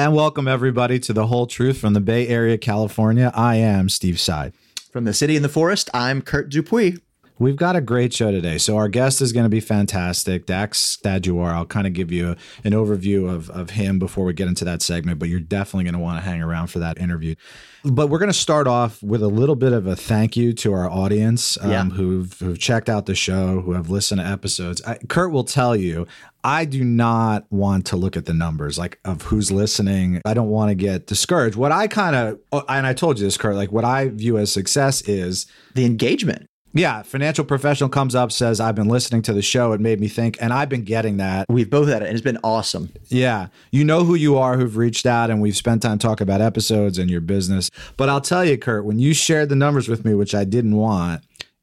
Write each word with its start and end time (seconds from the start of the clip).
And 0.00 0.14
welcome 0.14 0.48
everybody 0.48 0.98
to 0.98 1.12
the 1.12 1.26
whole 1.26 1.46
truth 1.46 1.76
from 1.76 1.92
the 1.92 2.00
Bay 2.00 2.26
Area, 2.26 2.56
California. 2.56 3.30
I 3.34 3.56
am 3.56 3.90
Steve 3.90 4.18
Side. 4.18 4.54
From 4.90 5.04
the 5.04 5.12
city 5.12 5.36
in 5.36 5.42
the 5.42 5.48
forest, 5.50 5.90
I'm 5.92 6.22
Kurt 6.22 6.48
Dupuis. 6.48 6.96
We've 7.40 7.56
got 7.56 7.74
a 7.74 7.80
great 7.80 8.12
show 8.12 8.30
today. 8.30 8.58
So 8.58 8.76
our 8.76 8.86
guest 8.88 9.22
is 9.22 9.32
going 9.32 9.44
to 9.44 9.50
be 9.50 9.60
fantastic. 9.60 10.44
Daxs 10.44 10.98
Stadjuhar. 10.98 11.54
I'll 11.54 11.64
kind 11.64 11.86
of 11.86 11.94
give 11.94 12.12
you 12.12 12.36
an 12.64 12.72
overview 12.72 13.34
of, 13.34 13.48
of 13.48 13.70
him 13.70 13.98
before 13.98 14.26
we 14.26 14.34
get 14.34 14.46
into 14.46 14.66
that 14.66 14.82
segment, 14.82 15.18
but 15.18 15.30
you're 15.30 15.40
definitely 15.40 15.84
going 15.84 15.94
to 15.94 16.00
want 16.00 16.22
to 16.22 16.30
hang 16.30 16.42
around 16.42 16.66
for 16.66 16.80
that 16.80 16.98
interview. 16.98 17.34
But 17.82 18.08
we're 18.08 18.18
going 18.18 18.30
to 18.30 18.38
start 18.38 18.66
off 18.66 19.02
with 19.02 19.22
a 19.22 19.28
little 19.28 19.56
bit 19.56 19.72
of 19.72 19.86
a 19.86 19.96
thank 19.96 20.36
you 20.36 20.52
to 20.52 20.74
our 20.74 20.90
audience 20.90 21.56
um, 21.62 21.70
yeah. 21.70 21.84
who've, 21.84 22.38
who've 22.40 22.58
checked 22.58 22.90
out 22.90 23.06
the 23.06 23.14
show, 23.14 23.62
who 23.62 23.72
have 23.72 23.88
listened 23.88 24.20
to 24.20 24.26
episodes. 24.26 24.82
I, 24.86 24.98
Kurt 25.08 25.32
will 25.32 25.44
tell 25.44 25.74
you, 25.74 26.06
I 26.44 26.66
do 26.66 26.84
not 26.84 27.50
want 27.50 27.86
to 27.86 27.96
look 27.96 28.18
at 28.18 28.26
the 28.26 28.34
numbers 28.34 28.78
like 28.78 28.98
of 29.06 29.22
who's 29.22 29.50
listening. 29.50 30.20
I 30.26 30.34
don't 30.34 30.50
want 30.50 30.68
to 30.68 30.74
get 30.74 31.06
discouraged. 31.06 31.56
What 31.56 31.72
I 31.72 31.86
kind 31.86 32.14
of, 32.14 32.38
oh, 32.52 32.64
and 32.68 32.86
I 32.86 32.92
told 32.92 33.18
you 33.18 33.24
this, 33.24 33.38
Kurt, 33.38 33.56
like 33.56 33.72
what 33.72 33.86
I 33.86 34.08
view 34.08 34.36
as 34.36 34.52
success 34.52 35.00
is 35.08 35.46
the 35.74 35.86
engagement. 35.86 36.49
Yeah, 36.72 37.02
financial 37.02 37.44
professional 37.44 37.90
comes 37.90 38.14
up 38.14 38.30
says 38.30 38.60
I've 38.60 38.76
been 38.76 38.88
listening 38.88 39.22
to 39.22 39.32
the 39.32 39.42
show. 39.42 39.72
It 39.72 39.80
made 39.80 40.00
me 40.00 40.06
think, 40.08 40.36
and 40.40 40.52
I've 40.52 40.68
been 40.68 40.84
getting 40.84 41.16
that. 41.16 41.46
We've 41.48 41.68
both 41.68 41.88
had 41.88 42.02
it, 42.02 42.06
and 42.06 42.14
it's 42.14 42.24
been 42.24 42.38
awesome. 42.44 42.92
Yeah, 43.08 43.48
you 43.72 43.84
know 43.84 44.04
who 44.04 44.14
you 44.14 44.38
are, 44.38 44.56
who've 44.56 44.76
reached 44.76 45.04
out, 45.04 45.30
and 45.30 45.40
we've 45.40 45.56
spent 45.56 45.82
time 45.82 45.98
talking 45.98 46.24
about 46.24 46.40
episodes 46.40 46.96
and 46.98 47.10
your 47.10 47.20
business. 47.20 47.70
But 47.96 48.08
I'll 48.08 48.20
tell 48.20 48.44
you, 48.44 48.56
Kurt, 48.56 48.84
when 48.84 48.98
you 48.98 49.14
shared 49.14 49.48
the 49.48 49.56
numbers 49.56 49.88
with 49.88 50.04
me, 50.04 50.14
which 50.14 50.34
I 50.34 50.44
didn't 50.44 50.76
want, 50.76 51.22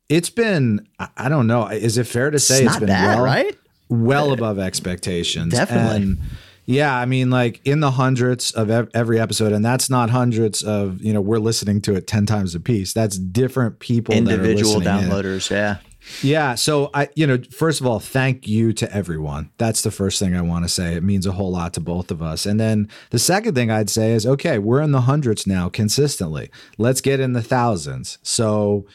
it's 0.09 0.29
been 0.29 0.87
I 1.15 1.29
don't 1.29 1.47
know. 1.47 1.67
Is 1.67 1.97
it 1.97 2.05
fair 2.05 2.29
to 2.29 2.39
say 2.39 2.63
it's, 2.63 2.73
it's 2.73 2.79
been 2.79 2.87
bad, 2.87 3.15
well, 3.15 3.23
right? 3.23 3.57
Well 3.89 4.33
above 4.33 4.59
expectations. 4.59 5.53
Definitely. 5.53 5.95
And 5.95 6.17
yeah, 6.67 6.93
I 6.93 7.05
mean, 7.05 7.29
like 7.29 7.61
in 7.63 7.79
the 7.79 7.91
hundreds 7.91 8.51
of 8.51 8.69
every 8.69 9.19
episode, 9.21 9.53
and 9.53 9.63
that's 9.63 9.89
not 9.89 10.09
hundreds 10.09 10.63
of 10.63 11.01
you 11.01 11.13
know 11.13 11.21
we're 11.21 11.39
listening 11.39 11.81
to 11.83 11.95
it 11.95 12.07
ten 12.07 12.25
times 12.25 12.53
a 12.55 12.59
piece. 12.59 12.91
That's 12.91 13.17
different 13.17 13.79
people, 13.79 14.13
individual 14.13 14.81
downloaders. 14.81 15.49
Yeah, 15.49 15.77
yeah. 16.21 16.55
So 16.55 16.89
I, 16.93 17.07
you 17.15 17.25
know, 17.25 17.37
first 17.51 17.79
of 17.79 17.87
all, 17.87 18.01
thank 18.01 18.49
you 18.49 18.73
to 18.73 18.93
everyone. 18.93 19.49
That's 19.57 19.81
the 19.81 19.91
first 19.91 20.19
thing 20.19 20.35
I 20.35 20.41
want 20.41 20.65
to 20.65 20.69
say. 20.69 20.95
It 20.95 21.03
means 21.03 21.25
a 21.25 21.31
whole 21.31 21.51
lot 21.51 21.73
to 21.75 21.79
both 21.79 22.11
of 22.11 22.21
us. 22.21 22.45
And 22.45 22.59
then 22.59 22.89
the 23.11 23.19
second 23.19 23.55
thing 23.55 23.71
I'd 23.71 23.89
say 23.89 24.11
is, 24.11 24.25
okay, 24.25 24.59
we're 24.59 24.81
in 24.81 24.91
the 24.91 25.01
hundreds 25.01 25.47
now 25.47 25.69
consistently. 25.69 26.49
Let's 26.77 26.99
get 26.99 27.21
in 27.21 27.31
the 27.31 27.41
thousands. 27.41 28.17
So 28.23 28.85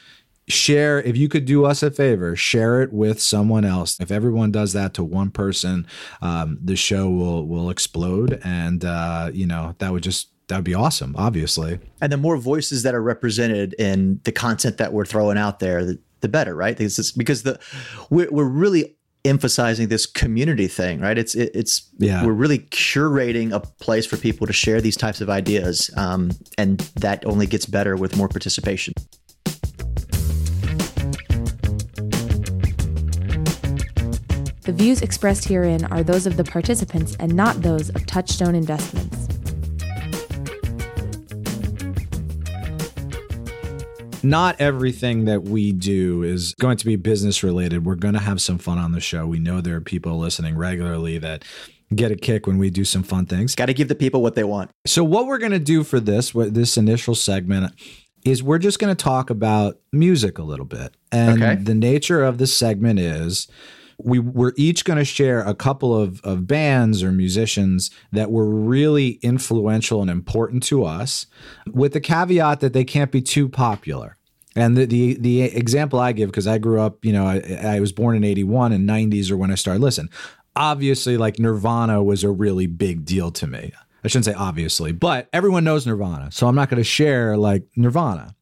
share 0.49 1.01
if 1.03 1.17
you 1.17 1.29
could 1.29 1.45
do 1.45 1.65
us 1.65 1.83
a 1.83 1.91
favor 1.91 2.35
share 2.35 2.83
it 2.83 2.93
with 2.93 3.21
someone 3.21 3.65
else. 3.65 3.99
If 4.01 4.11
everyone 4.11 4.51
does 4.51 4.73
that 4.73 4.95
to 4.95 5.05
one 5.05 5.31
person 5.31 5.87
um, 6.21 6.59
the 6.63 6.77
show 6.77 7.09
will 7.09 7.47
will 7.47 7.71
explode. 7.71 8.41
And 8.45 8.85
uh, 8.85 9.31
you 9.33 9.47
know 9.47 9.75
that 9.79 9.93
would 9.93 10.03
just 10.03 10.29
that 10.49 10.57
would 10.57 10.65
be 10.65 10.75
awesome 10.75 11.15
obviously. 11.17 11.79
And 12.01 12.13
the 12.13 12.17
more 12.17 12.37
voices 12.37 12.83
that 12.83 12.95
are 12.95 13.03
represented 13.03 13.75
in 13.75 14.21
the 14.25 14.33
content 14.33 14.79
that 14.79 14.93
we're 14.93 15.05
throwing 15.05 15.39
out 15.39 15.61
there 15.61 15.85
the, 15.85 15.99
the 16.21 16.29
better 16.29 16.55
right? 16.55 16.77
Because, 16.77 17.13
because 17.13 17.45
the 17.45 17.61
we're, 18.11 18.31
we're 18.31 18.45
really 18.45 18.97
emphasizing 19.25 19.87
this 19.87 20.05
community 20.05 20.67
thing 20.67 21.01
right? 21.01 21.17
It's 21.17 21.37
it, 21.37 21.53
it's 21.55 21.89
yeah. 21.99 22.27
we're 22.27 22.33
really 22.33 22.59
curating 22.59 23.53
a 23.53 23.61
place 23.61 24.05
for 24.05 24.17
people 24.17 24.49
to 24.49 24.53
share 24.53 24.81
these 24.81 24.97
types 24.97 25.21
of 25.21 25.31
ideas 25.31 25.89
um, 25.97 26.33
and 26.59 26.81
that 26.97 27.25
only 27.25 27.47
gets 27.47 27.65
better 27.65 27.95
with 27.95 28.17
more 28.17 28.29
participation 28.29 28.95
The 34.63 34.73
views 34.73 35.03
expressed 35.03 35.49
herein 35.49 35.85
are 35.87 36.05
those 36.05 36.25
of 36.25 36.37
the 36.37 36.45
participants 36.45 37.17
and 37.19 37.35
not 37.35 37.63
those 37.63 37.91
of 37.91 38.07
Touchstone 38.07 38.55
Investments. 38.55 39.27
Not 44.23 44.61
everything 44.61 45.25
that 45.25 45.43
we 45.43 45.73
do 45.73 46.23
is 46.23 46.55
going 46.61 46.77
to 46.77 46.87
be 46.87 46.95
business 46.95 47.43
related. 47.43 47.85
We're 47.85 47.97
going 47.97 48.15
to 48.15 48.21
have 48.21 48.41
some 48.41 48.59
fun 48.59 48.79
on 48.79 48.93
the 48.93 49.01
show. 49.01 49.27
We 49.27 49.41
know 49.41 49.61
there 49.61 49.75
are 49.75 49.81
people 49.81 50.17
listening 50.19 50.57
regularly 50.57 51.19
that 51.19 51.45
get 51.93 52.13
a 52.13 52.17
kick 52.17 52.47
when 52.47 52.59
we 52.59 52.71
do 52.71 52.85
some 52.85 53.03
fun 53.03 53.27
things. 53.27 53.57
Got 53.57 53.67
to 53.67 53.75
give 53.75 53.89
the 53.89 53.97
people 53.97 54.23
what 54.23 54.37
they 54.37 54.45
want. 54.45 54.71
So 54.87 55.03
what 55.03 55.27
we're 55.27 55.39
going 55.39 55.51
to 55.51 55.59
do 55.59 55.83
for 55.83 55.99
this 55.99 56.31
this 56.31 56.77
initial 56.77 57.17
segment 57.17 57.75
is 58.25 58.45
we're 58.45 58.59
just 58.59 58.79
going 58.79 58.95
to 58.95 59.05
talk 59.05 59.29
about 59.29 59.81
music 59.93 60.39
a 60.39 60.45
little 60.45 60.67
bit. 60.67 60.95
And 61.11 61.43
okay. 61.43 61.61
the 61.61 61.75
nature 61.75 62.23
of 62.23 62.39
this 62.39 62.57
segment 62.57 63.01
is 63.01 63.49
we 64.05 64.19
we're 64.19 64.53
each 64.57 64.85
going 64.85 64.99
to 64.99 65.05
share 65.05 65.41
a 65.41 65.55
couple 65.55 65.97
of, 65.97 66.21
of 66.23 66.47
bands 66.47 67.03
or 67.03 67.13
musicians 67.13 67.91
that 68.13 68.31
were 68.31 68.49
really 68.49 69.13
influential 69.23 70.01
and 70.01 70.11
important 70.11 70.63
to 70.65 70.85
us 70.85 71.27
with 71.73 71.93
the 71.93 72.01
caveat 72.01 72.61
that 72.61 72.73
they 72.73 72.85
can't 72.85 73.11
be 73.11 73.23
too 73.23 73.49
popular. 73.49 74.17
And 74.55 74.77
the 74.77 74.85
the, 74.85 75.15
the 75.15 75.43
example 75.43 75.99
i 75.99 76.13
give 76.13 76.31
because 76.31 76.47
i 76.47 76.59
grew 76.59 76.81
up 76.81 77.05
you 77.05 77.13
know 77.13 77.27
I, 77.27 77.77
I 77.77 77.81
was 77.81 77.93
born 77.93 78.17
in 78.17 78.25
81 78.25 78.73
and 78.73 78.89
90s 78.89 79.31
or 79.31 79.37
when 79.37 79.51
i 79.51 79.55
started 79.55 79.81
listening. 79.81 80.11
Obviously 80.55 81.17
like 81.17 81.39
nirvana 81.39 82.03
was 82.03 82.23
a 82.23 82.31
really 82.31 82.67
big 82.67 83.07
deal 83.07 83.31
to 83.31 83.47
me. 83.47 83.73
I 84.05 84.09
shouldn't 84.09 84.27
say 84.27 84.35
obviously 84.35 84.93
but 84.93 85.29
everyone 85.33 85.65
knows 85.65 85.87
nirvana 85.87 86.31
so 86.33 86.49
i'm 86.49 86.55
not 86.55 86.69
going 86.69 86.81
to 86.81 86.85
share 86.85 87.37
like 87.37 87.65
nirvana. 87.77 88.35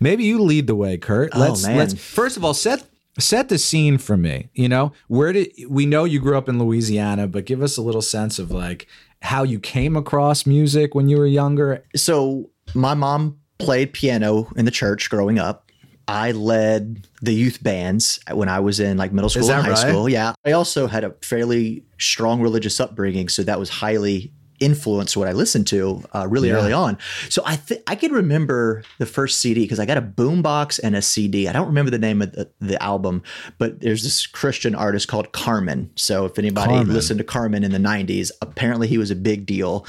Maybe 0.00 0.24
you 0.24 0.42
lead 0.42 0.66
the 0.66 0.74
way 0.74 0.96
kurt. 0.96 1.30
Oh, 1.34 1.38
let's 1.38 1.66
man. 1.66 1.76
let's 1.76 1.94
first 1.94 2.36
of 2.36 2.44
all 2.44 2.54
set 2.54 2.84
set 3.18 3.48
the 3.48 3.58
scene 3.58 3.98
for 3.98 4.16
me 4.16 4.48
you 4.54 4.68
know? 4.68 4.92
Where 5.08 5.32
did 5.32 5.52
we 5.68 5.86
know 5.86 6.04
you 6.04 6.20
grew 6.20 6.36
up 6.36 6.48
in 6.48 6.58
louisiana 6.58 7.26
but 7.26 7.44
give 7.44 7.62
us 7.62 7.76
a 7.76 7.82
little 7.82 8.02
sense 8.02 8.38
of 8.38 8.50
like 8.50 8.86
how 9.22 9.42
you 9.42 9.58
came 9.58 9.96
across 9.96 10.46
music 10.46 10.94
when 10.94 11.08
you 11.08 11.18
were 11.18 11.26
younger. 11.26 11.84
So 11.96 12.50
my 12.74 12.94
mom 12.94 13.38
played 13.58 13.92
piano 13.92 14.48
in 14.56 14.64
the 14.64 14.70
church 14.70 15.10
growing 15.10 15.38
up. 15.38 15.64
I 16.06 16.30
led 16.32 17.06
the 17.20 17.34
youth 17.34 17.62
bands 17.62 18.18
when 18.32 18.48
i 18.48 18.60
was 18.60 18.80
in 18.80 18.96
like 18.96 19.12
middle 19.12 19.28
school 19.28 19.50
and 19.50 19.62
high 19.62 19.70
right? 19.70 19.78
school 19.78 20.08
yeah. 20.08 20.32
I 20.46 20.52
also 20.52 20.86
had 20.86 21.04
a 21.04 21.14
fairly 21.20 21.84
strong 21.98 22.40
religious 22.40 22.80
upbringing 22.80 23.28
so 23.28 23.42
that 23.42 23.58
was 23.58 23.68
highly 23.68 24.32
influenced 24.60 25.16
what 25.16 25.28
I 25.28 25.32
listened 25.32 25.66
to 25.68 26.02
uh, 26.14 26.26
really 26.28 26.48
yeah. 26.48 26.54
early 26.54 26.72
on. 26.72 26.98
So 27.28 27.42
I 27.44 27.56
th- 27.56 27.82
I 27.86 27.94
can 27.94 28.12
remember 28.12 28.82
the 28.98 29.06
first 29.06 29.40
CD 29.40 29.62
because 29.62 29.80
I 29.80 29.86
got 29.86 29.98
a 29.98 30.02
boombox 30.02 30.80
and 30.82 30.96
a 30.96 31.02
CD. 31.02 31.48
I 31.48 31.52
don't 31.52 31.66
remember 31.66 31.90
the 31.90 31.98
name 31.98 32.22
of 32.22 32.32
the, 32.32 32.50
the, 32.60 32.82
album, 32.82 33.22
but 33.58 33.80
there's 33.80 34.02
this 34.04 34.26
Christian 34.26 34.74
artist 34.74 35.08
called 35.08 35.32
Carmen. 35.32 35.90
So 35.96 36.24
if 36.24 36.38
anybody 36.38 36.74
Carmen. 36.74 36.94
listened 36.94 37.18
to 37.18 37.24
Carmen 37.24 37.64
in 37.64 37.72
the 37.72 37.78
90s, 37.78 38.30
apparently 38.40 38.86
he 38.86 38.98
was 38.98 39.10
a 39.10 39.16
big 39.16 39.46
deal. 39.46 39.84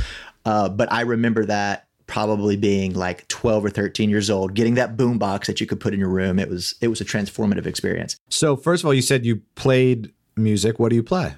Uh, 0.45 0.69
but 0.69 0.91
I 0.91 1.01
remember 1.01 1.45
that 1.45 1.87
probably 2.07 2.57
being 2.57 2.93
like 2.93 3.27
12 3.27 3.65
or 3.65 3.69
13 3.69 4.09
years 4.09 4.31
old 4.31 4.55
getting 4.55 4.73
that 4.73 4.97
boombox 4.97 5.45
that 5.45 5.61
you 5.61 5.67
could 5.67 5.79
put 5.79 5.93
in 5.93 5.99
your 5.99 6.09
room 6.09 6.39
it 6.39 6.49
was 6.49 6.73
it 6.81 6.87
was 6.87 6.99
a 6.99 7.05
transformative 7.05 7.67
experience 7.67 8.17
so 8.29 8.55
first 8.55 8.81
of 8.81 8.87
all 8.87 8.93
you 8.95 9.01
said 9.01 9.23
you 9.23 9.39
played 9.53 10.11
music 10.35 10.79
what 10.79 10.89
do 10.89 10.95
you 10.95 11.03
play 11.03 11.35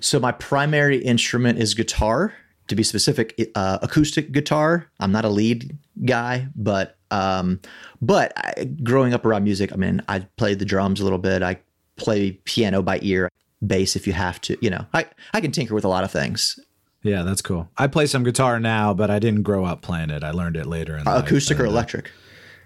so 0.00 0.18
my 0.20 0.32
primary 0.32 0.98
instrument 0.98 1.58
is 1.58 1.74
guitar. 1.74 2.34
To 2.68 2.74
be 2.74 2.82
specific, 2.82 3.38
uh, 3.54 3.78
acoustic 3.82 4.32
guitar. 4.32 4.88
I'm 4.98 5.12
not 5.12 5.26
a 5.26 5.28
lead 5.28 5.76
guy, 6.06 6.48
but 6.56 6.96
um, 7.10 7.60
but 8.00 8.32
I, 8.36 8.64
growing 8.82 9.12
up 9.12 9.26
around 9.26 9.44
music, 9.44 9.70
I 9.70 9.76
mean, 9.76 10.00
I 10.08 10.20
played 10.38 10.60
the 10.60 10.64
drums 10.64 10.98
a 10.98 11.04
little 11.04 11.18
bit. 11.18 11.42
I 11.42 11.58
play 11.96 12.32
piano 12.44 12.80
by 12.80 13.00
ear, 13.02 13.28
bass 13.66 13.96
if 13.96 14.06
you 14.06 14.14
have 14.14 14.40
to. 14.42 14.56
You 14.62 14.70
know, 14.70 14.86
I 14.94 15.04
I 15.34 15.42
can 15.42 15.52
tinker 15.52 15.74
with 15.74 15.84
a 15.84 15.88
lot 15.88 16.04
of 16.04 16.10
things. 16.10 16.58
Yeah, 17.02 17.22
that's 17.22 17.42
cool. 17.42 17.68
I 17.76 17.86
play 17.86 18.06
some 18.06 18.24
guitar 18.24 18.58
now, 18.58 18.94
but 18.94 19.10
I 19.10 19.18
didn't 19.18 19.42
grow 19.42 19.66
up 19.66 19.82
playing 19.82 20.08
it. 20.08 20.24
I 20.24 20.30
learned 20.30 20.56
it 20.56 20.64
later 20.64 20.96
in 20.96 21.06
uh, 21.06 21.20
acoustic 21.22 21.60
or 21.60 21.66
electric. 21.66 22.10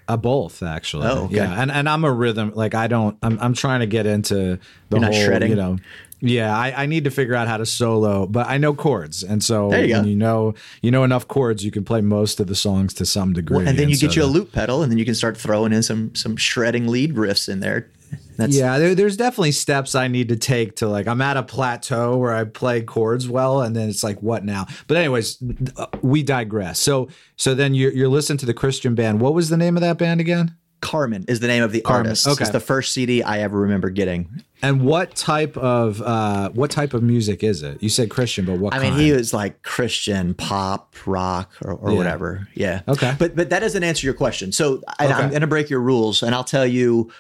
Uh, 0.07 0.17
both 0.17 0.63
actually. 0.63 1.07
Oh, 1.07 1.25
okay. 1.25 1.37
yeah, 1.37 1.61
and 1.61 1.71
and 1.71 1.89
I'm 1.89 2.05
a 2.05 2.13
rhythm 2.13 2.53
like 2.55 2.75
I 2.75 2.87
don't. 2.87 3.19
I'm 3.23 3.39
I'm 3.41 3.53
trying 3.53 3.81
to 3.81 3.87
get 3.87 4.07
into 4.07 4.59
the 4.89 4.99
You're 4.99 5.05
whole. 5.05 5.25
shredding. 5.25 5.51
You 5.51 5.57
know, 5.57 5.79
yeah, 6.21 6.56
I, 6.56 6.83
I, 6.83 6.87
need 6.87 7.05
to 7.05 7.11
figure 7.11 7.34
out 7.34 7.47
how 7.47 7.59
to 7.59 7.67
solo, 7.67 8.27
but 8.27 8.49
I 8.49 8.59
know 8.59 8.75
chords, 8.75 9.23
and 9.23 9.43
so 9.43 9.73
you 9.73 9.93
when 9.95 10.03
go. 10.03 10.09
you 10.09 10.17
know 10.17 10.55
you 10.83 10.91
know 10.91 11.05
enough 11.05 11.28
chords, 11.28 11.65
you 11.65 11.71
can 11.71 11.84
play 11.84 12.01
most 12.01 12.41
of 12.41 12.48
the 12.48 12.57
songs 12.57 12.92
to 12.95 13.07
some 13.07 13.33
degree. 13.33 13.59
Well, 13.59 13.69
and 13.69 13.78
then 13.78 13.84
and 13.84 13.91
you 13.91 13.97
so 13.97 14.09
get 14.09 14.16
you 14.16 14.25
a 14.25 14.27
loop 14.27 14.53
pedal, 14.53 14.83
and 14.83 14.91
then 14.91 14.98
you 14.98 15.04
can 15.04 15.15
start 15.15 15.37
throwing 15.37 15.72
in 15.72 15.83
some 15.83 16.15
some 16.15 16.37
shredding 16.37 16.89
lead 16.89 17.15
riffs 17.15 17.48
in 17.48 17.60
there. 17.60 17.91
That's, 18.37 18.57
yeah, 18.57 18.78
there, 18.78 18.95
there's 18.95 19.16
definitely 19.16 19.53
steps 19.53 19.95
I 19.95 20.09
need 20.09 20.28
to 20.28 20.37
take 20.37 20.77
to 20.77 20.89
like 20.89 21.07
I'm 21.07 21.21
at 21.21 21.37
a 21.37 21.42
plateau 21.42 22.16
where 22.16 22.34
I 22.34 22.45
play 22.45 22.83
chords 22.83 23.28
well, 23.28 23.63
and 23.63 23.77
then 23.77 23.89
it's 23.89 24.03
like 24.03 24.22
what 24.22 24.45
now? 24.45 24.66
But 24.87 24.97
anyways, 24.97 25.39
uh, 25.77 25.87
we 26.03 26.22
digress. 26.22 26.81
So 26.81 27.09
so 27.37 27.54
then 27.54 27.75
you're 27.75 27.92
you're 27.92 28.09
listening 28.09 28.39
to 28.39 28.47
the 28.47 28.54
Christian 28.54 28.95
band. 28.95 29.21
What 29.21 29.34
was 29.34 29.51
the 29.51 29.57
name 29.57 29.77
of 29.77 29.83
that 29.83 29.98
band 29.98 30.21
again? 30.21 30.57
Carmen 30.80 31.25
is 31.28 31.41
the 31.41 31.47
name 31.48 31.63
of 31.63 31.72
the 31.72 31.80
Carmen. 31.80 32.07
artist. 32.09 32.27
Okay. 32.28 32.42
It's 32.45 32.53
the 32.53 32.60
first 32.60 32.92
CD 32.92 33.22
I 33.22 33.41
ever 33.41 33.59
remember 33.59 33.91
getting. 33.91 34.42
And 34.63 34.83
what 34.83 35.15
type 35.15 35.57
of 35.57 36.01
uh, 36.03 36.51
what 36.51 36.71
type 36.71 36.95
of 36.95 37.03
music 37.03 37.42
is 37.45 37.63
it? 37.63 37.83
You 37.83 37.89
said 37.89 38.10
Christian, 38.10 38.45
but 38.45 38.59
what? 38.59 38.75
I 38.75 38.78
kind? 38.78 38.95
mean, 38.97 39.04
he 39.04 39.13
was 39.13 39.33
like 39.34 39.63
Christian 39.63 40.34
pop, 40.34 40.95
rock, 41.07 41.53
or, 41.63 41.72
or 41.75 41.91
Yeah. 41.92 41.97
whatever. 41.97 42.48
Yeah. 42.54 42.83
Okay. 42.89 43.15
But 43.19 43.34
but 43.36 43.51
that 43.51 43.60
doesn't 43.60 43.83
answer 43.83 44.07
your 44.07 44.15
question. 44.15 44.53
So 44.53 44.83
I, 44.98 45.07
Okay. 45.07 45.15
I'm 45.15 45.30
going 45.30 45.41
to 45.42 45.47
break 45.47 45.69
your 45.71 45.80
rules, 45.80 46.22
and 46.22 46.34
I'll 46.34 46.45
tell 46.45 46.66
you 46.66 47.10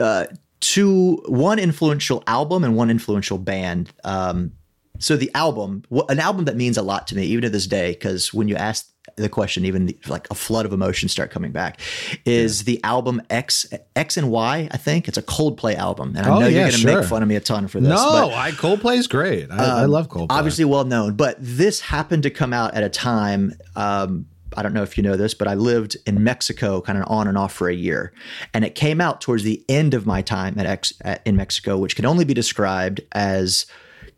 uh, 0.00 0.26
two 0.60 1.16
one 1.28 1.58
influential 1.58 2.22
album 2.26 2.64
and 2.64 2.76
one 2.76 2.90
influential 2.90 3.38
band. 3.38 3.90
Um, 4.04 4.52
So 4.98 5.16
the 5.16 5.30
album, 5.34 5.82
an 6.08 6.18
album 6.18 6.44
that 6.46 6.56
means 6.56 6.76
a 6.76 6.82
lot 6.82 7.06
to 7.08 7.16
me, 7.16 7.24
even 7.26 7.42
to 7.42 7.50
this 7.50 7.66
day, 7.66 7.92
because 7.92 8.32
when 8.32 8.48
you 8.48 8.56
ask 8.56 8.90
the 9.16 9.28
question, 9.28 9.64
even 9.64 9.86
the, 9.86 9.98
like 10.08 10.28
a 10.30 10.34
flood 10.34 10.66
of 10.66 10.72
emotions 10.72 11.12
start 11.12 11.30
coming 11.30 11.52
back, 11.52 11.80
is 12.24 12.64
the 12.64 12.82
album 12.82 13.22
X 13.30 13.66
X 13.94 14.16
and 14.16 14.30
Y. 14.30 14.68
I 14.70 14.76
think 14.76 15.08
it's 15.08 15.18
a 15.18 15.22
Coldplay 15.22 15.74
album, 15.74 16.14
and 16.16 16.26
I 16.26 16.30
oh, 16.30 16.40
know 16.40 16.46
yeah, 16.46 16.48
you're 16.48 16.60
going 16.60 16.72
to 16.72 16.78
sure. 16.78 17.00
make 17.00 17.08
fun 17.08 17.22
of 17.22 17.28
me 17.28 17.36
a 17.36 17.40
ton 17.40 17.68
for 17.68 17.80
this. 17.80 17.88
No, 17.88 18.30
I 18.32 18.50
Coldplay 18.52 18.96
is 18.96 19.06
great. 19.06 19.50
I, 19.50 19.54
um, 19.54 19.78
I, 19.78 19.84
love 19.84 20.08
Coldplay. 20.08 20.26
Obviously, 20.30 20.64
well 20.64 20.84
known, 20.84 21.14
but 21.14 21.36
this 21.40 21.80
happened 21.80 22.24
to 22.24 22.30
come 22.30 22.52
out 22.52 22.74
at 22.74 22.82
a 22.82 22.88
time. 22.88 23.52
Um, 23.74 24.26
I 24.56 24.62
don't 24.62 24.72
know 24.72 24.82
if 24.82 24.96
you 24.96 25.02
know 25.02 25.16
this, 25.16 25.34
but 25.34 25.48
I 25.48 25.54
lived 25.54 25.96
in 26.06 26.22
Mexico 26.24 26.80
kind 26.80 26.98
of 26.98 27.04
on 27.08 27.28
and 27.28 27.36
off 27.36 27.52
for 27.52 27.68
a 27.68 27.74
year. 27.74 28.12
And 28.54 28.64
it 28.64 28.74
came 28.74 29.00
out 29.00 29.20
towards 29.20 29.42
the 29.42 29.62
end 29.68 29.92
of 29.92 30.06
my 30.06 30.22
time 30.22 30.58
at 30.58 30.66
X, 30.66 30.94
at, 31.02 31.20
in 31.26 31.36
Mexico, 31.36 31.76
which 31.76 31.94
can 31.94 32.06
only 32.06 32.24
be 32.24 32.32
described 32.32 33.00
as 33.12 33.66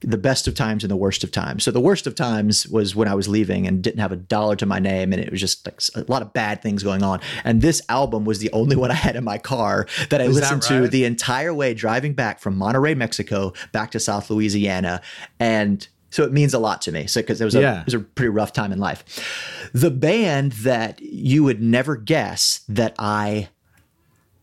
the 0.01 0.19
best 0.19 0.47
of 0.47 0.55
times 0.55 0.85
and 0.85 0.91
the 0.91 0.97
worst 0.97 1.25
of 1.25 1.33
times. 1.33 1.65
So 1.65 1.71
the 1.71 1.81
worst 1.81 2.07
of 2.07 2.15
times 2.15 2.69
was 2.69 2.95
when 2.95 3.09
I 3.09 3.15
was 3.15 3.27
leaving 3.27 3.67
and 3.67 3.83
didn't 3.83 3.99
have 3.99 4.13
a 4.13 4.17
dollar 4.17 4.55
to 4.57 4.67
my 4.67 4.79
name 4.79 5.13
and 5.13 5.21
it 5.21 5.31
was 5.31 5.41
just 5.41 5.67
like 5.67 6.07
a 6.09 6.11
lot 6.11 6.23
of 6.23 6.33
bad 6.33 6.63
things 6.63 6.83
going 6.85 7.03
on. 7.03 7.21
And 7.43 7.63
this 7.63 7.83
album 7.89 8.25
was 8.25 8.39
the 8.39 8.51
only 8.53 8.77
one 8.85 8.91
I 8.91 8.95
had 8.95 9.17
in 9.17 9.25
my 9.25 9.39
car 9.39 9.87
that 10.11 10.21
I 10.21 10.25
Is 10.25 10.37
listened 10.37 10.63
that 10.63 10.71
right? 10.71 10.83
to 10.83 10.89
the 10.89 11.05
entire 11.05 11.53
way 11.53 11.75
driving 11.75 12.15
back 12.15 12.39
from 12.39 12.57
Monterrey, 12.57 12.97
Mexico 12.97 13.53
back 13.73 13.91
to 13.93 14.01
South 14.01 14.31
Louisiana 14.31 15.01
and 15.41 15.89
so 16.11 16.25
it 16.25 16.33
means 16.33 16.55
a 16.55 16.59
lot 16.59 16.81
to 16.83 16.93
me. 16.93 17.07
So 17.07 17.21
because 17.21 17.41
it 17.41 17.45
was 17.45 17.55
a 17.55 17.61
yeah. 17.61 17.81
it 17.81 17.85
was 17.85 17.95
a 17.95 18.01
pretty 18.01 18.31
rough 18.31 18.53
time 18.53 18.73
in 18.73 18.79
life. 18.79 19.71
The 19.75 19.91
band 19.91 20.53
that 20.53 21.01
you 21.03 21.45
would 21.45 21.61
never 21.61 21.97
guess 21.97 22.61
that 22.69 22.95
I 22.99 23.51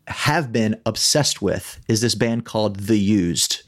have 0.08 0.51
been 0.51 0.80
obsessed 0.86 1.42
with 1.42 1.80
is 1.88 2.01
this 2.01 2.16
band 2.16 2.46
called 2.46 2.81
The 2.81 3.00
Used. 3.00 3.63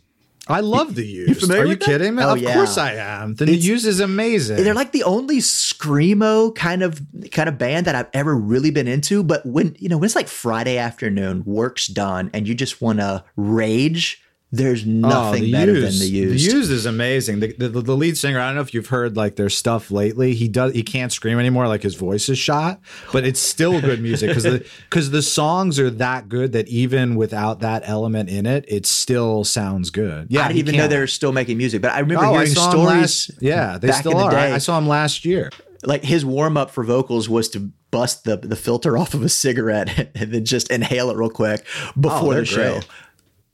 I 0.49 0.61
love 0.61 0.95
the 0.95 1.05
used. 1.05 1.29
You 1.29 1.35
familiar 1.35 1.63
Are 1.63 1.67
you 1.67 1.77
kidding 1.77 2.15
me? 2.15 2.23
Oh, 2.23 2.33
of 2.33 2.41
yeah. 2.41 2.53
course 2.53 2.77
I 2.77 2.93
am. 2.93 3.35
The 3.35 3.45
it's, 3.45 3.65
used 3.65 3.85
is 3.85 3.99
amazing. 3.99 4.63
They're 4.63 4.73
like 4.73 4.91
the 4.91 5.03
only 5.03 5.37
screamo 5.37 6.55
kind 6.55 6.83
of 6.83 7.01
kind 7.31 7.49
of 7.49 7.57
band 7.57 7.85
that 7.87 7.95
I've 7.95 8.09
ever 8.13 8.35
really 8.35 8.71
been 8.71 8.87
into. 8.87 9.23
But 9.23 9.45
when 9.45 9.75
you 9.79 9.89
know 9.89 9.97
when 9.97 10.05
it's 10.05 10.15
like 10.15 10.27
Friday 10.27 10.77
afternoon, 10.77 11.43
work's 11.45 11.87
done, 11.87 12.29
and 12.33 12.47
you 12.47 12.55
just 12.55 12.81
want 12.81 12.99
to 12.99 13.23
rage 13.35 14.21
there's 14.49 14.83
oh, 14.83 14.89
nothing 14.89 15.43
oh, 15.43 15.45
the 15.45 15.51
better 15.51 15.73
used, 15.73 15.99
than 15.99 16.07
the 16.07 16.13
used. 16.13 16.45
The 16.45 16.55
used 16.55 16.71
is 16.71 16.85
amazing. 16.85 17.41
The, 17.41 17.51
the, 17.51 17.67
the, 17.67 17.97
lead 17.97 18.17
singer, 18.17 18.39
I 18.39 18.47
don't 18.47 18.55
know 18.55 18.61
if 18.61 18.73
you've 18.73 18.87
heard 18.87 19.17
like 19.17 19.35
their 19.35 19.49
stuff 19.49 19.91
lately. 19.91 20.35
He 20.35 20.47
does 20.47 20.71
he 20.71 20.83
can't 20.83 21.11
scream 21.11 21.37
anymore, 21.37 21.67
like 21.67 21.83
his 21.83 21.95
voice 21.95 22.29
is 22.29 22.37
shot, 22.37 22.79
but 23.11 23.25
it's 23.25 23.41
still 23.41 23.81
good 23.81 24.01
music 24.01 24.29
because 24.29 24.43
the 24.43 24.65
because 24.89 25.11
the 25.11 25.21
songs 25.21 25.79
are 25.79 25.89
that 25.89 26.29
good 26.29 26.53
that 26.53 26.69
even 26.69 27.15
without 27.15 27.59
that 27.59 27.83
element 27.85 28.29
in 28.29 28.45
it, 28.45 28.63
it 28.69 28.85
still 28.85 29.43
sounds 29.43 29.89
good. 29.89 30.27
Yeah, 30.29 30.45
I 30.45 30.47
didn't 30.47 30.59
even 30.59 30.75
can't. 30.75 30.83
know 30.85 30.95
they 30.95 30.99
were 30.99 31.07
still 31.07 31.33
making 31.33 31.57
music, 31.57 31.81
but 31.81 31.91
I 31.91 31.99
remember 31.99 32.25
oh, 32.25 32.31
hearing 32.31 32.51
I 32.51 32.53
stories. 32.53 33.29
Last, 33.29 33.31
yeah, 33.41 33.77
they 33.77 33.91
still 33.91 34.13
the 34.13 34.17
are. 34.17 34.31
Day. 34.31 34.53
I 34.53 34.59
saw 34.59 34.77
him 34.77 34.87
last 34.87 35.25
year. 35.25 35.51
Like 35.83 36.03
his 36.03 36.23
warm 36.25 36.55
up 36.55 36.71
for 36.71 36.85
vocals 36.85 37.27
was 37.27 37.49
to 37.49 37.71
bust 37.91 38.23
the 38.23 38.37
the 38.37 38.55
filter 38.55 38.97
off 38.97 39.13
of 39.13 39.23
a 39.23 39.29
cigarette 39.29 40.09
and 40.15 40.31
then 40.31 40.45
just 40.45 40.71
inhale 40.71 41.09
it 41.09 41.17
real 41.17 41.29
quick 41.29 41.65
oh, 41.85 41.91
before 41.99 42.33
oh, 42.33 42.39
the 42.39 42.45
show. 42.45 42.73
Great. 42.75 42.87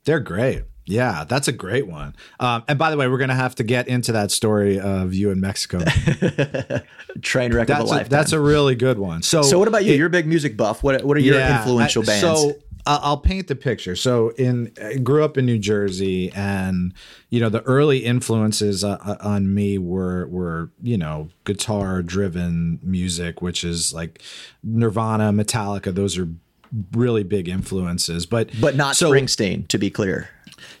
They're 0.04 0.20
great. 0.20 0.62
Yeah, 0.86 1.24
that's 1.24 1.48
a 1.48 1.52
great 1.52 1.86
one. 1.86 2.14
Um, 2.38 2.62
and 2.68 2.78
by 2.78 2.90
the 2.90 2.96
way, 2.96 3.08
we're 3.08 3.18
going 3.18 3.30
to 3.30 3.34
have 3.34 3.54
to 3.56 3.64
get 3.64 3.88
into 3.88 4.12
that 4.12 4.30
story 4.30 4.78
of 4.78 5.14
you 5.14 5.30
in 5.30 5.40
Mexico. 5.40 5.78
Train 7.22 7.54
wreck 7.54 7.68
that's 7.68 7.80
of 7.80 7.86
a, 7.86 7.90
lifetime. 7.90 8.08
That's 8.10 8.32
a 8.32 8.40
really 8.40 8.74
good 8.74 8.98
one. 8.98 9.22
So, 9.22 9.42
so 9.42 9.58
what 9.58 9.68
about 9.68 9.84
you? 9.84 9.94
It, 9.94 9.96
You're 9.96 10.08
a 10.08 10.10
big 10.10 10.26
music 10.26 10.56
buff. 10.56 10.82
What 10.82 11.02
What 11.04 11.16
are 11.16 11.20
your 11.20 11.38
yeah, 11.38 11.58
influential 11.58 12.02
I, 12.02 12.06
bands? 12.06 12.20
So 12.20 12.54
I'll 12.86 13.16
paint 13.16 13.48
the 13.48 13.56
picture. 13.56 13.96
So 13.96 14.30
in 14.30 14.72
I 14.82 14.96
grew 14.96 15.24
up 15.24 15.38
in 15.38 15.46
New 15.46 15.58
Jersey, 15.58 16.30
and 16.32 16.92
you 17.30 17.40
know 17.40 17.48
the 17.48 17.62
early 17.62 18.04
influences 18.04 18.84
uh, 18.84 18.98
uh 19.00 19.16
on 19.20 19.54
me 19.54 19.78
were 19.78 20.26
were 20.26 20.70
you 20.82 20.98
know 20.98 21.30
guitar 21.44 22.02
driven 22.02 22.78
music, 22.82 23.40
which 23.40 23.64
is 23.64 23.94
like 23.94 24.20
Nirvana, 24.62 25.32
Metallica. 25.32 25.94
Those 25.94 26.18
are 26.18 26.28
really 26.92 27.22
big 27.22 27.48
influences, 27.48 28.26
but 28.26 28.50
but 28.60 28.76
not 28.76 28.96
so, 28.96 29.10
Springsteen, 29.10 29.66
to 29.68 29.78
be 29.78 29.88
clear. 29.88 30.28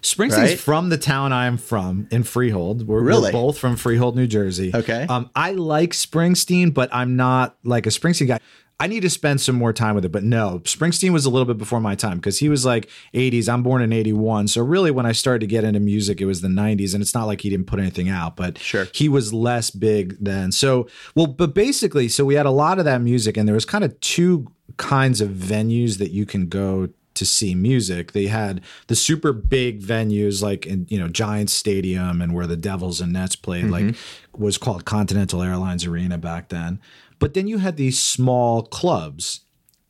Springsteen's 0.02 0.36
right? 0.36 0.58
from 0.58 0.88
the 0.88 0.98
town 0.98 1.32
I'm 1.32 1.56
from 1.56 2.08
in 2.10 2.22
Freehold. 2.22 2.86
We're, 2.86 3.00
really? 3.00 3.22
we're 3.22 3.32
both 3.32 3.58
from 3.58 3.76
Freehold, 3.76 4.16
New 4.16 4.26
Jersey. 4.26 4.72
Okay. 4.74 5.06
Um, 5.08 5.30
I 5.34 5.52
like 5.52 5.90
Springsteen, 5.90 6.72
but 6.72 6.88
I'm 6.92 7.16
not 7.16 7.56
like 7.64 7.86
a 7.86 7.90
Springsteen 7.90 8.28
guy. 8.28 8.40
I 8.80 8.88
need 8.88 9.00
to 9.00 9.10
spend 9.10 9.40
some 9.40 9.54
more 9.54 9.72
time 9.72 9.94
with 9.94 10.04
it. 10.04 10.10
But 10.10 10.24
no, 10.24 10.60
Springsteen 10.64 11.12
was 11.12 11.26
a 11.26 11.30
little 11.30 11.46
bit 11.46 11.58
before 11.58 11.80
my 11.80 11.94
time 11.94 12.18
because 12.18 12.38
he 12.38 12.48
was 12.48 12.66
like 12.66 12.90
80s. 13.14 13.48
I'm 13.48 13.62
born 13.62 13.82
in 13.82 13.92
81. 13.92 14.48
So 14.48 14.62
really, 14.62 14.90
when 14.90 15.06
I 15.06 15.12
started 15.12 15.40
to 15.40 15.46
get 15.46 15.64
into 15.64 15.80
music, 15.80 16.20
it 16.20 16.26
was 16.26 16.40
the 16.40 16.48
90s. 16.48 16.92
And 16.92 17.00
it's 17.00 17.14
not 17.14 17.26
like 17.26 17.40
he 17.40 17.50
didn't 17.50 17.66
put 17.66 17.78
anything 17.78 18.08
out, 18.08 18.36
but 18.36 18.58
sure. 18.58 18.88
he 18.92 19.08
was 19.08 19.32
less 19.32 19.70
big 19.70 20.16
then. 20.20 20.50
So, 20.50 20.88
well, 21.14 21.26
but 21.26 21.54
basically, 21.54 22.08
so 22.08 22.24
we 22.24 22.34
had 22.34 22.46
a 22.46 22.50
lot 22.50 22.78
of 22.78 22.84
that 22.84 23.00
music, 23.00 23.36
and 23.36 23.46
there 23.46 23.54
was 23.54 23.64
kind 23.64 23.84
of 23.84 23.98
two 24.00 24.50
kinds 24.76 25.20
of 25.20 25.30
venues 25.30 25.98
that 25.98 26.10
you 26.10 26.26
can 26.26 26.48
go 26.48 26.88
to 27.14 27.24
see 27.24 27.54
music. 27.54 28.12
They 28.12 28.26
had 28.26 28.60
the 28.88 28.96
super 28.96 29.32
big 29.32 29.82
venues 29.82 30.42
like 30.42 30.66
in 30.66 30.86
you 30.88 30.98
know 30.98 31.08
Giants 31.08 31.52
Stadium 31.52 32.20
and 32.20 32.34
where 32.34 32.46
the 32.46 32.56
Devils 32.56 33.00
and 33.00 33.12
Nets 33.12 33.36
played, 33.36 33.66
mm-hmm. 33.66 33.88
like 33.88 33.96
was 34.36 34.58
called 34.58 34.84
Continental 34.84 35.42
Airlines 35.42 35.84
Arena 35.84 36.18
back 36.18 36.48
then. 36.48 36.80
But 37.18 37.34
then 37.34 37.46
you 37.46 37.58
had 37.58 37.76
these 37.76 37.98
small 37.98 38.64
clubs 38.64 39.43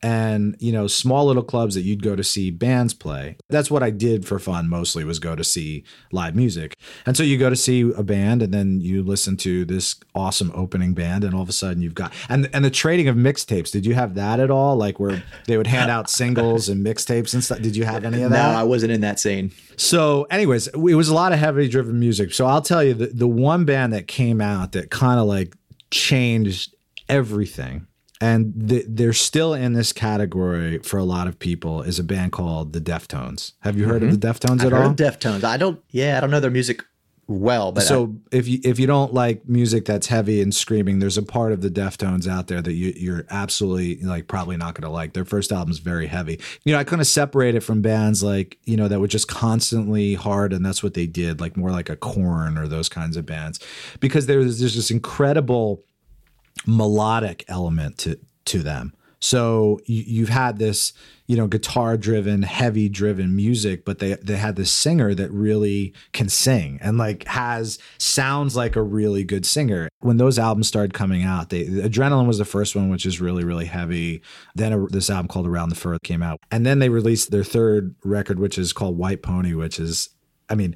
and 0.05 0.55
you 0.59 0.71
know 0.71 0.85
small 0.85 1.25
little 1.25 1.41
clubs 1.41 1.73
that 1.73 1.81
you'd 1.81 2.03
go 2.03 2.15
to 2.15 2.23
see 2.23 2.51
bands 2.51 2.93
play. 2.93 3.37
That's 3.49 3.71
what 3.71 3.81
i 3.81 3.89
did 3.89 4.27
for 4.27 4.37
fun 4.37 4.69
mostly 4.69 5.03
was 5.03 5.17
go 5.17 5.35
to 5.35 5.43
see 5.43 5.83
live 6.11 6.35
music. 6.35 6.75
And 7.07 7.17
so 7.17 7.23
you 7.23 7.39
go 7.39 7.49
to 7.49 7.55
see 7.55 7.81
a 7.81 8.03
band 8.03 8.43
and 8.43 8.53
then 8.53 8.81
you 8.81 9.01
listen 9.01 9.35
to 9.37 9.65
this 9.65 9.95
awesome 10.13 10.51
opening 10.53 10.93
band 10.93 11.23
and 11.23 11.33
all 11.33 11.41
of 11.41 11.49
a 11.49 11.53
sudden 11.53 11.81
you've 11.81 11.95
got 11.95 12.13
and 12.29 12.47
and 12.53 12.63
the 12.63 12.69
trading 12.69 13.07
of 13.07 13.15
mixtapes 13.15 13.71
did 13.71 13.83
you 13.83 13.95
have 13.95 14.13
that 14.13 14.39
at 14.39 14.51
all? 14.51 14.75
Like 14.75 14.99
where 14.99 15.23
they 15.47 15.57
would 15.57 15.65
hand 15.65 15.89
out 15.89 16.07
singles 16.07 16.69
and 16.69 16.85
mixtapes 16.85 17.33
and 17.33 17.43
stuff? 17.43 17.61
Did 17.61 17.75
you 17.75 17.85
have 17.85 18.05
any 18.05 18.21
of 18.21 18.29
that? 18.29 18.51
No 18.51 18.59
i 18.59 18.63
wasn't 18.63 18.91
in 18.91 19.01
that 19.01 19.19
scene. 19.19 19.51
So 19.75 20.27
anyways 20.29 20.67
it 20.67 20.77
was 20.77 21.09
a 21.09 21.15
lot 21.15 21.33
of 21.33 21.39
heavy 21.39 21.67
driven 21.67 21.99
music. 21.99 22.31
So 22.31 22.45
i'll 22.45 22.61
tell 22.61 22.83
you 22.83 22.93
the, 22.93 23.07
the 23.07 23.27
one 23.27 23.65
band 23.65 23.91
that 23.93 24.07
came 24.07 24.39
out 24.39 24.73
that 24.73 24.91
kind 24.91 25.19
of 25.19 25.25
like 25.25 25.55
changed 25.89 26.75
everything 27.09 27.87
and 28.21 28.53
the, 28.55 28.85
they're 28.87 29.13
still 29.13 29.53
in 29.53 29.73
this 29.73 29.91
category 29.91 30.79
for 30.79 30.97
a 30.97 31.03
lot 31.03 31.27
of 31.27 31.37
people 31.39 31.81
is 31.81 31.99
a 31.99 32.03
band 32.03 32.31
called 32.31 32.73
the 32.73 32.81
Deftones. 32.81 33.53
Have 33.59 33.77
you 33.77 33.85
heard 33.85 34.01
mm-hmm. 34.01 34.11
of 34.11 34.21
the 34.21 34.27
Deftones 34.27 34.61
I've 34.61 34.67
at 34.67 34.73
all? 34.73 34.93
Deftones. 34.93 35.43
I 35.43 35.57
don't. 35.57 35.81
Yeah, 35.91 36.17
I 36.17 36.21
don't 36.21 36.31
know 36.31 36.39
their 36.39 36.51
music 36.51 36.83
well, 37.27 37.71
but 37.71 37.81
so 37.81 38.15
I, 38.31 38.35
if 38.37 38.47
you 38.47 38.59
if 38.63 38.77
you 38.77 38.85
don't 38.85 39.11
like 39.11 39.49
music 39.49 39.85
that's 39.85 40.05
heavy 40.07 40.41
and 40.41 40.53
screaming, 40.53 40.99
there's 40.99 41.17
a 41.17 41.23
part 41.23 41.53
of 41.53 41.61
the 41.61 41.69
Deftones 41.69 42.27
out 42.27 42.47
there 42.47 42.61
that 42.61 42.73
you, 42.73 42.93
you're 42.95 43.25
absolutely 43.31 43.95
like 44.05 44.27
probably 44.27 44.57
not 44.57 44.75
going 44.75 44.87
to 44.87 44.93
like. 44.93 45.13
Their 45.13 45.25
first 45.25 45.51
album 45.51 45.71
is 45.71 45.79
very 45.79 46.05
heavy. 46.05 46.39
You 46.63 46.73
know, 46.73 46.79
I 46.79 46.83
kind 46.83 47.01
of 47.01 47.07
separate 47.07 47.55
it 47.55 47.61
from 47.61 47.81
bands 47.81 48.21
like 48.21 48.59
you 48.65 48.77
know 48.77 48.87
that 48.87 48.99
were 48.99 49.07
just 49.07 49.27
constantly 49.27 50.13
hard, 50.13 50.53
and 50.53 50.63
that's 50.63 50.83
what 50.83 50.93
they 50.93 51.07
did, 51.07 51.41
like 51.41 51.57
more 51.57 51.71
like 51.71 51.89
a 51.89 51.95
Korn 51.95 52.59
or 52.59 52.67
those 52.67 52.89
kinds 52.89 53.17
of 53.17 53.25
bands, 53.25 53.59
because 53.99 54.27
there's 54.27 54.59
there's 54.59 54.75
this 54.75 54.91
incredible 54.91 55.83
melodic 56.65 57.45
element 57.47 57.97
to 57.99 58.19
to 58.45 58.59
them. 58.59 58.93
So 59.25 59.79
you, 59.85 60.25
have 60.25 60.33
had 60.35 60.59
this, 60.59 60.93
you 61.25 61.35
know, 61.35 61.47
guitar 61.47 61.97
driven, 61.97 62.43
heavy 62.43 62.89
driven 62.89 63.35
music, 63.35 63.83
but 63.83 63.97
they 63.97 64.13
they 64.15 64.35
had 64.35 64.55
this 64.55 64.71
singer 64.71 65.15
that 65.15 65.31
really 65.31 65.93
can 66.13 66.29
sing 66.29 66.77
and 66.79 66.99
like 66.99 67.23
has 67.25 67.79
sounds 67.97 68.55
like 68.55 68.75
a 68.75 68.83
really 68.83 69.23
good 69.23 69.43
singer. 69.43 69.89
When 70.01 70.17
those 70.17 70.37
albums 70.37 70.67
started 70.67 70.93
coming 70.93 71.23
out, 71.23 71.49
they 71.49 71.65
Adrenaline 71.65 72.27
was 72.27 72.37
the 72.37 72.45
first 72.45 72.75
one, 72.75 72.89
which 72.89 73.05
is 73.05 73.19
really 73.19 73.43
really 73.43 73.65
heavy. 73.65 74.21
Then 74.53 74.73
a, 74.73 74.85
this 74.87 75.09
album 75.09 75.27
called 75.27 75.47
Around 75.47 75.69
the 75.69 75.75
Fur 75.75 75.97
came 75.99 76.21
out, 76.21 76.39
and 76.51 76.63
then 76.63 76.77
they 76.77 76.89
released 76.89 77.31
their 77.31 77.43
third 77.43 77.95
record, 78.03 78.39
which 78.39 78.59
is 78.59 78.73
called 78.73 78.95
White 78.95 79.23
Pony, 79.23 79.55
which 79.55 79.79
is, 79.79 80.09
I 80.49 80.55
mean, 80.55 80.75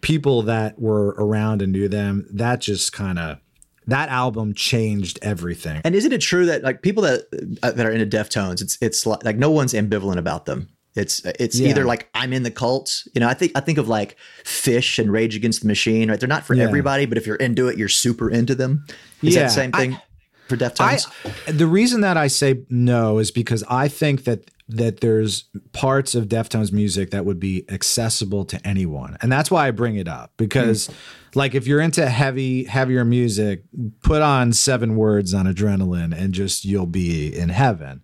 people 0.00 0.42
that 0.42 0.80
were 0.80 1.10
around 1.10 1.62
and 1.62 1.70
knew 1.70 1.88
them, 1.88 2.26
that 2.32 2.60
just 2.60 2.92
kind 2.92 3.20
of 3.20 3.38
that 3.86 4.08
album 4.08 4.54
changed 4.54 5.18
everything. 5.22 5.80
And 5.84 5.94
isn't 5.94 6.12
it 6.12 6.20
true 6.20 6.46
that 6.46 6.62
like 6.62 6.82
people 6.82 7.02
that 7.02 7.26
uh, 7.62 7.72
that 7.72 7.84
are 7.86 7.90
into 7.90 8.06
Deftones, 8.06 8.62
it's 8.62 8.78
it's 8.80 9.06
like, 9.06 9.24
like 9.24 9.36
no 9.36 9.50
one's 9.50 9.72
ambivalent 9.72 10.18
about 10.18 10.46
them. 10.46 10.68
It's 10.94 11.24
it's 11.24 11.58
yeah. 11.58 11.70
either 11.70 11.84
like 11.84 12.08
I'm 12.14 12.32
in 12.32 12.44
the 12.44 12.50
cult, 12.50 13.02
you 13.14 13.20
know. 13.20 13.28
I 13.28 13.34
think 13.34 13.52
I 13.54 13.60
think 13.60 13.78
of 13.78 13.88
like 13.88 14.16
Phish 14.44 14.98
and 14.98 15.10
Rage 15.12 15.34
Against 15.34 15.60
the 15.60 15.66
Machine, 15.66 16.08
right? 16.08 16.20
They're 16.20 16.28
not 16.28 16.44
for 16.44 16.54
yeah. 16.54 16.64
everybody, 16.64 17.04
but 17.06 17.18
if 17.18 17.26
you're 17.26 17.36
into 17.36 17.68
it, 17.68 17.76
you're 17.76 17.88
super 17.88 18.30
into 18.30 18.54
them. 18.54 18.86
Is 19.22 19.34
yeah. 19.34 19.40
that 19.40 19.46
the 19.46 19.54
same 19.54 19.72
thing? 19.72 19.94
I, 19.94 20.02
for 20.48 20.56
Deftones? 20.56 21.10
I, 21.48 21.52
the 21.52 21.66
reason 21.66 22.02
that 22.02 22.16
I 22.16 22.28
say 22.28 22.64
no 22.68 23.18
is 23.18 23.30
because 23.30 23.64
I 23.68 23.88
think 23.88 24.24
that 24.24 24.50
that 24.68 25.00
there's 25.00 25.44
parts 25.72 26.14
of 26.14 26.26
Deftones 26.26 26.72
music 26.72 27.10
that 27.10 27.24
would 27.24 27.38
be 27.38 27.64
accessible 27.68 28.44
to 28.46 28.66
anyone. 28.66 29.16
And 29.20 29.30
that's 29.30 29.50
why 29.50 29.68
I 29.68 29.70
bring 29.70 29.96
it 29.96 30.08
up 30.08 30.32
because 30.36 30.88
mm. 30.88 30.94
like 31.34 31.54
if 31.54 31.66
you're 31.66 31.80
into 31.80 32.08
heavy 32.08 32.64
heavier 32.64 33.04
music, 33.04 33.64
put 34.02 34.22
on 34.22 34.52
7 34.52 34.96
words 34.96 35.34
on 35.34 35.46
adrenaline 35.46 36.16
and 36.16 36.32
just 36.32 36.64
you'll 36.64 36.86
be 36.86 37.36
in 37.36 37.50
heaven. 37.50 38.02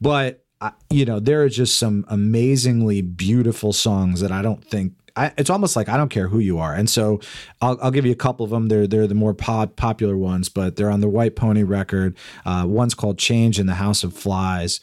But 0.00 0.44
you 0.90 1.04
know, 1.04 1.20
there 1.20 1.42
are 1.42 1.48
just 1.48 1.76
some 1.76 2.04
amazingly 2.08 3.00
beautiful 3.00 3.72
songs 3.72 4.20
that 4.20 4.30
I 4.30 4.42
don't 4.42 4.62
think 4.64 4.92
I, 5.16 5.32
it's 5.36 5.50
almost 5.50 5.76
like 5.76 5.88
I 5.88 5.96
don't 5.96 6.08
care 6.08 6.28
who 6.28 6.38
you 6.38 6.58
are. 6.58 6.74
And 6.74 6.88
so 6.88 7.20
I'll, 7.60 7.78
I'll, 7.82 7.90
give 7.90 8.06
you 8.06 8.12
a 8.12 8.16
couple 8.16 8.44
of 8.44 8.50
them. 8.50 8.68
They're 8.68 8.86
they're 8.86 9.06
the 9.06 9.14
more 9.14 9.34
pop, 9.34 9.76
popular 9.76 10.16
ones, 10.16 10.48
but 10.48 10.76
they're 10.76 10.90
on 10.90 11.00
the 11.00 11.08
White 11.08 11.34
Pony 11.36 11.62
record. 11.62 12.16
Uh, 12.44 12.64
one's 12.66 12.94
called 12.94 13.18
"Change 13.18 13.58
in 13.58 13.66
the 13.66 13.74
House 13.74 14.04
of 14.04 14.14
Flies." 14.14 14.80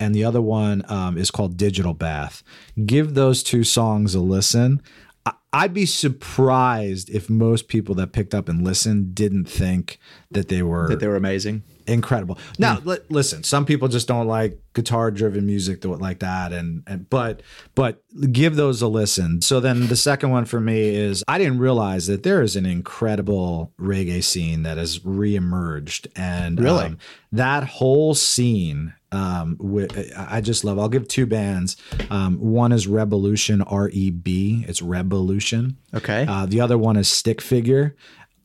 And 0.00 0.14
the 0.14 0.24
other 0.24 0.40
one 0.40 0.82
um, 0.88 1.16
is 1.16 1.30
called 1.30 1.56
Digital 1.56 1.94
Bath. 1.94 2.42
Give 2.86 3.14
those 3.14 3.42
two 3.42 3.62
songs 3.62 4.14
a 4.14 4.20
listen. 4.20 4.82
I'd 5.52 5.74
be 5.74 5.84
surprised 5.84 7.10
if 7.10 7.28
most 7.28 7.66
people 7.66 7.96
that 7.96 8.12
picked 8.12 8.34
up 8.34 8.48
and 8.48 8.64
listened 8.64 9.16
didn't 9.16 9.46
think 9.46 9.98
that 10.30 10.46
they 10.48 10.62
were 10.62 10.88
that 10.88 11.00
they 11.00 11.08
were 11.08 11.16
amazing, 11.16 11.64
incredible. 11.88 12.38
Now, 12.56 12.76
mm. 12.76 12.86
li- 12.86 12.98
listen, 13.08 13.42
some 13.42 13.66
people 13.66 13.88
just 13.88 14.06
don't 14.06 14.28
like 14.28 14.60
guitar-driven 14.74 15.44
music 15.44 15.84
like 15.84 16.20
that, 16.20 16.52
and 16.52 16.84
and 16.86 17.10
but 17.10 17.42
but 17.74 18.00
give 18.30 18.54
those 18.54 18.80
a 18.80 18.86
listen. 18.86 19.42
So 19.42 19.58
then 19.58 19.88
the 19.88 19.96
second 19.96 20.30
one 20.30 20.44
for 20.44 20.60
me 20.60 20.94
is 20.94 21.24
I 21.26 21.38
didn't 21.38 21.58
realize 21.58 22.06
that 22.06 22.22
there 22.22 22.42
is 22.42 22.54
an 22.54 22.64
incredible 22.64 23.72
reggae 23.78 24.22
scene 24.22 24.62
that 24.62 24.78
has 24.78 25.00
reemerged, 25.00 26.06
and 26.14 26.60
really 26.60 26.84
um, 26.84 26.98
that 27.32 27.64
whole 27.64 28.14
scene 28.14 28.94
um, 29.12 29.58
I 30.16 30.40
just 30.40 30.64
love. 30.64 30.78
I'll 30.78 30.88
give 30.88 31.08
two 31.08 31.26
bands. 31.26 31.76
Um, 32.10 32.38
one 32.38 32.72
is 32.72 32.86
Rebelution 32.86 33.62
R 33.66 33.88
E 33.90 34.10
B. 34.10 34.64
It's 34.68 34.80
Rebelution. 34.80 35.76
Okay. 35.94 36.26
Uh, 36.28 36.46
the 36.46 36.60
other 36.60 36.78
one 36.78 36.96
is 36.96 37.08
Stick 37.08 37.40
Figure. 37.40 37.96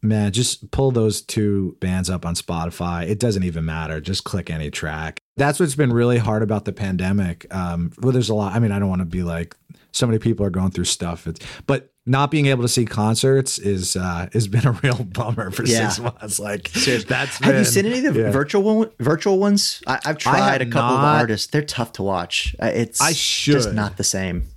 Man, 0.02 0.32
just 0.32 0.70
pull 0.70 0.92
those 0.92 1.22
two 1.22 1.78
bands 1.80 2.10
up 2.12 2.26
on 2.26 2.36
Spotify. 2.36 3.08
It 3.08 3.20
doesn't 3.20 3.44
even 3.44 3.66
matter. 3.66 4.00
Just 4.00 4.24
click 4.24 4.52
any 4.52 4.70
track. 4.70 5.20
That's 5.36 5.60
what's 5.60 5.76
been 5.76 5.92
really 5.92 6.20
hard 6.20 6.44
about 6.44 6.66
the 6.66 6.74
pandemic. 6.74 7.52
Um, 7.54 7.92
well, 8.00 8.12
there's 8.12 8.30
a 8.30 8.36
lot. 8.36 8.54
I 8.54 8.60
mean, 8.60 8.72
I 8.72 8.78
don't 8.78 8.90
want 8.90 9.02
to 9.02 9.06
be 9.06 9.24
like 9.24 9.56
so 9.96 10.06
many 10.06 10.20
people 10.20 10.46
are 10.46 10.50
going 10.50 10.72
through 10.72 10.86
stuff. 10.86 11.26
It's, 11.26 11.40
but 11.66 11.92
not 12.06 12.30
being 12.30 12.48
able 12.48 12.62
to 12.62 12.68
see 12.68 12.86
concerts 12.86 13.58
is 13.58 13.96
uh, 13.96 14.28
has 14.34 14.48
been 14.48 14.68
a 14.68 14.72
real 14.84 15.04
bummer 15.04 15.52
for 15.52 15.64
yeah. 15.64 15.90
six 15.90 16.00
months. 16.00 16.40
Like 16.40 16.72
that's 16.72 17.08
have 17.08 17.42
been, 17.42 17.58
you 17.58 17.66
seen 17.66 17.86
any 17.86 18.06
of 18.06 18.14
the 18.14 18.22
yeah. 18.22 18.32
virtual 18.32 18.64
one, 18.64 18.92
virtual 19.00 19.40
ones? 19.40 19.82
I, 19.88 20.00
have 20.04 20.18
tried 20.18 20.62
a 20.62 20.66
couple 20.66 20.98
not, 20.98 21.16
of 21.16 21.22
artists. 21.22 21.48
They're 21.48 21.64
tough 21.64 21.94
to 21.94 22.04
watch. 22.04 22.56
Uh, 22.62 22.72
it's 22.74 23.02
I 23.02 23.14
should. 23.14 23.54
just 23.54 23.74
not 23.74 23.98
the 23.98 24.04
same. 24.04 24.48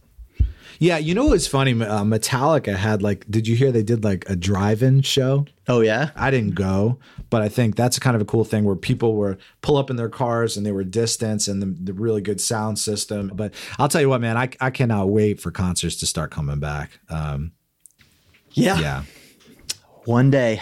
Yeah, 0.81 0.99
you 0.99 1.15
know 1.15 1.27
what's 1.27 1.49
funny? 1.49 1.73
Uh, 1.73 2.05
Metallica 2.05 2.77
had 2.77 3.03
like, 3.03 3.29
did 3.29 3.49
you 3.49 3.57
hear 3.57 3.73
they 3.73 3.83
did 3.83 4.05
like 4.05 4.29
a 4.31 4.37
drive-in 4.37 5.03
show? 5.03 5.47
Oh 5.67 5.81
yeah, 5.81 6.11
I 6.15 6.31
didn't 6.31 6.55
go, 6.55 6.99
but 7.31 7.43
I 7.43 7.49
think 7.49 7.77
that's 7.77 7.99
kind 7.99 8.17
of 8.17 8.23
a 8.23 8.25
cool 8.25 8.45
thing 8.45 8.65
where 8.65 8.77
people 8.77 9.15
were 9.15 9.39
pull 9.61 9.77
up 9.77 9.91
in 9.91 9.97
their 9.97 10.09
cars 10.09 10.57
and 10.57 10.65
they 10.65 10.73
were 10.73 10.85
distance 10.85 11.49
and 11.49 11.63
the, 11.63 11.67
the 11.67 11.93
really 11.93 12.21
good 12.21 12.41
sound 12.41 12.79
system. 12.79 13.31
But 13.35 13.55
I'll 13.79 13.89
tell 13.89 14.01
you 14.01 14.09
what, 14.09 14.21
man, 14.21 14.37
I 14.37 14.51
I 14.61 14.71
cannot 14.71 15.09
wait 15.09 15.41
for 15.41 15.51
concerts 15.51 15.97
to 15.97 16.07
start 16.07 16.31
coming 16.31 16.61
back. 16.61 17.01
Um, 17.09 17.53
yeah, 18.53 18.79
yeah, 18.79 19.03
one 20.05 20.31
day 20.31 20.61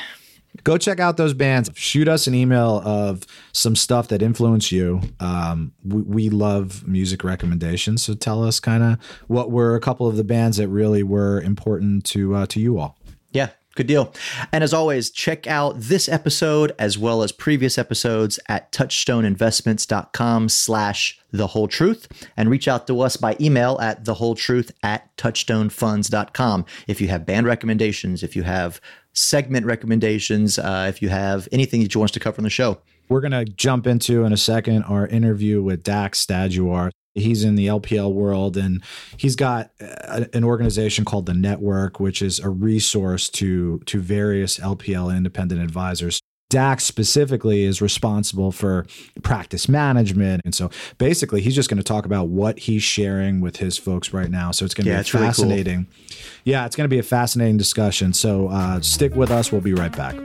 go 0.64 0.76
check 0.76 1.00
out 1.00 1.16
those 1.16 1.34
bands. 1.34 1.70
Shoot 1.74 2.08
us 2.08 2.26
an 2.26 2.34
email 2.34 2.82
of 2.84 3.24
some 3.52 3.76
stuff 3.76 4.08
that 4.08 4.22
influenced 4.22 4.72
you. 4.72 5.00
Um, 5.20 5.72
we, 5.84 6.02
we, 6.02 6.30
love 6.30 6.86
music 6.86 7.24
recommendations, 7.24 8.02
so 8.02 8.14
tell 8.14 8.44
us 8.44 8.60
kind 8.60 8.82
of 8.82 8.98
what 9.28 9.50
were 9.50 9.74
a 9.76 9.80
couple 9.80 10.06
of 10.06 10.16
the 10.16 10.24
bands 10.24 10.56
that 10.56 10.68
really 10.68 11.02
were 11.02 11.40
important 11.40 12.04
to 12.06 12.34
uh, 12.34 12.46
to 12.46 12.60
you 12.60 12.78
all. 12.78 12.98
Yeah, 13.30 13.50
Good 13.76 13.86
deal. 13.86 14.12
And 14.52 14.64
as 14.64 14.72
always, 14.72 15.10
check 15.10 15.46
out 15.46 15.74
this 15.78 16.08
episode 16.08 16.72
as 16.78 16.96
well 16.96 17.22
as 17.22 17.30
previous 17.30 17.76
episodes 17.76 18.40
at 18.48 18.72
touchstoneinvestments.com 18.72 20.48
slash 20.48 21.20
the 21.30 21.48
whole 21.48 21.68
truth 21.68 22.08
and 22.38 22.48
reach 22.48 22.66
out 22.66 22.86
to 22.86 23.02
us 23.02 23.18
by 23.18 23.36
email 23.38 23.78
at 23.80 24.06
the 24.06 24.14
whole 24.14 24.34
truth 24.34 24.72
at 24.82 25.14
touchstonefunds.com. 25.18 26.64
If 26.86 27.02
you 27.02 27.08
have 27.08 27.26
band 27.26 27.46
recommendations, 27.46 28.22
if 28.22 28.34
you 28.34 28.44
have 28.44 28.80
segment 29.12 29.66
recommendations, 29.66 30.58
uh, 30.58 30.86
if 30.88 31.02
you 31.02 31.10
have 31.10 31.46
anything 31.52 31.82
that 31.82 31.94
you 31.94 32.00
want 32.00 32.10
us 32.10 32.14
to 32.14 32.20
cover 32.20 32.38
on 32.38 32.44
the 32.44 32.50
show. 32.50 32.78
We're 33.10 33.20
going 33.20 33.32
to 33.32 33.44
jump 33.44 33.86
into 33.86 34.24
in 34.24 34.32
a 34.32 34.38
second 34.38 34.84
our 34.84 35.06
interview 35.06 35.62
with 35.62 35.84
Daxs 35.84 36.26
Stadjuhar. 36.26 36.90
He's 37.16 37.44
in 37.44 37.56
the 37.56 37.66
LPL 37.66 38.12
world 38.12 38.56
and 38.56 38.82
he's 39.16 39.36
got 39.36 39.70
a, 39.80 40.28
an 40.32 40.44
organization 40.44 41.04
called 41.04 41.26
the 41.26 41.34
Network, 41.34 41.98
which 41.98 42.22
is 42.22 42.38
a 42.38 42.48
resource 42.48 43.28
to, 43.30 43.80
to 43.86 44.00
various 44.00 44.58
LPL 44.58 45.16
independent 45.16 45.62
advisors. 45.62 46.20
Daxs 46.48 46.82
specifically 46.82 47.64
is 47.64 47.82
responsible 47.82 48.52
for 48.52 48.86
practice 49.24 49.68
management. 49.68 50.42
And 50.44 50.54
so 50.54 50.70
basically, 50.96 51.40
he's 51.40 51.56
just 51.56 51.68
going 51.68 51.78
to 51.78 51.84
talk 51.84 52.06
about 52.06 52.28
what 52.28 52.60
he's 52.60 52.84
sharing 52.84 53.40
with 53.40 53.56
his 53.56 53.76
folks 53.76 54.12
right 54.12 54.30
now. 54.30 54.52
So 54.52 54.64
it's 54.64 54.74
going 54.74 54.84
to 54.84 54.92
yeah, 54.92 55.02
be 55.02 55.08
fascinating. 55.08 55.74
Really 55.74 55.86
cool. 56.08 56.16
Yeah, 56.44 56.66
it's 56.66 56.76
going 56.76 56.88
to 56.88 56.94
be 56.94 57.00
a 57.00 57.02
fascinating 57.02 57.56
discussion. 57.56 58.12
So 58.12 58.48
uh, 58.48 58.80
stick 58.80 59.16
with 59.16 59.32
us. 59.32 59.50
We'll 59.50 59.60
be 59.60 59.74
right 59.74 59.94
back. 59.96 60.16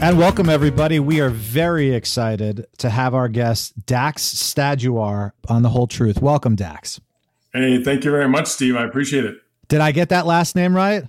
And 0.00 0.18
welcome, 0.18 0.50
everybody. 0.50 0.98
We 0.98 1.20
are 1.20 1.30
very 1.30 1.94
excited 1.94 2.66
to 2.78 2.90
have 2.90 3.14
our 3.14 3.28
guest, 3.28 3.86
Daxs 3.86 4.34
Stadjuhar, 4.34 5.30
on 5.48 5.62
The 5.62 5.70
Whole 5.70 5.86
Truth. 5.86 6.20
Welcome, 6.20 6.56
Daxs. 6.56 7.00
Hey, 7.52 7.82
thank 7.82 8.04
you 8.04 8.10
very 8.10 8.28
much, 8.28 8.48
Steve. 8.48 8.76
I 8.76 8.84
appreciate 8.84 9.24
it. 9.24 9.36
Did 9.68 9.80
I 9.80 9.92
get 9.92 10.10
that 10.10 10.26
last 10.26 10.56
name 10.56 10.74
right? 10.74 11.04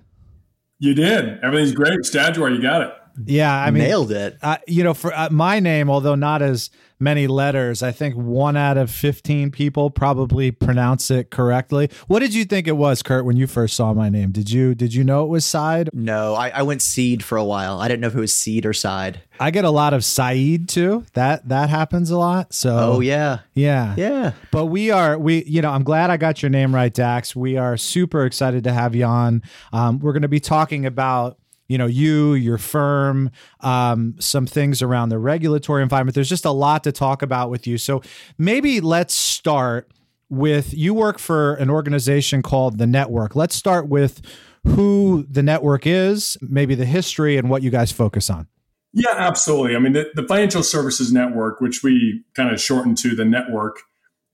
You 0.80 0.94
did. 0.94 1.40
Everything's 1.44 1.74
great. 1.74 2.00
Stadjuhar, 2.02 2.56
you 2.56 2.62
got 2.62 2.84
it. 2.84 2.94
Yeah, 3.26 3.54
I 3.54 3.72
mean, 3.72 3.84
nailed 3.84 4.12
it. 4.12 4.38
Uh, 4.42 4.58
you 4.68 4.84
know, 4.84 4.94
for 4.94 5.14
uh, 5.14 5.30
my 5.30 5.60
name, 5.60 5.90
although 5.90 6.16
not 6.16 6.42
as 6.42 6.70
many 7.00 7.28
letters, 7.28 7.84
I 7.84 7.92
think 7.92 8.16
one 8.16 8.58
out 8.58 8.78
of 8.78 8.90
fifteen 8.92 9.52
people 9.52 9.90
probably 9.90 10.52
pronounce 10.52 11.12
it 11.12 11.32
correctly. 11.32 11.90
What 12.08 12.20
did 12.20 12.34
you 12.34 12.46
think 12.46 12.68
it 12.68 12.78
was, 12.78 13.04
Kurt, 13.04 13.26
when 13.26 13.38
you 13.38 13.48
first 13.48 13.76
saw 13.76 13.94
my 13.94 14.10
name? 14.10 14.32
Did 14.32 14.52
you 14.52 14.76
did 14.76 14.94
you 14.94 15.04
know 15.04 15.24
it 15.24 15.30
was 15.30 15.46
Side? 15.46 15.90
No, 15.94 16.36
I, 16.36 16.50
I 16.50 16.62
went 16.64 16.82
Seed 16.82 17.24
for 17.24 17.38
a 17.38 17.44
while. 17.44 17.80
I 17.80 17.88
didn't 17.88 18.02
know 18.02 18.08
if 18.08 18.16
it 18.16 18.20
was 18.20 18.36
Seed 18.36 18.66
or 18.66 18.74
Side. 18.74 19.22
I 19.40 19.52
get 19.52 19.66
a 19.66 19.70
lot 19.70 19.94
of 19.94 20.04
Saeed 20.04 20.70
too. 20.70 21.06
That 21.14 21.48
that 21.50 21.70
happens 21.70 22.10
a 22.10 22.18
lot. 22.18 22.54
So 22.54 22.78
oh 22.78 23.00
yeah, 23.00 23.40
yeah, 23.54 23.94
yeah. 23.98 24.32
But 24.52 24.66
we 24.68 24.92
are 24.92 25.18
we 25.18 25.44
you 25.46 25.62
know 25.62 25.72
I'm 25.72 25.84
glad 25.84 26.10
I 26.10 26.18
got 26.18 26.42
your 26.42 26.50
name 26.50 26.74
right, 26.74 26.94
Daxs. 26.94 27.36
We 27.36 27.58
are 27.58 27.78
super 27.78 28.26
excited 28.26 28.64
to 28.66 28.74
have 28.74 28.96
you 28.96 29.06
on. 29.06 29.44
Um, 29.74 30.00
we're 30.00 30.14
going 30.14 30.22
to 30.22 30.28
be 30.28 30.40
talking 30.40 30.86
about 30.86 31.38
you 31.68 31.78
know 31.78 31.86
you 31.86 32.34
your 32.34 32.58
firm 32.58 33.32
um, 33.62 34.16
some 34.20 34.46
things 34.46 34.82
around 34.82 35.10
the 35.10 35.18
regulatory 35.18 35.84
environment. 35.84 36.16
There's 36.16 36.30
just 36.30 36.46
a 36.46 36.52
lot 36.52 36.84
to 36.84 36.92
talk 36.92 37.22
about 37.22 37.50
with 37.50 37.68
you. 37.68 37.78
So 37.78 38.02
maybe 38.38 38.82
let's 38.82 39.14
start 39.14 39.92
with 40.30 40.74
you 40.74 40.94
work 40.94 41.20
for 41.20 41.56
an 41.56 41.70
organization 41.70 42.42
called 42.42 42.78
the 42.78 42.88
network. 42.88 43.36
Let's 43.36 43.56
start 43.56 43.88
with 43.88 44.22
who 44.66 45.26
the 45.30 45.44
network 45.44 45.86
is 45.86 46.38
maybe 46.42 46.74
the 46.74 46.86
history 46.86 47.38
and 47.38 47.50
what 47.50 47.62
you 47.62 47.70
guys 47.70 47.92
focus 47.92 48.30
on. 48.30 48.48
Yeah 48.94 49.14
absolutely. 49.16 49.76
I 49.76 49.80
mean 49.80 49.94
the, 49.94 50.10
the 50.16 50.24
financial 50.24 50.64
services 50.64 51.12
network 51.12 51.62
which 51.62 51.84
we 51.84 52.24
kind 52.36 52.52
of 52.52 52.60
shortened 52.62 52.98
to 53.00 53.16
the 53.16 53.26
network 53.26 53.82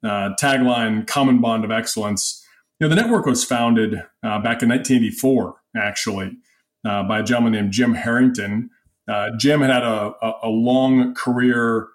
uh, 0.03 0.31
tagline 0.39 1.05
common 1.05 1.41
bond 1.41 1.63
of 1.63 1.71
excellence. 1.71 2.45
You 2.79 2.87
know 2.87 2.95
the 2.95 3.01
network 3.01 3.25
was 3.25 3.43
founded 3.43 3.95
uh, 4.23 4.39
back 4.39 4.63
in 4.63 4.69
1984 4.69 5.55
actually 5.75 6.37
uh, 6.85 7.03
by 7.03 7.19
a 7.19 7.23
gentleman 7.23 7.53
named 7.53 7.71
Jim 7.71 7.93
Harrington. 7.93 8.69
Uh, 9.07 9.29
Jim 9.37 9.61
had 9.61 9.69
had 9.69 9.83
a, 9.83 10.13
a, 10.21 10.33
a 10.43 10.49
long 10.49 11.13
career 11.13 11.87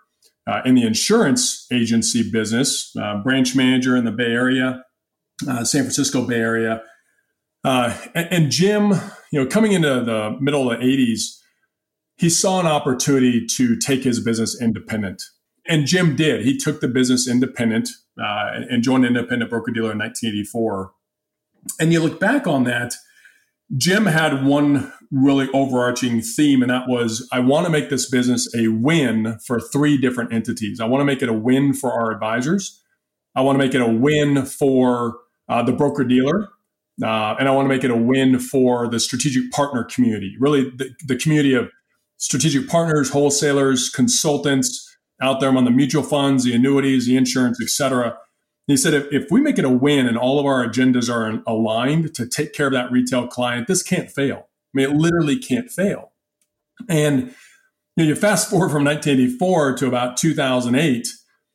uh, 0.46 0.62
in 0.64 0.74
the 0.74 0.86
insurance 0.86 1.66
agency 1.72 2.28
business, 2.30 2.94
uh, 3.00 3.22
branch 3.22 3.56
manager 3.56 3.96
in 3.96 4.04
the 4.04 4.12
Bay 4.12 4.30
Area, 4.30 4.84
uh, 5.48 5.64
San 5.64 5.82
Francisco 5.82 6.26
Bay 6.26 6.36
Area. 6.36 6.82
Uh, 7.64 7.96
and, 8.14 8.28
and, 8.32 8.50
Jim, 8.50 8.92
you 9.32 9.40
know, 9.40 9.46
coming 9.46 9.72
into 9.72 9.88
the 9.88 10.36
middle 10.40 10.70
of 10.70 10.78
the 10.78 10.84
80s, 10.84 11.40
he 12.16 12.30
saw 12.30 12.60
an 12.60 12.66
opportunity 12.66 13.44
to 13.44 13.76
take 13.76 14.04
his 14.04 14.20
business 14.20 14.60
independent. 14.60 15.22
And 15.68 15.84
Jim 15.84 16.14
did. 16.14 16.44
He 16.44 16.56
took 16.56 16.80
the 16.80 16.86
business 16.86 17.28
independent 17.28 17.88
and 18.16 18.84
joined 18.84 19.04
an 19.04 19.16
independent 19.16 19.50
broker 19.50 19.72
dealer 19.72 19.90
in 19.90 19.98
1984. 19.98 20.92
And 21.80 21.92
you 21.92 22.00
look 22.00 22.20
back 22.20 22.46
on 22.46 22.64
that, 22.64 22.94
Jim 23.76 24.06
had 24.06 24.44
one 24.44 24.92
really 25.10 25.48
overarching 25.52 26.20
theme, 26.20 26.62
and 26.62 26.70
that 26.70 26.88
was 26.88 27.28
I 27.32 27.40
want 27.40 27.66
to 27.66 27.72
make 27.72 27.90
this 27.90 28.08
business 28.08 28.52
a 28.54 28.68
win 28.68 29.38
for 29.44 29.60
three 29.60 29.98
different 29.98 30.32
entities. 30.32 30.80
I 30.80 30.86
want 30.86 31.00
to 31.00 31.04
make 31.04 31.22
it 31.22 31.28
a 31.28 31.32
win 31.32 31.72
for 31.72 31.92
our 31.92 32.12
advisors. 32.12 32.82
I 33.34 33.42
want 33.42 33.58
to 33.58 33.64
make 33.64 33.74
it 33.74 33.80
a 33.80 33.90
win 33.90 34.46
for 34.46 35.16
uh, 35.48 35.62
the 35.62 35.72
broker 35.72 36.04
dealer. 36.04 36.48
Uh, 37.02 37.36
and 37.38 37.46
I 37.46 37.50
want 37.50 37.66
to 37.66 37.68
make 37.68 37.84
it 37.84 37.90
a 37.90 37.96
win 37.96 38.38
for 38.38 38.88
the 38.88 38.98
strategic 38.98 39.50
partner 39.52 39.84
community, 39.84 40.34
really 40.40 40.70
the, 40.70 40.94
the 41.06 41.16
community 41.16 41.52
of 41.52 41.68
strategic 42.16 42.68
partners, 42.68 43.10
wholesalers, 43.10 43.90
consultants 43.90 44.96
out 45.20 45.40
there 45.40 45.50
among 45.50 45.66
the 45.66 45.70
mutual 45.70 46.02
funds, 46.02 46.44
the 46.44 46.54
annuities, 46.54 47.04
the 47.04 47.16
insurance, 47.16 47.58
et 47.60 47.68
cetera 47.68 48.16
he 48.66 48.76
said, 48.76 48.94
if, 48.94 49.06
if 49.12 49.30
we 49.30 49.40
make 49.40 49.58
it 49.58 49.64
a 49.64 49.70
win 49.70 50.08
and 50.08 50.18
all 50.18 50.40
of 50.40 50.46
our 50.46 50.66
agendas 50.66 51.12
are 51.12 51.42
aligned 51.46 52.14
to 52.14 52.26
take 52.26 52.52
care 52.52 52.66
of 52.66 52.72
that 52.72 52.90
retail 52.90 53.28
client, 53.28 53.68
this 53.68 53.82
can't 53.82 54.10
fail. 54.10 54.48
I 54.48 54.70
mean, 54.74 54.90
it 54.90 54.96
literally 54.96 55.38
can't 55.38 55.70
fail. 55.70 56.12
And 56.88 57.34
you, 57.96 58.04
know, 58.04 58.04
you 58.04 58.14
fast 58.16 58.50
forward 58.50 58.70
from 58.70 58.84
1984 58.84 59.76
to 59.76 59.86
about 59.86 60.16
2008, 60.16 61.06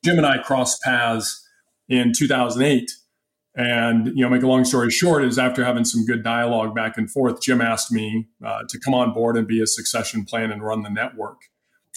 Jim 0.04 0.16
and 0.16 0.26
I 0.26 0.38
crossed 0.38 0.82
paths 0.82 1.46
in 1.88 2.12
2008. 2.16 2.90
And 3.54 4.06
you 4.06 4.22
know, 4.22 4.30
make 4.30 4.42
a 4.42 4.46
long 4.46 4.64
story 4.64 4.90
short, 4.90 5.22
is 5.24 5.38
after 5.38 5.62
having 5.62 5.84
some 5.84 6.06
good 6.06 6.24
dialogue 6.24 6.74
back 6.74 6.96
and 6.96 7.10
forth, 7.10 7.42
Jim 7.42 7.60
asked 7.60 7.92
me 7.92 8.28
uh, 8.42 8.60
to 8.66 8.80
come 8.80 8.94
on 8.94 9.12
board 9.12 9.36
and 9.36 9.46
be 9.46 9.60
a 9.60 9.66
succession 9.66 10.24
plan 10.24 10.50
and 10.50 10.62
run 10.62 10.82
the 10.82 10.88
network. 10.88 11.42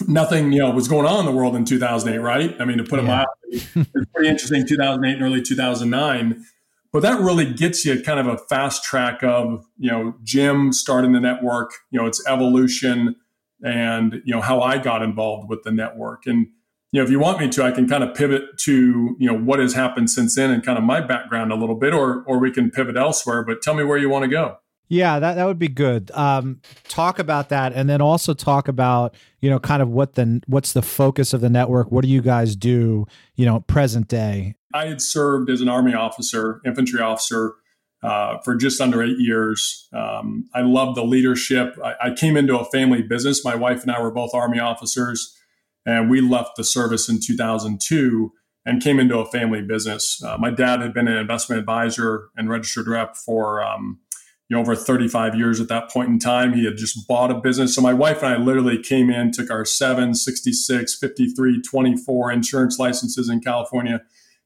Nothing, 0.06 0.52
you 0.52 0.58
know, 0.58 0.70
was 0.70 0.86
going 0.86 1.06
on 1.06 1.20
in 1.20 1.24
the 1.24 1.32
world 1.32 1.56
in 1.56 1.64
2008, 1.64 2.18
right? 2.18 2.54
I 2.60 2.66
mean, 2.66 2.76
to 2.76 2.84
put 2.84 2.98
it 2.98 3.06
yeah. 3.06 3.08
mildly, 3.08 3.32
it's 3.50 4.10
pretty 4.12 4.28
interesting. 4.28 4.66
2008 4.66 5.14
and 5.14 5.22
early 5.22 5.42
2009, 5.42 6.44
but 6.92 7.02
that 7.02 7.20
really 7.20 7.52
gets 7.52 7.84
you 7.84 8.02
kind 8.02 8.20
of 8.20 8.26
a 8.26 8.38
fast 8.38 8.84
track 8.84 9.22
of 9.22 9.66
you 9.78 9.90
know 9.90 10.14
Jim 10.22 10.72
starting 10.72 11.12
the 11.12 11.20
network, 11.20 11.72
you 11.90 11.98
know, 11.98 12.06
its 12.06 12.24
evolution, 12.26 13.16
and 13.64 14.22
you 14.24 14.34
know 14.34 14.40
how 14.40 14.60
I 14.60 14.78
got 14.78 15.02
involved 15.02 15.48
with 15.48 15.62
the 15.62 15.70
network 15.70 16.26
and 16.26 16.48
you 16.92 17.00
know, 17.00 17.04
if 17.04 17.10
you 17.10 17.18
want 17.18 17.40
me 17.40 17.48
to, 17.48 17.64
I 17.64 17.72
can 17.72 17.88
kind 17.88 18.04
of 18.04 18.14
pivot 18.14 18.58
to, 18.60 19.16
you 19.18 19.26
know, 19.26 19.36
what 19.36 19.58
has 19.58 19.74
happened 19.74 20.08
since 20.08 20.36
then 20.36 20.50
and 20.50 20.64
kind 20.64 20.78
of 20.78 20.84
my 20.84 21.00
background 21.00 21.52
a 21.52 21.56
little 21.56 21.74
bit, 21.74 21.92
or 21.92 22.22
or 22.26 22.38
we 22.38 22.50
can 22.50 22.70
pivot 22.70 22.96
elsewhere. 22.96 23.42
But 23.44 23.60
tell 23.60 23.74
me 23.74 23.84
where 23.84 23.98
you 23.98 24.08
want 24.08 24.22
to 24.22 24.28
go. 24.28 24.58
Yeah, 24.88 25.18
that, 25.18 25.34
that 25.34 25.46
would 25.46 25.58
be 25.58 25.68
good. 25.68 26.10
Um, 26.14 26.60
talk 26.88 27.18
about 27.18 27.48
that, 27.48 27.72
and 27.72 27.88
then 27.88 28.00
also 28.00 28.34
talk 28.34 28.68
about 28.68 29.14
you 29.40 29.50
know 29.50 29.58
kind 29.58 29.82
of 29.82 29.88
what 29.88 30.14
the 30.14 30.40
what's 30.46 30.72
the 30.72 30.82
focus 30.82 31.32
of 31.32 31.40
the 31.40 31.50
network. 31.50 31.90
What 31.90 32.02
do 32.02 32.08
you 32.08 32.22
guys 32.22 32.54
do? 32.56 33.06
You 33.34 33.46
know, 33.46 33.60
present 33.60 34.08
day. 34.08 34.54
I 34.72 34.86
had 34.86 35.00
served 35.00 35.50
as 35.50 35.60
an 35.60 35.68
army 35.68 35.94
officer, 35.94 36.60
infantry 36.64 37.00
officer, 37.00 37.54
uh, 38.02 38.38
for 38.44 38.54
just 38.54 38.80
under 38.80 39.02
eight 39.02 39.18
years. 39.18 39.88
Um, 39.92 40.48
I 40.54 40.60
loved 40.60 40.96
the 40.96 41.04
leadership. 41.04 41.76
I, 41.82 41.94
I 42.04 42.14
came 42.14 42.36
into 42.36 42.58
a 42.58 42.64
family 42.66 43.02
business. 43.02 43.44
My 43.44 43.54
wife 43.54 43.82
and 43.82 43.90
I 43.90 44.00
were 44.00 44.10
both 44.10 44.34
army 44.34 44.58
officers. 44.58 45.36
And 45.84 46.10
we 46.10 46.20
left 46.20 46.56
the 46.56 46.64
service 46.64 47.08
in 47.08 47.20
2002 47.20 48.32
and 48.64 48.82
came 48.82 48.98
into 48.98 49.18
a 49.18 49.26
family 49.26 49.62
business. 49.62 50.22
Uh, 50.22 50.36
my 50.36 50.50
dad 50.50 50.80
had 50.80 50.92
been 50.92 51.06
an 51.08 51.16
investment 51.16 51.60
advisor 51.60 52.28
and 52.36 52.50
registered 52.50 52.88
rep 52.88 53.16
for 53.16 53.62
um, 53.64 54.00
you 54.48 54.56
know, 54.56 54.60
over 54.60 54.76
35 54.76 55.34
years 55.34 55.60
at 55.60 55.68
that 55.68 55.90
point 55.90 56.08
in 56.08 56.18
time. 56.18 56.54
He 56.54 56.64
had 56.64 56.76
just 56.76 57.06
bought 57.08 57.30
a 57.30 57.34
business. 57.34 57.74
So 57.74 57.80
my 57.80 57.92
wife 57.92 58.22
and 58.22 58.32
I 58.32 58.36
literally 58.36 58.80
came 58.80 59.10
in, 59.10 59.32
took 59.32 59.50
our 59.50 59.64
7, 59.64 60.14
66, 60.14 60.98
53, 60.98 61.62
24 61.62 62.32
insurance 62.32 62.78
licenses 62.78 63.28
in 63.28 63.40
California, 63.40 64.02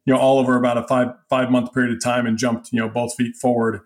you 0.07 0.15
know, 0.15 0.19
all 0.19 0.39
over 0.39 0.57
about 0.57 0.79
a 0.79 0.87
five 0.87 1.09
five 1.29 1.51
month 1.51 1.73
period 1.75 1.95
of 1.95 2.03
time 2.03 2.27
and 2.27 2.39
jumped, 2.39 2.73
you 2.73 2.81
know, 2.81 2.89
both 2.89 3.15
feet 3.15 3.37
forward 3.37 3.81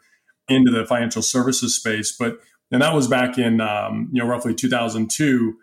into 0.48 0.70
the 0.70 0.84
financial 0.86 1.22
services 1.22 1.74
space. 1.74 2.14
But 2.16 2.38
and 2.70 2.82
that 2.82 2.94
was 2.94 3.08
back 3.08 3.38
in 3.38 3.60
um, 3.60 4.08
you 4.12 4.22
know 4.22 4.28
roughly 4.28 4.54
2002 4.54 5.56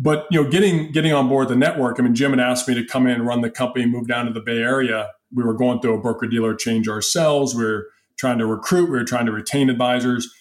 but 0.00 0.26
you 0.30 0.42
know, 0.42 0.50
getting 0.50 0.90
getting 0.92 1.12
on 1.12 1.28
board 1.28 1.48
the 1.48 1.56
network. 1.56 2.00
I 2.00 2.02
mean, 2.02 2.14
Jim 2.14 2.30
had 2.30 2.40
asked 2.40 2.66
me 2.66 2.74
to 2.74 2.84
come 2.84 3.06
in, 3.06 3.22
run 3.22 3.42
the 3.42 3.50
company, 3.50 3.84
move 3.84 4.08
down 4.08 4.26
to 4.26 4.32
the 4.32 4.40
Bay 4.40 4.58
Area. 4.58 5.10
We 5.32 5.44
were 5.44 5.52
going 5.52 5.80
through 5.80 5.94
a 5.94 6.00
broker 6.00 6.26
dealer 6.26 6.54
change 6.54 6.88
ourselves. 6.88 7.54
We 7.54 7.64
were 7.64 7.88
trying 8.20 8.38
to 8.38 8.46
recruit. 8.46 8.90
We 8.90 8.98
were 8.98 9.04
trying 9.04 9.26
to 9.26 9.32
retain 9.32 9.70
advisors. 9.70 10.32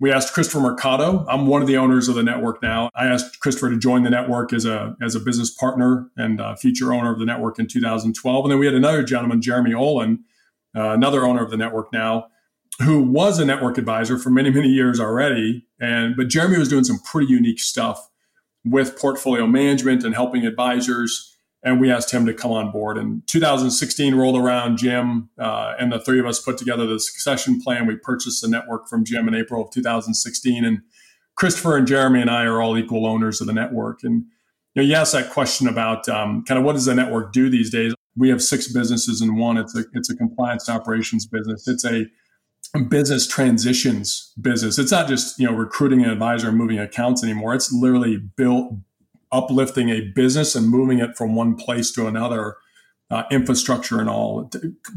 We 0.00 0.12
asked 0.12 0.32
Christopher 0.32 0.60
Mercado. 0.60 1.24
I'm 1.28 1.46
one 1.46 1.62
of 1.62 1.68
the 1.68 1.76
owners 1.76 2.08
of 2.08 2.16
the 2.16 2.22
network 2.22 2.62
now. 2.62 2.90
I 2.94 3.06
asked 3.06 3.40
Christopher 3.40 3.70
to 3.70 3.78
join 3.78 4.02
the 4.02 4.10
network 4.10 4.52
as 4.52 4.64
a 4.64 4.96
as 5.00 5.14
a 5.14 5.20
business 5.20 5.50
partner 5.50 6.10
and 6.16 6.40
future 6.58 6.92
owner 6.92 7.12
of 7.12 7.18
the 7.18 7.24
network 7.24 7.58
in 7.58 7.66
2012. 7.66 8.44
And 8.44 8.52
then 8.52 8.58
we 8.58 8.66
had 8.66 8.74
another 8.74 9.02
gentleman, 9.02 9.40
Jeremy 9.40 9.74
Olin, 9.74 10.24
uh, 10.76 10.90
another 10.90 11.24
owner 11.24 11.42
of 11.42 11.50
the 11.50 11.56
network 11.56 11.92
now, 11.92 12.26
who 12.82 13.02
was 13.02 13.38
a 13.38 13.44
network 13.44 13.78
advisor 13.78 14.18
for 14.18 14.30
many 14.30 14.50
many 14.50 14.68
years 14.68 15.00
already. 15.00 15.66
And 15.80 16.16
but 16.16 16.28
Jeremy 16.28 16.58
was 16.58 16.68
doing 16.68 16.84
some 16.84 16.98
pretty 16.98 17.32
unique 17.32 17.60
stuff 17.60 18.08
with 18.64 18.98
portfolio 18.98 19.46
management 19.46 20.04
and 20.04 20.14
helping 20.14 20.44
advisors. 20.44 21.36
And 21.62 21.80
we 21.80 21.90
asked 21.90 22.12
him 22.12 22.24
to 22.26 22.34
come 22.34 22.52
on 22.52 22.70
board. 22.70 22.96
And 22.96 23.26
2016 23.26 24.14
rolled 24.14 24.36
around. 24.36 24.76
Jim 24.76 25.28
uh, 25.38 25.74
and 25.78 25.92
the 25.92 25.98
three 25.98 26.20
of 26.20 26.26
us 26.26 26.40
put 26.40 26.56
together 26.56 26.86
the 26.86 27.00
succession 27.00 27.60
plan. 27.60 27.86
We 27.86 27.96
purchased 27.96 28.42
the 28.42 28.48
network 28.48 28.88
from 28.88 29.04
Jim 29.04 29.26
in 29.26 29.34
April 29.34 29.64
of 29.64 29.70
2016. 29.72 30.64
And 30.64 30.80
Christopher 31.34 31.76
and 31.76 31.86
Jeremy 31.86 32.20
and 32.20 32.30
I 32.30 32.44
are 32.44 32.62
all 32.62 32.78
equal 32.78 33.06
owners 33.06 33.40
of 33.40 33.48
the 33.48 33.52
network. 33.52 34.00
And 34.02 34.24
you, 34.74 34.82
know, 34.82 34.88
you 34.88 34.94
asked 34.94 35.12
that 35.12 35.30
question 35.30 35.66
about 35.66 36.08
um, 36.08 36.44
kind 36.44 36.58
of 36.58 36.64
what 36.64 36.74
does 36.74 36.84
the 36.84 36.94
network 36.94 37.32
do 37.32 37.50
these 37.50 37.70
days. 37.70 37.92
We 38.16 38.28
have 38.30 38.42
six 38.42 38.72
businesses 38.72 39.20
in 39.20 39.36
one. 39.36 39.56
It's 39.56 39.76
a 39.76 39.84
it's 39.92 40.10
a 40.10 40.16
compliance 40.16 40.68
operations 40.68 41.26
business. 41.26 41.68
It's 41.68 41.84
a 41.84 42.06
business 42.88 43.26
transitions 43.26 44.32
business. 44.40 44.78
It's 44.78 44.92
not 44.92 45.08
just, 45.08 45.38
you 45.38 45.46
know, 45.46 45.54
recruiting 45.54 46.04
an 46.04 46.10
advisor 46.10 46.48
and 46.48 46.58
moving 46.58 46.78
accounts 46.78 47.24
anymore. 47.24 47.54
It's 47.54 47.72
literally 47.72 48.18
built 48.18 48.72
uplifting 49.32 49.88
a 49.88 50.00
business 50.00 50.54
and 50.54 50.68
moving 50.68 50.98
it 50.98 51.16
from 51.16 51.34
one 51.34 51.54
place 51.54 51.90
to 51.92 52.06
another, 52.06 52.56
uh, 53.10 53.24
infrastructure 53.30 54.00
and 54.00 54.08
all, 54.08 54.50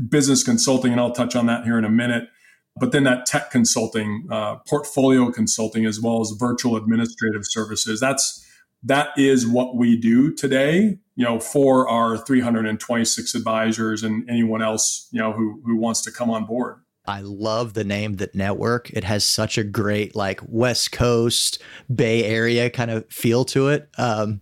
business 0.10 0.44
consulting, 0.44 0.92
and 0.92 1.00
I'll 1.00 1.12
touch 1.14 1.36
on 1.36 1.46
that 1.48 1.64
here 1.64 1.78
in 1.78 1.86
a 1.86 1.90
minute. 1.90 2.30
But 2.78 2.92
then 2.92 3.04
that 3.04 3.26
tech 3.26 3.52
consulting, 3.52 4.28
uh, 4.32 4.58
portfolio 4.68 5.32
consulting, 5.32 5.86
as 5.86 6.00
well 6.00 6.22
as 6.22 6.32
virtual 6.32 6.78
administrative 6.78 7.42
services. 7.44 8.00
That's 8.00 8.46
that 8.84 9.10
is 9.18 9.46
what 9.46 9.76
we 9.76 9.98
do 9.98 10.34
today. 10.34 10.98
You 11.16 11.26
know, 11.26 11.40
for 11.40 11.88
our 11.88 12.18
326 12.18 13.36
advisors 13.36 14.04
and 14.04 14.28
anyone 14.30 14.62
else 14.62 15.08
you 15.12 15.20
know 15.20 15.34
who 15.34 15.62
who 15.66 15.76
wants 15.76 16.02
to 16.02 16.12
come 16.12 16.30
on 16.30 16.46
board. 16.46 16.78
I 17.06 17.22
love 17.22 17.74
the 17.74 17.84
name 17.84 18.18
that 18.18 18.36
network. 18.36 18.90
It 18.92 19.04
has 19.04 19.26
such 19.26 19.58
a 19.58 19.64
great 19.64 20.16
like 20.16 20.40
West 20.48 20.92
Coast 20.92 21.62
Bay 21.94 22.24
Area 22.24 22.70
kind 22.70 22.92
of 22.92 23.10
feel 23.10 23.44
to 23.46 23.70
it. 23.70 23.90
Um, 23.98 24.42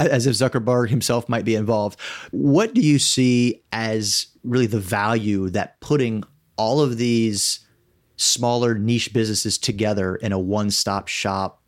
as 0.00 0.26
if 0.26 0.34
Zuckerberg 0.34 0.88
himself 0.88 1.28
might 1.28 1.44
be 1.44 1.54
involved. 1.54 2.00
What 2.30 2.74
do 2.74 2.80
you 2.80 2.98
see 2.98 3.62
as 3.72 4.26
really 4.44 4.66
the 4.66 4.80
value 4.80 5.50
that 5.50 5.80
putting 5.80 6.24
all 6.56 6.80
of 6.80 6.96
these 6.96 7.66
smaller 8.16 8.74
niche 8.74 9.12
businesses 9.12 9.58
together 9.58 10.16
in 10.16 10.32
a 10.32 10.38
one-stop 10.38 11.08
shop 11.08 11.62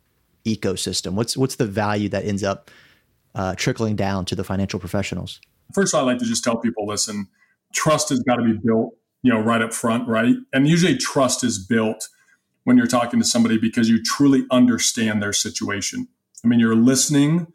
ecosystem? 0.45 1.13
What's 1.13 1.35
what's 1.37 1.55
the 1.55 1.67
value 1.67 2.09
that 2.09 2.25
ends 2.25 2.43
up 2.43 2.71
uh, 3.35 3.55
trickling 3.55 3.95
down 3.95 4.25
to 4.25 4.35
the 4.35 4.43
financial 4.43 4.79
professionals? 4.79 5.39
First, 5.73 5.93
I 5.93 6.01
like 6.01 6.17
to 6.19 6.25
just 6.25 6.43
tell 6.43 6.57
people: 6.57 6.87
listen, 6.87 7.27
trust 7.73 8.09
has 8.09 8.19
got 8.19 8.37
to 8.37 8.43
be 8.43 8.57
built 8.63 8.95
you 9.21 9.31
know, 9.31 9.39
right 9.39 9.61
up 9.61 9.73
front, 9.73 10.07
right? 10.07 10.35
And 10.51 10.67
usually 10.67 10.97
trust 10.97 11.43
is 11.43 11.59
built 11.59 12.09
when 12.63 12.77
you're 12.77 12.87
talking 12.87 13.19
to 13.19 13.25
somebody 13.25 13.57
because 13.57 13.89
you 13.89 14.01
truly 14.01 14.45
understand 14.51 15.21
their 15.21 15.33
situation. 15.33 16.07
I 16.43 16.47
mean, 16.47 16.59
you're 16.59 16.75
listening 16.75 17.47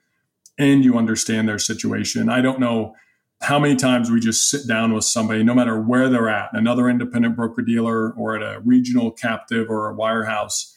and 0.58 0.84
you 0.84 0.96
understand 0.96 1.48
their 1.48 1.58
situation. 1.58 2.28
I 2.28 2.40
don't 2.40 2.60
know 2.60 2.94
how 3.42 3.58
many 3.58 3.76
times 3.76 4.10
we 4.10 4.20
just 4.20 4.48
sit 4.48 4.66
down 4.66 4.94
with 4.94 5.04
somebody, 5.04 5.44
no 5.44 5.54
matter 5.54 5.80
where 5.80 6.08
they're 6.08 6.28
at, 6.28 6.50
another 6.52 6.88
independent 6.88 7.36
broker 7.36 7.62
dealer 7.62 8.12
or 8.12 8.36
at 8.36 8.42
a 8.42 8.60
regional 8.60 9.10
captive 9.10 9.68
or 9.68 9.90
a 9.90 9.94
wirehouse, 9.94 10.72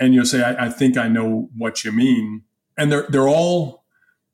and 0.00 0.12
you'll 0.12 0.24
say, 0.24 0.42
I, 0.42 0.66
I 0.66 0.68
think 0.70 0.96
I 0.96 1.06
know 1.06 1.50
what 1.56 1.84
you 1.84 1.92
mean. 1.92 2.42
And 2.76 2.90
they're 2.90 3.06
they're 3.08 3.28
all 3.28 3.84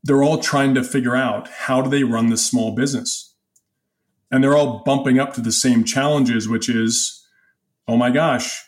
they're 0.02 0.22
all 0.22 0.38
trying 0.38 0.74
to 0.74 0.82
figure 0.82 1.14
out 1.14 1.48
how 1.48 1.82
do 1.82 1.90
they 1.90 2.04
run 2.04 2.30
this 2.30 2.46
small 2.46 2.74
business 2.74 3.29
and 4.30 4.42
they're 4.42 4.56
all 4.56 4.82
bumping 4.84 5.18
up 5.18 5.34
to 5.34 5.40
the 5.40 5.52
same 5.52 5.84
challenges, 5.84 6.48
which 6.48 6.68
is, 6.68 7.26
oh 7.88 7.96
my 7.96 8.10
gosh, 8.10 8.62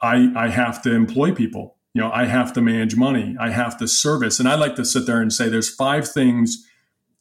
I, 0.00 0.32
I 0.36 0.48
have 0.48 0.82
to 0.82 0.92
employ 0.92 1.32
people. 1.32 1.76
You 1.94 2.02
know, 2.02 2.10
I 2.12 2.26
have 2.26 2.52
to 2.54 2.60
manage 2.60 2.96
money. 2.96 3.36
I 3.40 3.50
have 3.50 3.78
to 3.78 3.88
service. 3.88 4.38
And 4.38 4.48
I 4.48 4.54
like 4.54 4.76
to 4.76 4.84
sit 4.84 5.06
there 5.06 5.20
and 5.20 5.32
say 5.32 5.48
there's 5.48 5.74
five 5.74 6.06
things 6.08 6.66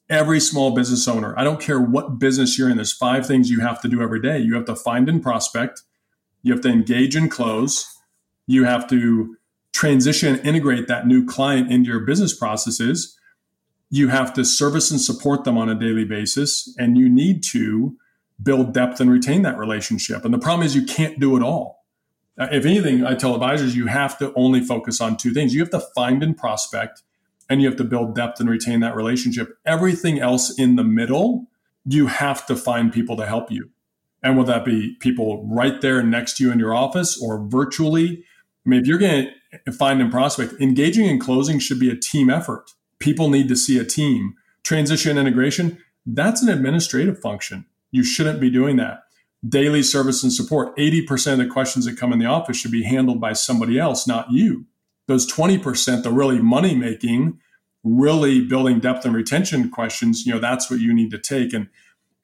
every 0.10 0.40
small 0.40 0.76
business 0.76 1.08
owner, 1.08 1.34
I 1.38 1.44
don't 1.44 1.60
care 1.60 1.80
what 1.80 2.20
business 2.20 2.58
you're 2.58 2.70
in, 2.70 2.78
there's 2.78 2.94
five 2.94 3.26
things 3.26 3.50
you 3.50 3.62
have 3.62 3.82
to 3.82 3.88
do 3.88 4.02
every 4.02 4.22
day. 4.22 4.40
You 4.40 4.56
have 4.56 4.66
to 4.66 4.76
find 4.76 5.10
and 5.10 5.22
prospect, 5.22 5.82
you 6.44 6.54
have 6.54 6.62
to 6.62 6.70
engage 6.70 7.16
and 7.16 7.30
close, 7.30 7.88
you 8.46 8.66
have 8.66 8.88
to 8.90 9.36
transition, 9.74 10.40
integrate 10.40 10.88
that 10.88 11.08
new 11.08 11.26
client 11.26 11.72
into 11.72 11.90
your 11.90 12.02
business 12.02 12.38
processes, 12.38 13.15
you 13.96 14.10
have 14.10 14.34
to 14.34 14.44
service 14.44 14.92
and 14.92 15.00
support 15.00 15.46
them 15.46 15.58
on 15.58 15.70
a 15.70 15.76
daily 15.76 16.04
basis 16.04 16.76
and 16.78 16.98
you 16.98 17.08
need 17.08 17.42
to 17.42 17.96
build 18.44 18.74
depth 18.74 19.00
and 19.00 19.10
retain 19.10 19.42
that 19.44 19.58
relationship. 19.58 20.26
And 20.26 20.34
the 20.34 20.38
problem 20.38 20.66
is 20.66 20.76
you 20.76 20.86
can't 20.86 21.18
do 21.18 21.38
it 21.38 21.42
all. 21.42 21.86
Uh, 22.38 22.50
if 22.52 22.66
anything 22.66 23.06
i 23.06 23.16
tell 23.16 23.34
advisors 23.34 23.78
you 23.78 23.86
have 23.88 24.18
to 24.18 24.34
only 24.36 24.60
focus 24.60 25.00
on 25.00 25.16
two 25.16 25.34
things. 25.34 25.54
You 25.54 25.62
have 25.62 25.70
to 25.70 25.80
find 25.96 26.22
and 26.22 26.36
prospect 26.36 27.04
and 27.50 27.62
you 27.62 27.68
have 27.70 27.78
to 27.78 27.86
build 27.86 28.16
depth 28.16 28.42
and 28.42 28.50
retain 28.50 28.82
that 28.82 28.96
relationship. 28.96 29.58
Everything 29.66 30.20
else 30.20 30.54
in 30.60 30.76
the 30.76 30.84
middle 30.84 31.48
you 31.86 32.08
have 32.08 32.46
to 32.48 32.56
find 32.58 32.92
people 32.92 33.16
to 33.16 33.26
help 33.26 33.50
you. 33.50 33.70
And 34.22 34.36
will 34.36 34.44
that 34.46 34.66
be 34.66 34.96
people 35.00 35.48
right 35.48 35.80
there 35.80 36.04
next 36.04 36.38
to 36.38 36.44
you 36.44 36.52
in 36.52 36.60
your 36.60 36.76
office 36.76 37.22
or 37.22 37.48
virtually 37.48 38.26
i 38.66 38.70
mean 38.70 38.82
if 38.82 38.88
you're 38.88 38.98
going 38.98 39.30
to 39.66 39.72
find 39.72 40.02
and 40.02 40.12
prospect 40.12 40.54
engaging 40.60 41.08
and 41.08 41.22
closing 41.22 41.60
should 41.60 41.80
be 41.80 41.90
a 41.90 41.96
team 41.96 42.30
effort 42.30 42.72
people 43.00 43.30
need 43.30 43.48
to 43.50 43.56
see 43.56 43.78
a 43.78 43.86
team. 43.86 44.36
Transition 44.64 45.18
integration, 45.18 45.78
that's 46.06 46.42
an 46.42 46.50
administrative 46.50 47.20
function. 47.20 47.66
You 47.92 48.04
shouldn't 48.04 48.40
be 48.40 48.50
doing 48.50 48.78
that. 48.78 49.04
Daily 49.48 49.84
service 49.84 50.24
and 50.24 50.34
support, 50.34 50.76
80% 50.78 51.34
of 51.34 51.38
the 51.38 51.48
questions 51.48 51.86
that 51.86 51.98
come 51.98 52.12
in 52.12 52.20
the 52.20 52.26
office 52.26 52.58
should 52.58 52.72
be 52.72 52.84
handled 52.84 53.22
by 53.22 53.34
somebody 53.34 53.78
else, 53.80 54.08
not 54.08 54.32
you. 54.32 54.66
Those 55.08 55.32
20%, 55.32 56.04
the 56.04 56.12
really 56.12 56.40
money 56.40 56.74
making, 56.76 57.40
really 57.84 58.42
building 58.42 58.80
depth 58.80 59.06
and 59.06 59.14
retention 59.14 59.70
questions, 59.70 60.26
you 60.26 60.34
know, 60.34 60.40
that's 60.40 60.72
what 60.72 60.80
you 60.80 60.94
need 60.94 61.12
to 61.12 61.20
take. 61.20 61.54
And 61.54 61.70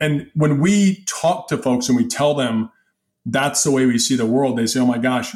And 0.01 0.31
when 0.34 0.60
we 0.60 1.03
talk 1.05 1.47
to 1.49 1.57
folks 1.57 1.88
and 1.88 1.95
we 1.95 2.07
tell 2.07 2.34
them 2.34 2.71
that's 3.23 3.63
the 3.63 3.69
way 3.69 3.86
we 3.86 3.99
see 3.99 4.15
the 4.15 4.25
world, 4.25 4.57
they 4.57 4.65
say, 4.65 4.79
oh 4.79 4.86
my 4.88 4.97
gosh, 4.97 5.34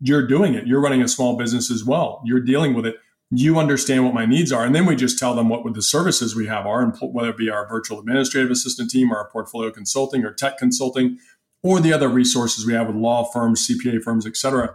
you're 0.00 0.26
doing 0.26 0.54
it. 0.54 0.66
You're 0.66 0.80
running 0.80 1.02
a 1.02 1.08
small 1.08 1.36
business 1.36 1.70
as 1.70 1.84
well. 1.84 2.22
You're 2.24 2.40
dealing 2.40 2.72
with 2.72 2.86
it. 2.86 2.96
You 3.30 3.58
understand 3.58 4.04
what 4.04 4.14
my 4.14 4.24
needs 4.24 4.52
are. 4.52 4.64
And 4.64 4.74
then 4.74 4.86
we 4.86 4.96
just 4.96 5.18
tell 5.18 5.34
them 5.34 5.48
what 5.48 5.62
the 5.74 5.82
services 5.82 6.34
we 6.34 6.46
have 6.46 6.66
are, 6.66 6.82
and 6.82 6.96
whether 7.00 7.30
it 7.30 7.36
be 7.36 7.50
our 7.50 7.68
virtual 7.68 7.98
administrative 8.00 8.50
assistant 8.50 8.90
team 8.90 9.12
or 9.12 9.18
our 9.18 9.28
portfolio 9.28 9.70
consulting 9.70 10.24
or 10.24 10.32
tech 10.32 10.56
consulting 10.56 11.18
or 11.62 11.80
the 11.80 11.92
other 11.92 12.08
resources 12.08 12.66
we 12.66 12.72
have 12.72 12.86
with 12.86 12.96
law 12.96 13.24
firms, 13.24 13.68
CPA 13.68 14.02
firms, 14.02 14.26
et 14.26 14.36
cetera. 14.36 14.74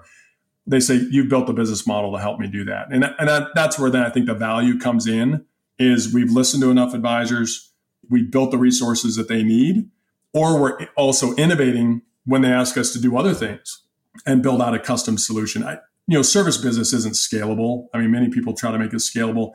They 0.67 0.79
say, 0.79 0.95
you've 1.09 1.29
built 1.29 1.49
a 1.49 1.53
business 1.53 1.87
model 1.87 2.13
to 2.13 2.19
help 2.19 2.39
me 2.39 2.47
do 2.47 2.63
that. 2.65 2.87
And, 2.91 3.03
and 3.03 3.27
that, 3.27 3.49
that's 3.55 3.79
where 3.79 3.89
then 3.89 4.03
I 4.03 4.09
think 4.09 4.27
the 4.27 4.33
value 4.33 4.77
comes 4.77 5.07
in 5.07 5.45
is 5.79 6.13
we've 6.13 6.31
listened 6.31 6.61
to 6.63 6.71
enough 6.71 6.93
advisors, 6.93 7.71
we've 8.09 8.31
built 8.31 8.51
the 8.51 8.57
resources 8.57 9.15
that 9.15 9.27
they 9.27 9.43
need, 9.43 9.89
or 10.33 10.59
we're 10.59 10.87
also 10.95 11.33
innovating 11.35 12.01
when 12.25 12.41
they 12.41 12.51
ask 12.51 12.77
us 12.77 12.93
to 12.93 13.01
do 13.01 13.17
other 13.17 13.33
things 13.33 13.83
and 14.25 14.43
build 14.43 14.61
out 14.61 14.73
a 14.73 14.79
custom 14.79 15.17
solution. 15.17 15.63
I, 15.63 15.79
you 16.07 16.17
know, 16.17 16.21
service 16.21 16.57
business 16.57 16.93
isn't 16.93 17.15
scalable. 17.15 17.87
I 17.93 17.99
mean, 17.99 18.11
many 18.11 18.29
people 18.29 18.53
try 18.53 18.71
to 18.71 18.79
make 18.79 18.93
it 18.93 18.97
scalable. 18.97 19.53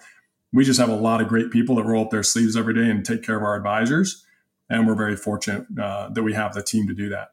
We 0.52 0.64
just 0.64 0.80
have 0.80 0.88
a 0.88 0.96
lot 0.96 1.20
of 1.20 1.28
great 1.28 1.50
people 1.50 1.76
that 1.76 1.84
roll 1.84 2.04
up 2.04 2.10
their 2.10 2.22
sleeves 2.22 2.56
every 2.56 2.74
day 2.74 2.90
and 2.90 3.04
take 3.04 3.22
care 3.22 3.36
of 3.36 3.42
our 3.42 3.54
advisors, 3.54 4.24
and 4.70 4.86
we're 4.86 4.94
very 4.94 5.16
fortunate 5.16 5.66
uh, 5.80 6.08
that 6.10 6.22
we 6.22 6.32
have 6.32 6.54
the 6.54 6.62
team 6.62 6.88
to 6.88 6.94
do 6.94 7.10
that. 7.10 7.32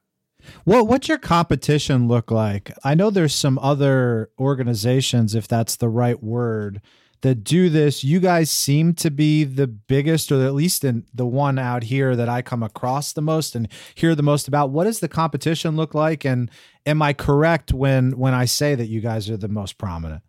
Well, 0.66 0.86
what's 0.86 1.08
your 1.08 1.18
competition 1.18 2.08
look 2.08 2.30
like? 2.30 2.72
I 2.84 2.94
know 2.94 3.10
there's 3.10 3.34
some 3.34 3.58
other 3.60 4.30
organizations, 4.38 5.34
if 5.34 5.48
that's 5.48 5.78
the 5.78 5.90
right 5.90 6.22
word, 6.22 6.82
that 7.26 7.44
do 7.44 7.72
this. 7.72 8.04
You 8.04 8.20
guys 8.20 8.52
seem 8.52 8.94
to 8.94 9.10
be 9.10 9.46
the 9.46 9.66
biggest, 9.66 10.32
or 10.32 10.46
at 10.46 10.54
least 10.54 10.84
in 10.84 11.06
the 11.12 11.26
one 11.26 11.58
out 11.58 11.82
here 11.82 12.16
that 12.16 12.30
I 12.30 12.44
come 12.44 12.62
across 12.62 13.14
the 13.14 13.22
most 13.22 13.56
and 13.56 13.68
hear 13.96 14.14
the 14.14 14.22
most 14.22 14.48
about. 14.48 14.70
What 14.70 14.84
does 14.84 15.00
the 15.00 15.08
competition 15.08 15.76
look 15.76 15.96
like? 15.96 16.24
And 16.24 16.52
am 16.86 17.02
I 17.02 17.14
correct 17.14 17.74
when 17.74 18.20
when 18.20 18.36
I 18.36 18.46
say 18.46 18.76
that 18.76 18.86
you 18.86 19.02
guys 19.02 19.28
are 19.28 19.38
the 19.38 19.48
most 19.48 19.80
prominent? 19.80 20.22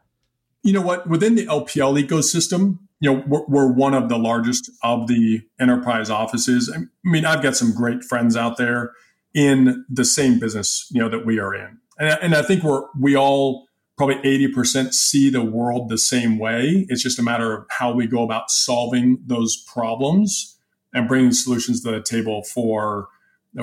You 0.63 0.73
know 0.73 0.81
what? 0.81 1.07
Within 1.07 1.35
the 1.35 1.45
LPL 1.45 2.03
ecosystem, 2.03 2.79
you 3.01 3.13
know, 3.13 3.23
we're, 3.27 3.45
we're 3.47 3.71
one 3.71 3.93
of 3.93 4.09
the 4.09 4.19
largest 4.19 4.71
of 4.83 5.07
the 5.07 5.43
enterprise 5.61 6.09
offices. 6.09 6.75
I 6.75 6.85
mean, 7.05 7.27
I've 7.27 7.43
got 7.43 7.57
some 7.57 7.75
great 7.75 8.05
friends 8.05 8.39
out 8.39 8.57
there 8.57 8.93
in 9.35 9.85
the 9.91 10.07
same 10.07 10.39
business, 10.39 10.89
you 10.91 11.03
know, 11.03 11.11
that 11.11 11.27
we 11.27 11.39
are 11.39 11.55
in, 11.55 11.77
and, 11.99 12.19
and 12.23 12.35
I 12.35 12.41
think 12.41 12.63
we're 12.63 12.85
we 12.99 13.15
all 13.15 13.65
probably 13.97 14.17
80% 14.17 14.93
see 14.93 15.31
the 15.31 15.43
world 15.43 15.89
the 15.89 15.99
same 15.99 16.39
way. 16.39 16.87
It's 16.89 17.03
just 17.03 17.19
a 17.19 17.23
matter 17.23 17.55
of 17.55 17.67
how 17.71 17.93
we 17.93 18.07
go 18.07 18.23
about 18.23 18.51
solving 18.51 19.19
those 19.25 19.57
problems 19.57 20.59
and 20.93 21.09
bringing 21.09 21.33
solutions 21.33 21.83
to 21.83 21.91
the 21.91 22.03
table 22.03 22.43
for, 22.43 23.09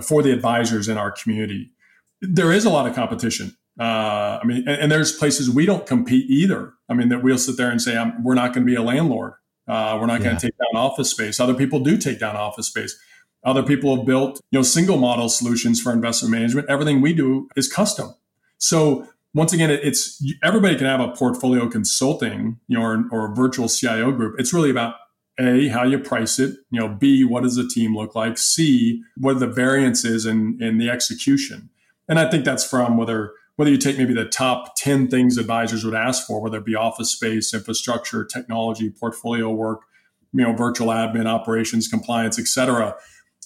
for 0.01 0.23
the 0.23 0.31
advisors 0.31 0.89
in 0.89 0.97
our 0.97 1.11
community. 1.11 1.71
There 2.21 2.51
is 2.51 2.65
a 2.65 2.69
lot 2.69 2.87
of 2.87 2.95
competition. 2.95 3.55
Uh, 3.79 4.39
I 4.41 4.45
mean, 4.45 4.67
and, 4.67 4.83
and, 4.83 4.91
there's 4.91 5.11
places 5.11 5.49
we 5.49 5.65
don't 5.65 5.87
compete 5.87 6.29
either. 6.29 6.73
I 6.87 6.93
mean, 6.93 7.09
that 7.09 7.23
we'll 7.23 7.39
sit 7.39 7.57
there 7.57 7.71
and 7.71 7.81
say, 7.81 7.99
we're 8.21 8.35
not 8.35 8.53
going 8.53 8.67
to 8.67 8.71
be 8.71 8.75
a 8.75 8.83
landlord. 8.83 9.33
Uh, 9.67 9.97
we're 9.99 10.05
not 10.05 10.19
yeah. 10.19 10.25
going 10.25 10.37
to 10.37 10.47
take 10.47 10.57
down 10.59 10.79
office 10.79 11.09
space. 11.09 11.39
Other 11.39 11.55
people 11.55 11.79
do 11.79 11.97
take 11.97 12.19
down 12.19 12.35
office 12.35 12.67
space. 12.67 12.95
Other 13.43 13.63
people 13.63 13.95
have 13.95 14.05
built, 14.05 14.39
you 14.51 14.59
know, 14.59 14.63
single 14.63 14.97
model 14.97 15.27
solutions 15.27 15.81
for 15.81 15.91
investment 15.91 16.31
management. 16.31 16.69
Everything 16.69 17.01
we 17.01 17.13
do 17.13 17.49
is 17.55 17.67
custom. 17.71 18.13
So 18.59 19.07
once 19.33 19.51
again, 19.51 19.71
it's 19.71 20.23
everybody 20.43 20.75
can 20.75 20.85
have 20.85 20.99
a 20.99 21.09
portfolio 21.09 21.67
consulting, 21.67 22.59
you 22.67 22.77
know, 22.77 22.85
or, 22.85 23.05
or 23.11 23.31
a 23.31 23.35
virtual 23.35 23.67
CIO 23.67 24.11
group. 24.11 24.35
It's 24.39 24.53
really 24.53 24.69
about 24.69 24.95
a 25.39 25.69
how 25.69 25.83
you 25.83 25.97
price 25.97 26.37
it, 26.37 26.55
you 26.69 26.79
know. 26.79 26.87
B 26.87 27.23
what 27.23 27.41
does 27.43 27.55
the 27.55 27.67
team 27.67 27.95
look 27.95 28.13
like? 28.13 28.37
C 28.37 29.01
what 29.17 29.35
are 29.35 29.39
the 29.39 29.47
variances 29.47 30.25
in 30.25 30.59
in 30.61 30.77
the 30.77 30.89
execution? 30.89 31.69
And 32.07 32.19
I 32.19 32.29
think 32.29 32.45
that's 32.45 32.63
from 32.63 32.97
whether 32.97 33.33
whether 33.55 33.71
you 33.71 33.77
take 33.77 33.97
maybe 33.97 34.13
the 34.13 34.25
top 34.25 34.75
10 34.77 35.09
things 35.09 35.37
advisors 35.37 35.85
would 35.85 35.93
ask 35.93 36.25
for, 36.25 36.41
whether 36.41 36.57
it 36.57 36.65
be 36.65 36.75
office 36.75 37.11
space, 37.11 37.53
infrastructure, 37.53 38.25
technology, 38.25 38.89
portfolio 38.89 39.49
work, 39.49 39.81
you 40.33 40.43
know, 40.43 40.53
virtual 40.53 40.87
admin, 40.87 41.27
operations, 41.27 41.87
compliance, 41.87 42.39
et 42.39 42.47
cetera. 42.47 42.95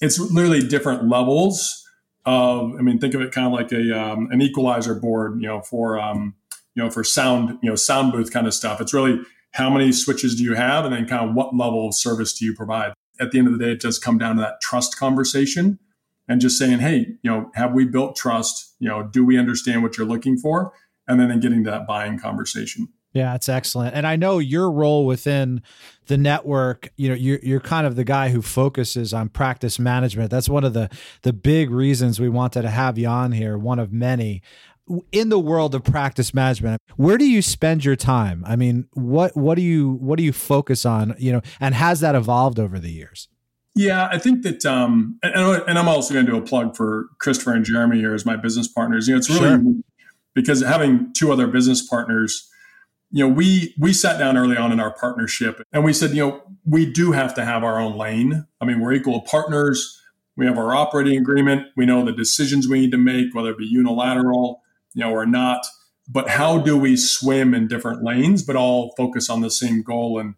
It's 0.02 0.19
literally 0.19 0.65
different 0.65 1.10
levels 1.10 1.87
of, 2.27 2.75
I 2.77 2.81
mean, 2.81 2.99
think 2.99 3.13
of 3.13 3.21
it 3.21 3.31
kind 3.31 3.47
of 3.47 3.53
like 3.53 3.71
a 3.71 3.99
um, 3.99 4.27
an 4.31 4.41
equalizer 4.41 4.93
board, 4.93 5.41
you 5.41 5.47
know, 5.47 5.61
for 5.61 5.97
um, 5.97 6.35
you 6.75 6.83
know 6.83 6.91
for 6.91 7.03
sound, 7.03 7.57
you 7.63 7.69
know, 7.69 7.75
sound 7.75 8.11
booth 8.11 8.31
kind 8.31 8.45
of 8.45 8.53
stuff. 8.53 8.81
It's 8.81 8.93
really 8.93 9.19
how 9.51 9.69
many 9.69 9.93
switches 9.93 10.35
do 10.35 10.43
you 10.43 10.53
have, 10.53 10.83
and 10.83 10.93
then 10.93 11.07
kind 11.07 11.27
of 11.27 11.33
what 11.35 11.55
level 11.55 11.87
of 11.87 11.95
service 11.95 12.37
do 12.37 12.45
you 12.45 12.53
provide. 12.53 12.93
At 13.19 13.31
the 13.31 13.39
end 13.39 13.47
of 13.47 13.57
the 13.57 13.65
day, 13.65 13.71
it 13.71 13.79
does 13.79 13.97
come 13.97 14.17
down 14.17 14.35
to 14.35 14.41
that 14.41 14.61
trust 14.61 14.99
conversation 14.99 15.79
and 16.27 16.41
just 16.41 16.57
saying, 16.57 16.79
hey, 16.79 17.07
you 17.23 17.31
know, 17.31 17.49
have 17.55 17.73
we 17.73 17.85
built 17.85 18.17
trust? 18.17 18.75
You 18.79 18.89
know, 18.89 19.03
do 19.03 19.25
we 19.25 19.39
understand 19.39 19.81
what 19.81 19.97
you're 19.97 20.05
looking 20.05 20.37
for? 20.37 20.73
And 21.07 21.19
then 21.19 21.39
getting 21.39 21.63
to 21.63 21.71
that 21.71 21.87
buying 21.87 22.19
conversation. 22.19 22.89
Yeah, 23.17 23.34
it's 23.34 23.49
excellent. 23.49 23.95
And 23.95 24.06
I 24.06 24.15
know 24.15 24.38
your 24.38 24.69
role 24.69 25.08
within 25.08 25.63
the 26.06 26.19
network, 26.19 26.89
you 26.97 27.10
know, 27.10 27.15
you're 27.15 27.39
you're 27.41 27.60
kind 27.60 27.88
of 27.88 27.95
the 27.95 28.03
guy 28.03 28.30
who 28.30 28.43
focuses 28.43 29.12
on 29.12 29.30
practice 29.30 29.80
management. 29.80 30.30
That's 30.30 30.47
one 30.47 30.63
of 30.63 30.73
the 30.73 30.88
the 31.23 31.34
big 31.34 31.71
reasons 31.71 32.19
we 32.19 32.30
wanted 32.30 32.62
to 32.62 32.69
have 32.69 32.99
you 32.99 33.08
on 33.08 33.32
here, 33.32 33.58
one 33.58 33.80
of 33.80 33.91
many. 33.91 34.43
In 35.12 35.30
the 35.30 35.39
world 35.39 35.75
of 35.75 35.84
practice 35.84 36.34
management, 36.34 36.80
where 36.95 37.17
do 37.17 37.27
you 37.27 37.41
spend 37.41 37.84
your 37.84 37.95
time? 37.95 38.43
I 38.47 38.56
mean, 38.56 38.88
what 38.93 39.36
what 39.36 39.56
do 39.56 39.63
you 39.63 39.93
what 39.93 40.17
do 40.17 40.23
you 40.23 40.32
focus 40.32 40.86
on, 40.86 41.15
you 41.17 41.32
know, 41.32 41.41
and 41.60 41.73
has 41.73 41.99
that 42.01 42.13
evolved 42.13 42.60
over 42.60 42.77
the 42.77 42.91
years? 42.91 43.27
Yeah, 43.75 44.08
I 44.12 44.17
think 44.17 44.43
that, 44.43 44.65
um, 44.65 45.19
and, 45.21 45.36
and 45.67 45.77
I'm 45.77 45.88
also 45.88 46.13
going 46.13 46.25
to 46.25 46.32
do 46.32 46.38
a 46.38 46.41
plug 46.41 46.75
for 46.75 47.10
Christopher 47.19 47.53
and 47.53 47.65
Jeremy 47.65 47.97
here 47.97 48.13
as 48.15 48.25
my 48.25 48.36
business 48.36 48.67
partners. 48.67 49.08
You 49.08 49.13
know, 49.13 49.19
it's 49.19 49.30
really 49.30 49.41
sure. 49.41 49.73
because 50.34 50.62
having 50.62 51.13
two 51.13 51.32
other 51.32 51.47
business 51.47 51.86
partners, 51.86 52.49
you 53.11 53.25
know, 53.25 53.33
we 53.33 53.73
we 53.79 53.93
sat 53.93 54.19
down 54.19 54.37
early 54.37 54.57
on 54.57 54.71
in 54.71 54.79
our 54.79 54.93
partnership 54.93 55.61
and 55.71 55.83
we 55.83 55.93
said, 55.93 56.11
you 56.11 56.27
know, 56.27 56.41
we 56.65 56.91
do 56.91 57.13
have 57.13 57.33
to 57.35 57.45
have 57.45 57.63
our 57.63 57.79
own 57.79 57.97
lane. 57.97 58.45
I 58.59 58.65
mean, 58.65 58.79
we're 58.79 58.93
equal 58.93 59.21
partners. 59.21 60.01
We 60.35 60.45
have 60.45 60.57
our 60.57 60.75
operating 60.75 61.17
agreement. 61.17 61.67
We 61.75 61.85
know 61.85 62.05
the 62.05 62.11
decisions 62.11 62.67
we 62.67 62.81
need 62.81 62.91
to 62.91 62.97
make, 62.97 63.33
whether 63.33 63.49
it 63.49 63.57
be 63.57 63.65
unilateral, 63.65 64.61
you 64.93 65.03
know, 65.03 65.11
or 65.11 65.25
not. 65.25 65.65
But 66.07 66.29
how 66.29 66.59
do 66.59 66.77
we 66.77 66.95
swim 66.95 67.53
in 67.53 67.67
different 67.67 68.03
lanes, 68.03 68.43
but 68.43 68.55
all 68.55 68.93
focus 68.95 69.29
on 69.29 69.41
the 69.41 69.49
same 69.49 69.81
goal? 69.81 70.19
And 70.19 70.35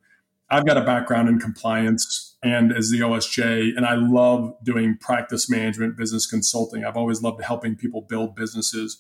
I've 0.50 0.66
got 0.66 0.78
a 0.78 0.82
background 0.82 1.30
in 1.30 1.40
compliance 1.40 2.38
and 2.42 2.72
as 2.72 2.90
the 2.90 3.02
OSJ, 3.02 3.76
and 3.76 3.86
I 3.86 3.96
love 3.96 4.56
doing 4.64 4.98
practice 4.98 5.50
management, 5.50 5.98
business 5.98 6.26
consulting. 6.26 6.86
I've 6.86 6.96
always 6.96 7.22
loved 7.22 7.44
helping 7.44 7.76
people 7.76 8.02
build 8.02 8.36
businesses. 8.36 8.98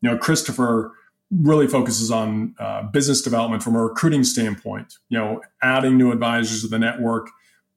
You 0.00 0.10
know, 0.10 0.18
Christopher 0.18 0.92
really 1.30 1.66
focuses 1.66 2.10
on 2.10 2.54
uh, 2.58 2.82
business 2.84 3.20
development 3.20 3.62
from 3.62 3.74
a 3.74 3.82
recruiting 3.82 4.24
standpoint, 4.24 4.94
you 5.08 5.18
know, 5.18 5.42
adding 5.62 5.98
new 5.98 6.10
advisors 6.10 6.62
to 6.62 6.68
the 6.68 6.78
network, 6.78 7.28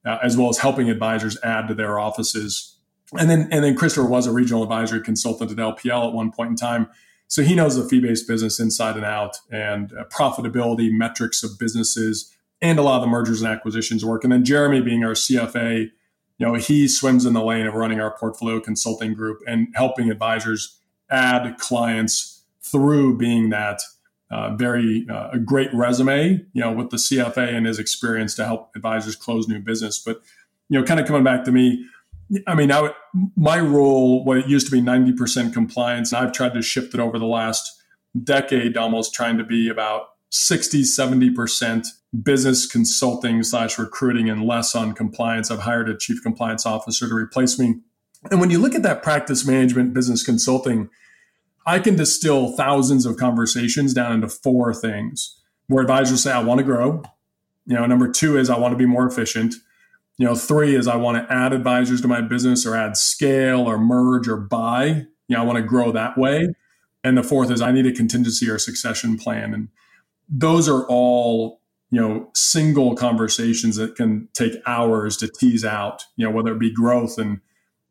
uh, 0.06 0.18
as 0.22 0.36
well 0.36 0.48
as 0.48 0.58
helping 0.58 0.88
advisors 0.88 1.36
add 1.42 1.68
to 1.68 1.74
their 1.74 1.98
offices. 1.98 2.76
And 3.18 3.28
then, 3.28 3.48
and 3.52 3.62
then 3.62 3.76
Christopher 3.76 4.08
was 4.08 4.26
a 4.26 4.32
regional 4.32 4.62
advisory 4.62 5.02
consultant 5.02 5.50
at 5.50 5.58
LPL 5.58 6.08
at 6.08 6.14
one 6.14 6.32
point 6.32 6.50
in 6.50 6.56
time. 6.56 6.88
So 7.28 7.42
he 7.42 7.54
knows 7.54 7.76
the 7.76 7.88
fee-based 7.88 8.26
business 8.26 8.58
inside 8.58 8.96
and 8.96 9.04
out 9.04 9.38
and 9.50 9.92
uh, 9.92 10.04
profitability 10.04 10.90
metrics 10.90 11.42
of 11.42 11.58
businesses 11.58 12.34
and 12.62 12.78
a 12.78 12.82
lot 12.82 12.96
of 12.96 13.02
the 13.02 13.08
mergers 13.08 13.42
and 13.42 13.50
acquisitions 13.50 14.04
work. 14.04 14.24
And 14.24 14.32
then 14.32 14.44
Jeremy 14.44 14.80
being 14.80 15.04
our 15.04 15.12
CFA, 15.12 15.90
you 16.38 16.46
know, 16.46 16.54
he 16.54 16.88
swims 16.88 17.26
in 17.26 17.34
the 17.34 17.42
lane 17.42 17.66
of 17.66 17.74
running 17.74 18.00
our 18.00 18.16
portfolio 18.16 18.60
consulting 18.60 19.14
group 19.14 19.40
and 19.46 19.68
helping 19.74 20.10
advisors 20.10 20.78
add 21.10 21.58
clients 21.58 22.31
through 22.62 23.18
being 23.18 23.50
that 23.50 23.80
uh, 24.30 24.54
very 24.56 25.06
uh, 25.10 25.28
a 25.32 25.38
great 25.38 25.68
resume, 25.74 26.44
you 26.54 26.60
know, 26.62 26.72
with 26.72 26.90
the 26.90 26.96
CFA 26.96 27.54
and 27.54 27.66
his 27.66 27.78
experience 27.78 28.34
to 28.36 28.46
help 28.46 28.70
advisors 28.74 29.14
close 29.14 29.46
new 29.46 29.58
business. 29.58 29.98
But 29.98 30.22
you 30.68 30.80
know, 30.80 30.86
kind 30.86 30.98
of 30.98 31.06
coming 31.06 31.22
back 31.22 31.44
to 31.44 31.52
me, 31.52 31.84
I 32.46 32.54
mean, 32.54 32.72
I, 32.72 32.94
my 33.36 33.60
role, 33.60 34.24
what 34.24 34.38
it 34.38 34.46
used 34.46 34.66
to 34.66 34.72
be 34.72 34.80
ninety 34.80 35.12
percent 35.12 35.52
compliance, 35.52 36.12
And 36.12 36.24
I've 36.24 36.32
tried 36.32 36.54
to 36.54 36.62
shift 36.62 36.94
it 36.94 37.00
over 37.00 37.18
the 37.18 37.26
last 37.26 37.70
decade, 38.24 38.76
almost 38.76 39.12
trying 39.12 39.36
to 39.38 39.44
be 39.44 39.68
about 39.68 40.08
60, 40.30 40.84
70 40.84 41.30
percent 41.30 41.86
business 42.22 42.66
consulting 42.66 43.42
slash 43.42 43.78
recruiting 43.78 44.30
and 44.30 44.46
less 44.46 44.74
on 44.74 44.94
compliance. 44.94 45.50
I've 45.50 45.60
hired 45.60 45.90
a 45.90 45.96
chief 45.96 46.22
compliance 46.22 46.64
officer 46.64 47.06
to 47.06 47.14
replace 47.14 47.58
me. 47.58 47.80
And 48.30 48.40
when 48.40 48.50
you 48.50 48.58
look 48.58 48.74
at 48.74 48.82
that 48.82 49.02
practice 49.02 49.46
management, 49.46 49.92
business 49.92 50.22
consulting 50.22 50.88
I 51.66 51.78
can 51.78 51.96
distill 51.96 52.56
thousands 52.56 53.06
of 53.06 53.16
conversations 53.16 53.94
down 53.94 54.12
into 54.12 54.28
four 54.28 54.74
things 54.74 55.40
where 55.68 55.82
advisors 55.82 56.22
say, 56.22 56.32
I 56.32 56.42
want 56.42 56.58
to 56.58 56.64
grow. 56.64 57.02
You 57.66 57.76
know, 57.76 57.86
number 57.86 58.10
two 58.10 58.36
is 58.36 58.50
I 58.50 58.58
want 58.58 58.72
to 58.72 58.78
be 58.78 58.86
more 58.86 59.06
efficient. 59.06 59.54
You 60.18 60.26
know, 60.26 60.34
three 60.34 60.74
is 60.74 60.88
I 60.88 60.96
want 60.96 61.26
to 61.26 61.32
add 61.32 61.52
advisors 61.52 62.00
to 62.02 62.08
my 62.08 62.20
business 62.20 62.66
or 62.66 62.76
add 62.76 62.96
scale 62.96 63.60
or 63.60 63.78
merge 63.78 64.28
or 64.28 64.36
buy. 64.36 65.06
You 65.28 65.36
know, 65.36 65.42
I 65.42 65.44
want 65.44 65.56
to 65.56 65.62
grow 65.62 65.92
that 65.92 66.18
way. 66.18 66.54
And 67.04 67.16
the 67.16 67.22
fourth 67.22 67.50
is 67.50 67.60
I 67.60 67.72
need 67.72 67.86
a 67.86 67.92
contingency 67.92 68.48
or 68.48 68.58
succession 68.58 69.16
plan. 69.16 69.54
And 69.54 69.68
those 70.28 70.68
are 70.68 70.84
all 70.86 71.60
you 71.92 72.00
know 72.00 72.30
single 72.34 72.96
conversations 72.96 73.76
that 73.76 73.94
can 73.94 74.28
take 74.32 74.54
hours 74.66 75.16
to 75.18 75.28
tease 75.28 75.64
out 75.64 76.04
you 76.16 76.24
know 76.24 76.30
whether 76.32 76.52
it 76.52 76.58
be 76.58 76.72
growth 76.72 77.18
and 77.18 77.40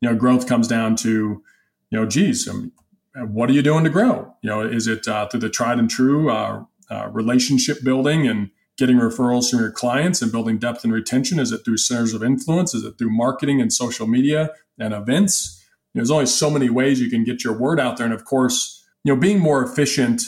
you 0.00 0.10
know 0.10 0.14
growth 0.14 0.46
comes 0.46 0.68
down 0.68 0.96
to 0.96 1.42
you 1.90 1.98
know 1.98 2.04
geez 2.04 2.46
um, 2.48 2.72
what 3.16 3.50
are 3.50 3.52
you 3.52 3.62
doing 3.62 3.84
to 3.84 3.90
grow 3.90 4.34
you 4.42 4.48
know 4.48 4.60
is 4.60 4.86
it 4.86 5.06
uh, 5.08 5.26
through 5.28 5.40
the 5.40 5.50
tried 5.50 5.78
and 5.78 5.90
true 5.90 6.30
uh, 6.30 6.62
uh, 6.90 7.08
relationship 7.08 7.78
building 7.84 8.26
and 8.26 8.50
getting 8.78 8.96
referrals 8.96 9.50
from 9.50 9.60
your 9.60 9.70
clients 9.70 10.22
and 10.22 10.32
building 10.32 10.58
depth 10.58 10.84
and 10.84 10.92
retention 10.92 11.38
is 11.38 11.52
it 11.52 11.64
through 11.64 11.76
centers 11.76 12.14
of 12.14 12.22
influence 12.22 12.74
is 12.74 12.84
it 12.84 12.98
through 12.98 13.10
marketing 13.10 13.60
and 13.60 13.72
social 13.72 14.06
media 14.06 14.50
and 14.78 14.94
events 14.94 15.64
you 15.94 15.98
know, 15.98 16.02
there's 16.02 16.10
only 16.10 16.26
so 16.26 16.50
many 16.50 16.70
ways 16.70 17.00
you 17.00 17.10
can 17.10 17.24
get 17.24 17.44
your 17.44 17.56
word 17.56 17.78
out 17.78 17.96
there 17.96 18.06
and 18.06 18.14
of 18.14 18.24
course 18.24 18.84
you 19.04 19.14
know 19.14 19.20
being 19.20 19.38
more 19.38 19.62
efficient 19.62 20.22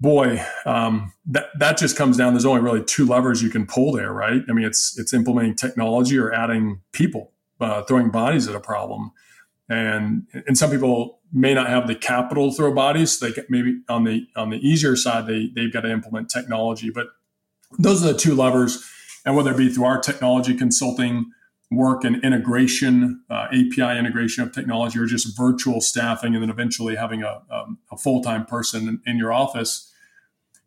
boy, 0.00 0.40
um, 0.64 1.12
that 1.26 1.46
that 1.58 1.76
just 1.76 1.96
comes 1.96 2.16
down. 2.16 2.32
There's 2.32 2.44
only 2.44 2.60
really 2.60 2.84
two 2.84 3.06
levers 3.06 3.42
you 3.42 3.50
can 3.50 3.66
pull 3.66 3.92
there, 3.92 4.12
right? 4.12 4.42
I 4.48 4.52
mean, 4.52 4.64
it's 4.64 4.98
it's 4.98 5.12
implementing 5.12 5.54
technology 5.54 6.18
or 6.18 6.32
adding 6.32 6.80
people. 6.92 7.32
Uh, 7.60 7.82
throwing 7.82 8.08
bodies 8.08 8.46
at 8.46 8.54
a 8.54 8.60
problem, 8.60 9.10
and 9.68 10.26
and 10.46 10.56
some 10.56 10.70
people 10.70 11.20
may 11.32 11.52
not 11.54 11.68
have 11.68 11.86
the 11.86 11.94
capital 11.94 12.50
to 12.50 12.56
throw 12.56 12.74
bodies. 12.74 13.18
So 13.18 13.26
they 13.26 13.32
get 13.32 13.50
maybe 13.50 13.80
on 13.88 14.04
the 14.04 14.26
on 14.36 14.50
the 14.50 14.56
easier 14.56 14.96
side, 14.96 15.26
they 15.26 15.50
they've 15.54 15.72
got 15.72 15.82
to 15.82 15.90
implement 15.90 16.30
technology. 16.30 16.90
But 16.90 17.08
those 17.78 18.02
are 18.04 18.12
the 18.12 18.18
two 18.18 18.34
levers, 18.34 18.84
and 19.24 19.36
whether 19.36 19.52
it 19.52 19.56
be 19.56 19.68
through 19.68 19.84
our 19.84 20.00
technology 20.00 20.54
consulting 20.54 21.32
work 21.70 22.02
and 22.04 22.22
integration, 22.24 23.22
uh, 23.28 23.48
API 23.48 23.98
integration 23.98 24.42
of 24.42 24.52
technology, 24.52 24.98
or 24.98 25.06
just 25.06 25.36
virtual 25.36 25.80
staffing, 25.80 26.34
and 26.34 26.42
then 26.42 26.50
eventually 26.50 26.96
having 26.96 27.22
a, 27.22 27.42
um, 27.50 27.78
a 27.92 27.96
full 27.96 28.22
time 28.22 28.46
person 28.46 28.88
in, 28.88 29.00
in, 29.06 29.18
your 29.18 29.32
office. 29.32 29.92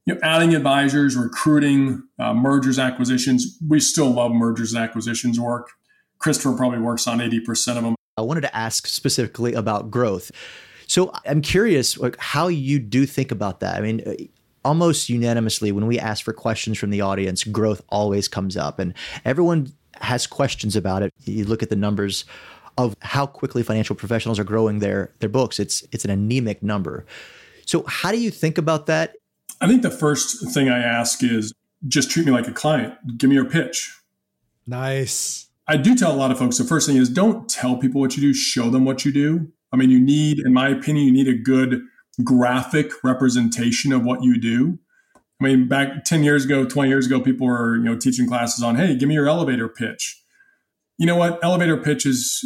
You 0.05 0.15
know, 0.15 0.19
adding 0.23 0.55
advisors, 0.55 1.15
recruiting, 1.15 2.03
uh, 2.19 2.33
mergers, 2.33 2.77
acquisitions. 2.77 3.57
We 3.67 3.79
still 3.79 4.11
love 4.11 4.31
mergers 4.31 4.73
and 4.73 4.83
acquisitions 4.83 5.39
work. 5.39 5.71
Christopher 6.19 6.55
probably 6.55 6.79
works 6.79 7.07
on 7.07 7.19
80% 7.19 7.77
of 7.77 7.83
them. 7.83 7.95
I 8.17 8.21
wanted 8.21 8.41
to 8.41 8.55
ask 8.55 8.87
specifically 8.87 9.53
about 9.53 9.91
growth. 9.91 10.31
So 10.87 11.13
I'm 11.25 11.41
curious 11.41 11.97
like, 11.97 12.17
how 12.17 12.47
you 12.47 12.79
do 12.79 13.05
think 13.05 13.31
about 13.31 13.61
that. 13.61 13.77
I 13.77 13.81
mean, 13.81 14.01
uh, 14.05 14.13
almost 14.65 15.09
unanimously, 15.09 15.71
when 15.71 15.87
we 15.87 15.97
ask 15.97 16.23
for 16.23 16.33
questions 16.33 16.77
from 16.77 16.89
the 16.89 17.01
audience, 17.01 17.43
growth 17.43 17.81
always 17.89 18.27
comes 18.27 18.57
up. 18.57 18.79
And 18.79 18.93
everyone 19.23 19.71
has 20.01 20.27
questions 20.27 20.75
about 20.75 21.03
it. 21.03 21.13
You 21.23 21.45
look 21.45 21.63
at 21.63 21.69
the 21.69 21.75
numbers 21.75 22.25
of 22.77 22.95
how 23.01 23.25
quickly 23.25 23.63
financial 23.63 23.95
professionals 23.95 24.39
are 24.39 24.43
growing 24.43 24.79
their 24.79 25.11
their 25.19 25.29
books. 25.29 25.59
It's 25.59 25.83
it's 25.91 26.05
an 26.05 26.11
anemic 26.11 26.63
number. 26.63 27.05
So 27.65 27.83
how 27.87 28.11
do 28.11 28.19
you 28.19 28.31
think 28.31 28.57
about 28.57 28.85
that? 28.87 29.15
I 29.59 29.67
think 29.67 29.81
the 29.81 29.91
first 29.91 30.51
thing 30.53 30.69
I 30.69 30.79
ask 30.79 31.23
is 31.23 31.53
just 31.87 32.09
treat 32.09 32.25
me 32.25 32.31
like 32.31 32.47
a 32.47 32.51
client. 32.51 32.95
Give 33.17 33.29
me 33.29 33.35
your 33.35 33.45
pitch. 33.45 33.95
Nice. 34.65 35.47
I 35.71 35.77
do 35.77 35.95
tell 35.95 36.11
a 36.11 36.17
lot 36.17 36.31
of 36.31 36.37
folks 36.37 36.57
the 36.57 36.65
first 36.65 36.85
thing 36.85 36.97
is 36.97 37.07
don't 37.07 37.47
tell 37.47 37.77
people 37.77 38.01
what 38.01 38.17
you 38.17 38.21
do, 38.21 38.33
show 38.33 38.69
them 38.69 38.83
what 38.83 39.05
you 39.05 39.11
do. 39.13 39.47
I 39.71 39.77
mean, 39.77 39.89
you 39.89 40.01
need, 40.01 40.39
in 40.39 40.51
my 40.51 40.67
opinion, 40.67 41.05
you 41.05 41.13
need 41.13 41.29
a 41.29 41.33
good 41.33 41.81
graphic 42.25 42.91
representation 43.05 43.93
of 43.93 44.03
what 44.03 44.21
you 44.21 44.37
do. 44.37 44.79
I 45.15 45.45
mean, 45.45 45.69
back 45.69 46.03
10 46.03 46.25
years 46.25 46.43
ago, 46.43 46.65
20 46.65 46.89
years 46.89 47.07
ago, 47.07 47.21
people 47.21 47.47
were, 47.47 47.77
you 47.77 47.85
know, 47.85 47.95
teaching 47.95 48.27
classes 48.27 48.61
on, 48.61 48.75
hey, 48.75 48.97
give 48.97 49.07
me 49.07 49.15
your 49.15 49.29
elevator 49.29 49.69
pitch. 49.69 50.21
You 50.97 51.05
know 51.05 51.15
what? 51.15 51.41
Elevator 51.41 51.77
pitch 51.77 52.05
is, 52.05 52.43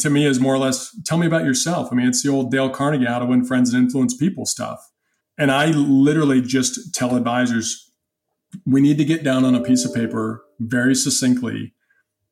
to 0.00 0.10
me, 0.10 0.26
is 0.26 0.40
more 0.40 0.52
or 0.52 0.58
less 0.58 0.92
tell 1.04 1.18
me 1.18 1.26
about 1.28 1.44
yourself. 1.44 1.90
I 1.92 1.94
mean, 1.94 2.08
it's 2.08 2.24
the 2.24 2.30
old 2.30 2.50
Dale 2.50 2.68
Carnegie, 2.68 3.06
how 3.06 3.20
to 3.20 3.26
win 3.26 3.44
friends 3.44 3.72
and 3.72 3.84
influence 3.84 4.16
people 4.16 4.44
stuff. 4.44 4.80
And 5.38 5.52
I 5.52 5.66
literally 5.66 6.40
just 6.40 6.92
tell 6.92 7.14
advisors, 7.14 7.92
we 8.66 8.80
need 8.80 8.98
to 8.98 9.04
get 9.04 9.22
down 9.22 9.44
on 9.44 9.54
a 9.54 9.62
piece 9.62 9.84
of 9.84 9.94
paper 9.94 10.42
very 10.58 10.96
succinctly 10.96 11.74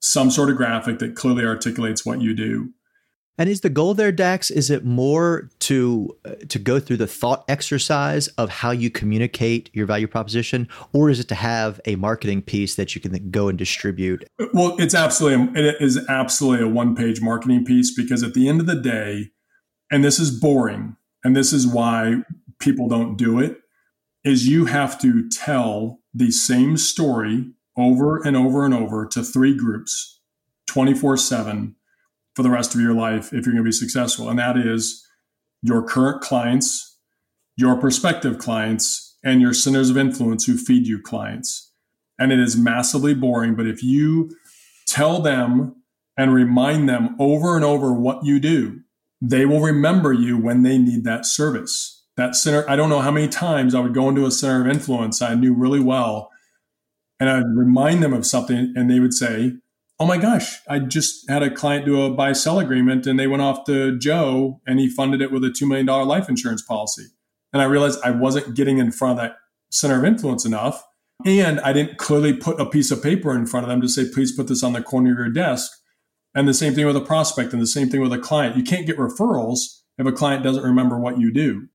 some 0.05 0.31
sort 0.31 0.51
of 0.51 0.57
graphic 0.57 0.99
that 0.99 1.17
clearly 1.17 1.47
articulates 1.47 2.05
what 2.05 2.21
you 2.21 2.35
do. 2.35 2.69
And 3.39 3.49
is 3.49 3.63
the 3.63 3.71
goal 3.71 3.95
there, 3.95 4.13
Daxs? 4.13 4.51
Is 4.51 4.71
it 4.71 4.85
more 4.85 5.49
to 5.61 6.15
uh, 6.27 6.35
to 6.51 6.59
go 6.59 6.79
through 6.79 6.99
the 6.99 7.07
thought 7.07 7.43
exercise 7.49 8.29
of 8.29 8.51
how 8.51 8.71
you 8.71 8.91
communicate 8.91 9.71
your 9.73 9.87
value 9.87 10.07
proposition, 10.07 10.69
or 10.93 11.09
is 11.09 11.19
it 11.19 11.29
to 11.29 11.35
have 11.35 11.81
a 11.87 11.97
marketing 11.97 12.43
piece 12.43 12.77
that 12.77 12.95
you 12.95 13.01
can 13.01 13.31
go 13.31 13.49
and 13.49 13.59
distribute? 13.59 14.25
Well, 14.53 14.77
it's 14.79 14.95
absolutely 14.95 15.61
it 15.61 15.77
is 15.81 15.99
absolutely 16.09 16.67
a 16.67 16.69
one 16.69 16.95
page 16.95 17.21
marketing 17.23 17.65
piece 17.65 17.93
because 17.93 18.23
at 18.23 18.35
the 18.35 18.47
end 18.49 18.61
of 18.61 18.67
the 18.67 18.81
day, 18.81 19.31
and 19.91 20.05
this 20.05 20.21
is 20.21 20.31
boring, 20.31 20.97
and 21.25 21.35
this 21.35 21.53
is 21.53 21.67
why 21.67 22.23
people 22.61 22.89
don't 22.89 23.17
do 23.17 23.41
it, 23.41 23.57
is 24.23 24.47
you 24.47 24.67
have 24.67 25.01
to 25.01 25.29
tell 25.31 25.99
the 26.13 26.31
same 26.31 26.77
story 26.77 27.55
over 27.77 28.19
and 28.23 28.37
over 28.37 28.65
and 28.65 28.75
over 28.75 29.07
to 29.07 29.23
three 29.23 29.57
groups, 29.57 30.21
twenty 30.67 30.95
four 30.95 31.17
seven 31.17 31.77
for 32.35 32.43
the 32.43 32.51
rest 32.51 32.75
of 32.75 32.81
your 32.81 32.95
life 32.95 33.27
if 33.33 33.47
you're 33.47 33.55
going 33.55 33.57
to 33.57 33.63
be 33.63 33.73
successful. 33.73 34.29
And 34.29 34.39
that 34.39 34.57
is 34.57 35.07
your 35.63 35.83
current 35.83 36.21
clients, 36.21 36.99
your 37.57 37.77
prospective 37.77 38.39
clients, 38.39 39.17
and 39.25 39.41
your 39.41 39.55
centers 39.55 39.89
of 39.89 39.97
influence 39.97 40.45
who 40.45 40.57
feed 40.57 40.87
you 40.87 41.01
clients. 41.01 41.73
And 42.19 42.33
it 42.33 42.39
is 42.39 42.57
massively 42.57 43.15
boring, 43.15 43.55
but 43.55 43.67
if 43.67 43.83
you 43.83 44.31
tell 44.87 45.21
them 45.21 45.83
and 46.17 46.33
remind 46.33 46.89
them 46.89 47.17
over 47.19 47.57
and 47.57 47.65
over 47.65 47.93
what 47.93 48.25
you 48.25 48.39
do, 48.39 48.81
they 49.21 49.47
will 49.47 49.61
remember 49.61 50.13
you 50.13 50.37
when 50.37 50.63
they 50.63 50.79
need 50.79 51.05
that 51.05 51.25
service. 51.25 52.05
That 52.17 52.37
center, 52.37 52.69
I 52.69 52.77
don't 52.77 52.91
know 52.91 53.01
how 53.01 53.11
many 53.11 53.27
times 53.27 53.75
I 53.75 53.81
would 53.81 53.95
go 53.95 54.09
into 54.09 54.27
a 54.27 54.31
center 54.31 54.61
of 54.61 54.69
influence 54.69 55.23
I 55.23 55.35
knew 55.35 55.55
really 55.55 55.81
well, 55.81 56.31
and 57.21 57.31
I'd 57.31 57.57
remind 57.57 58.03
them 58.03 58.13
of 58.13 58.27
something, 58.27 58.73
and 58.77 58.91
they 58.91 59.01
would 59.01 59.15
say, 59.15 59.55
oh 60.01 60.07
my 60.07 60.19
gosh, 60.19 60.61
I 60.69 60.81
just 60.81 61.29
had 61.31 61.43
a 61.43 61.51
client 61.51 61.87
do 61.87 62.03
a 62.03 62.11
buy 62.11 62.33
sell 62.33 62.59
agreement 62.59 63.07
and 63.07 63.19
they 63.19 63.27
went 63.27 63.43
off 63.43 63.65
to 63.67 63.97
Joe 63.99 64.61
and 64.67 64.81
he 64.81 64.89
funded 64.89 65.23
it 65.23 65.31
with 65.31 65.45
a 65.45 65.49
$2 65.49 65.69
million 65.69 65.87
life 65.87 66.29
insurance 66.29 66.63
policy. 66.63 67.07
And 67.53 67.63
I 67.63 67.67
realized 67.67 68.01
I 68.05 68.11
wasn't 68.11 68.57
getting 68.57 68.79
in 68.79 68.91
front 68.91 69.19
of 69.19 69.25
that 69.25 69.37
center 69.71 69.99
of 69.99 70.05
influence 70.05 70.45
enough. 70.45 70.85
And 71.25 71.61
I 71.61 71.73
didn't 71.73 71.99
clearly 71.99 72.33
put 72.33 72.61
a 72.61 72.67
piece 72.67 72.91
of 72.91 73.03
paper 73.03 73.35
in 73.35 73.47
front 73.47 73.65
of 73.65 73.71
them 73.71 73.81
to 73.81 73.89
say, 73.89 74.05
please 74.13 74.33
put 74.33 74.49
this 74.49 74.65
on 74.65 74.73
the 74.73 74.83
corner 74.83 75.13
of 75.13 75.19
your 75.19 75.29
desk. 75.31 75.71
And 76.35 76.49
the 76.49 76.55
same 76.55 76.75
thing 76.75 76.87
with 76.87 76.97
a 76.97 77.01
prospect 77.01 77.53
and 77.53 77.63
the 77.63 77.67
same 77.67 77.89
thing 77.89 78.01
with 78.01 78.13
a 78.13 78.19
client. 78.19 78.57
You 78.57 78.65
can't 78.65 78.87
get 78.87 78.99
referrals 78.99 79.83
if 79.97 80.07
a 80.07 80.13
client 80.13 80.43
doesn't 80.43 80.65
remember 80.65 80.99
what 80.99 81.21
you 81.21 81.33
do. 81.33 81.69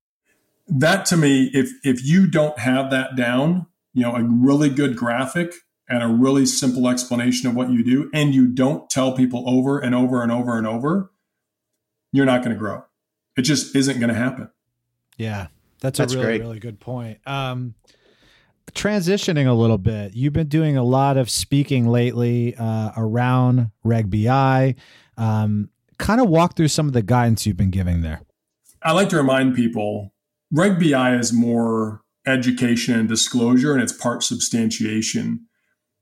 That 0.67 1.05
to 1.07 1.17
me, 1.17 1.49
if 1.53 1.71
if 1.83 2.05
you 2.05 2.29
don't 2.29 2.59
have 2.59 2.91
that 2.91 3.15
down, 3.15 3.67
you 3.99 4.05
know, 4.05 4.15
a 4.15 4.23
really 4.23 4.69
good 4.69 4.95
graphic 4.95 5.53
and 5.89 6.03
a 6.03 6.07
really 6.07 6.45
simple 6.45 6.87
explanation 6.87 7.49
of 7.49 7.55
what 7.55 7.69
you 7.69 7.83
do, 7.83 8.09
and 8.13 8.33
you 8.33 8.47
don't 8.47 8.89
tell 8.89 9.13
people 9.13 9.43
over 9.49 9.79
and 9.79 9.95
over 9.95 10.21
and 10.21 10.31
over 10.31 10.57
and 10.57 10.67
over, 10.67 11.11
you're 12.11 12.25
not 12.25 12.43
going 12.43 12.53
to 12.53 12.59
grow. 12.59 12.83
It 13.35 13.41
just 13.41 13.75
isn't 13.75 13.99
going 13.99 14.09
to 14.09 14.15
happen. 14.15 14.49
Yeah, 15.17 15.47
that's, 15.81 15.97
that's 15.97 16.13
a 16.13 16.17
really, 16.17 16.27
great. 16.27 16.41
really 16.41 16.59
good 16.59 16.79
point. 16.79 17.19
Um, 17.25 17.73
transitioning 18.71 19.47
a 19.47 19.53
little 19.53 19.77
bit, 19.77 20.15
you've 20.15 20.33
been 20.33 20.47
doing 20.47 20.77
a 20.77 20.83
lot 20.83 21.17
of 21.17 21.29
speaking 21.29 21.87
lately 21.87 22.55
uh, 22.55 22.91
around 22.95 23.71
Reg 23.83 24.09
BI. 24.09 24.75
Um, 25.17 25.69
kind 25.97 26.21
of 26.21 26.29
walk 26.29 26.55
through 26.55 26.69
some 26.69 26.87
of 26.87 26.93
the 26.93 27.01
guidance 27.01 27.45
you've 27.45 27.57
been 27.57 27.71
giving 27.71 28.01
there. 28.01 28.21
I 28.81 28.93
like 28.93 29.09
to 29.09 29.17
remind 29.17 29.55
people 29.55 30.13
Reg 30.51 30.79
BI 30.79 31.15
is 31.15 31.33
more 31.33 32.01
education 32.25 32.99
and 32.99 33.09
disclosure, 33.09 33.73
and 33.73 33.81
it's 33.81 33.93
part 33.93 34.23
substantiation 34.23 35.47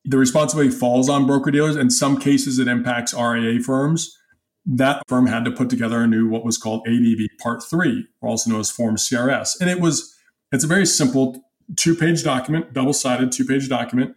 the 0.08 0.18
responsibility 0.18 0.72
falls 0.72 1.10
on 1.10 1.28
broker 1.28 1.52
dealers. 1.52 1.76
In 1.76 1.90
some 1.90 2.18
cases, 2.18 2.60
it 2.60 2.68
impacts 2.68 3.14
RIA 3.14 3.60
firms. 3.60 4.18
That 4.66 5.04
firm 5.08 5.28
had 5.28 5.44
to 5.46 5.52
put 5.52 5.70
together 5.70 6.02
a 6.02 6.08
new 6.08 6.28
what 6.28 6.46
was 6.46 6.58
called 6.58 6.88
ADV 6.88 7.28
Part 7.40 7.62
Three, 7.64 8.08
also 8.22 8.50
known 8.50 8.62
as 8.62 8.72
Form 8.72 8.96
CRS, 8.96 9.60
and 9.60 9.70
it 9.70 9.80
was 9.80 10.16
it's 10.52 10.64
a 10.64 10.68
very 10.68 10.86
simple 10.86 11.44
two-page 11.76 12.24
document, 12.24 12.72
double-sided 12.72 13.34
two-page 13.34 13.68
document 13.68 14.16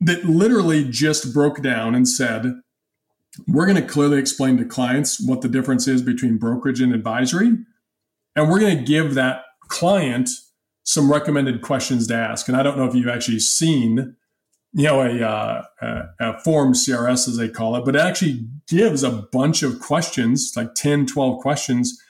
that 0.00 0.24
literally 0.24 0.82
just 0.82 1.32
broke 1.32 1.62
down 1.62 1.94
and 1.94 2.08
said, 2.08 2.54
we're 3.46 3.66
going 3.66 3.80
to 3.80 3.86
clearly 3.86 4.18
explain 4.18 4.56
to 4.56 4.64
clients 4.64 5.24
what 5.24 5.42
the 5.42 5.48
difference 5.48 5.86
is 5.86 6.02
between 6.02 6.38
brokerage 6.38 6.80
and 6.80 6.92
advisory, 6.92 7.56
and 8.34 8.50
we're 8.50 8.58
going 8.58 8.76
to 8.76 8.84
give 8.84 9.14
that 9.14 9.44
client 9.68 10.28
some 10.84 11.10
recommended 11.10 11.62
questions 11.62 12.06
to 12.08 12.14
ask. 12.14 12.48
And 12.48 12.56
I 12.56 12.62
don't 12.62 12.76
know 12.76 12.86
if 12.86 12.94
you've 12.94 13.08
actually 13.08 13.40
seen 13.40 14.16
you 14.74 14.84
know, 14.84 15.02
a, 15.02 15.22
uh, 15.22 15.62
a, 15.82 16.02
a, 16.18 16.38
form 16.40 16.72
CRS 16.72 17.28
as 17.28 17.36
they 17.36 17.48
call 17.48 17.76
it, 17.76 17.84
but 17.84 17.94
it 17.94 18.00
actually 18.00 18.46
gives 18.68 19.02
a 19.02 19.10
bunch 19.30 19.62
of 19.62 19.78
questions, 19.80 20.52
like 20.56 20.74
10, 20.74 21.06
12 21.06 21.40
questions 21.42 22.00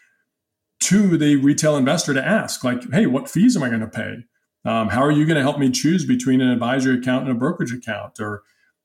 to 0.85 1.17
the 1.17 1.37
retail 1.37 1.77
investor 1.77 2.15
to 2.15 2.25
ask, 2.25 2.63
like, 2.63 2.91
hey, 2.93 3.07
what 3.07 3.29
fees 3.29 3.57
am 3.57 3.65
I 3.65 3.69
going 3.69 3.81
to 3.81 3.89
pay? 3.89 4.25
Um, 4.65 4.91
how 4.91 5.03
are 5.03 5.11
you 5.11 5.27
going 5.27 5.37
to 5.37 5.43
help 5.43 5.59
me 5.59 5.71
choose 5.71 6.05
between 6.05 6.41
an 6.41 6.51
advisory 6.51 6.99
account 6.99 7.27
and 7.27 7.33
a 7.33 7.39
brokerage 7.39 7.73
account? 7.73 8.21
Or 8.21 8.43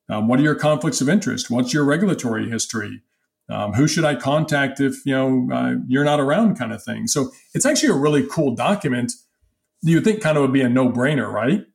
um, 0.10 0.28
what 0.28 0.40
are 0.40 0.44
your 0.44 0.56
conflicts 0.56 1.02
of 1.02 1.10
interest? 1.10 1.52
What's 1.52 1.74
your 1.74 1.84
regulatory 1.84 2.50
history? 2.50 3.04
Um, 3.50 3.74
who 3.74 3.88
should 3.88 4.04
I 4.04 4.16
contact 4.16 4.82
if 4.82 5.06
you 5.06 5.14
know 5.14 5.50
uh, 5.54 5.76
you're 5.88 6.04
not 6.04 6.20
around, 6.20 6.58
kind 6.58 6.74
of 6.74 6.84
thing. 6.84 7.08
So 7.08 7.32
it's 7.54 7.66
actually 7.66 7.90
a 7.90 7.98
really 7.98 8.26
cool 8.28 8.56
document. 8.56 9.14
You 9.82 10.02
think 10.02 10.22
kind 10.22 10.38
of 10.38 10.42
would 10.42 10.54
be 10.54 10.62
a 10.62 10.70
no 10.70 10.92
brainer, 10.92 11.32
right? 11.32 11.66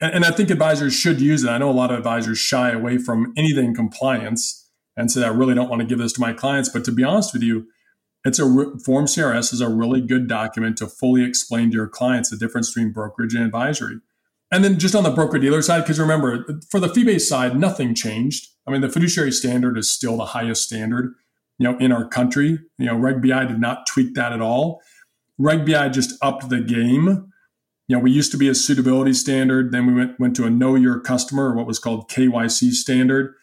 and, 0.00 0.14
and 0.14 0.24
I 0.24 0.30
think 0.30 0.50
advisors 0.50 0.94
should 0.94 1.20
use 1.20 1.44
it. 1.44 1.50
I 1.50 1.58
know 1.58 1.70
a 1.70 1.72
lot 1.72 1.90
of 1.90 1.98
advisors 1.98 2.38
shy 2.38 2.70
away 2.70 2.98
from 2.98 3.32
anything 3.36 3.74
compliance 3.74 4.68
and 4.96 5.10
say, 5.10 5.24
I 5.24 5.28
really 5.28 5.54
don't 5.54 5.68
want 5.68 5.80
to 5.80 5.86
give 5.86 5.98
this 5.98 6.12
to 6.14 6.20
my 6.20 6.32
clients. 6.32 6.68
But 6.68 6.84
to 6.86 6.92
be 6.92 7.04
honest 7.04 7.32
with 7.32 7.42
you, 7.42 7.66
it's 8.24 8.38
a 8.38 8.44
form 8.84 9.06
CRS 9.06 9.52
is 9.52 9.60
a 9.60 9.68
really 9.68 10.00
good 10.00 10.28
document 10.28 10.76
to 10.78 10.86
fully 10.86 11.24
explain 11.24 11.70
to 11.70 11.76
your 11.76 11.88
clients 11.88 12.30
the 12.30 12.36
difference 12.36 12.72
between 12.72 12.92
brokerage 12.92 13.34
and 13.34 13.44
advisory. 13.44 14.00
And 14.52 14.64
then 14.64 14.78
just 14.78 14.94
on 14.94 15.04
the 15.04 15.10
broker 15.10 15.38
dealer 15.38 15.62
side, 15.62 15.82
because 15.82 16.00
remember, 16.00 16.44
for 16.70 16.80
the 16.80 16.88
fee 16.88 17.04
based 17.04 17.28
side, 17.28 17.58
nothing 17.58 17.94
changed. 17.94 18.48
I 18.66 18.72
mean, 18.72 18.80
the 18.80 18.88
fiduciary 18.88 19.32
standard 19.32 19.78
is 19.78 19.90
still 19.90 20.16
the 20.16 20.26
highest 20.26 20.64
standard, 20.64 21.14
you 21.58 21.70
know, 21.70 21.78
in 21.78 21.92
our 21.92 22.06
country. 22.06 22.58
You 22.76 22.86
know, 22.86 22.96
Reg 22.96 23.22
BI 23.22 23.44
did 23.46 23.60
not 23.60 23.86
tweak 23.86 24.14
that 24.14 24.32
at 24.32 24.42
all. 24.42 24.82
Reg 25.38 25.64
BI 25.64 25.88
just 25.88 26.18
upped 26.20 26.50
the 26.50 26.60
game. 26.60 27.29
You 27.90 27.96
know, 27.96 28.02
we 28.04 28.12
used 28.12 28.30
to 28.30 28.38
be 28.38 28.48
a 28.48 28.54
suitability 28.54 29.14
standard, 29.14 29.72
then 29.72 29.84
we 29.84 29.92
went 29.92 30.20
went 30.20 30.36
to 30.36 30.44
a 30.44 30.50
know 30.50 30.76
your 30.76 31.00
customer, 31.00 31.50
or 31.50 31.56
what 31.56 31.66
was 31.66 31.80
called 31.80 32.08
KYC 32.08 32.70
standard, 32.70 33.34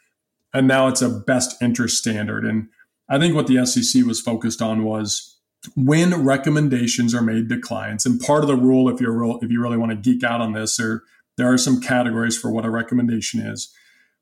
and 0.54 0.66
now 0.66 0.88
it's 0.88 1.02
a 1.02 1.10
best 1.10 1.62
interest 1.62 1.98
standard. 1.98 2.46
And 2.46 2.70
I 3.10 3.20
think 3.20 3.36
what 3.36 3.48
the 3.48 3.66
SEC 3.66 4.06
was 4.06 4.22
focused 4.22 4.62
on 4.62 4.86
was 4.86 5.38
when 5.76 6.24
recommendations 6.24 7.14
are 7.14 7.22
made 7.22 7.50
to 7.50 7.60
clients. 7.60 8.06
And 8.06 8.22
part 8.22 8.42
of 8.42 8.48
the 8.48 8.56
rule, 8.56 8.88
if 8.88 9.02
you're 9.02 9.12
real, 9.12 9.38
if 9.42 9.52
you 9.52 9.62
really 9.62 9.76
want 9.76 9.92
to 9.92 9.98
geek 9.98 10.24
out 10.24 10.40
on 10.40 10.54
this, 10.54 10.80
or 10.80 11.04
there 11.36 11.52
are 11.52 11.58
some 11.58 11.82
categories 11.82 12.38
for 12.38 12.50
what 12.50 12.64
a 12.64 12.70
recommendation 12.70 13.42
is. 13.42 13.70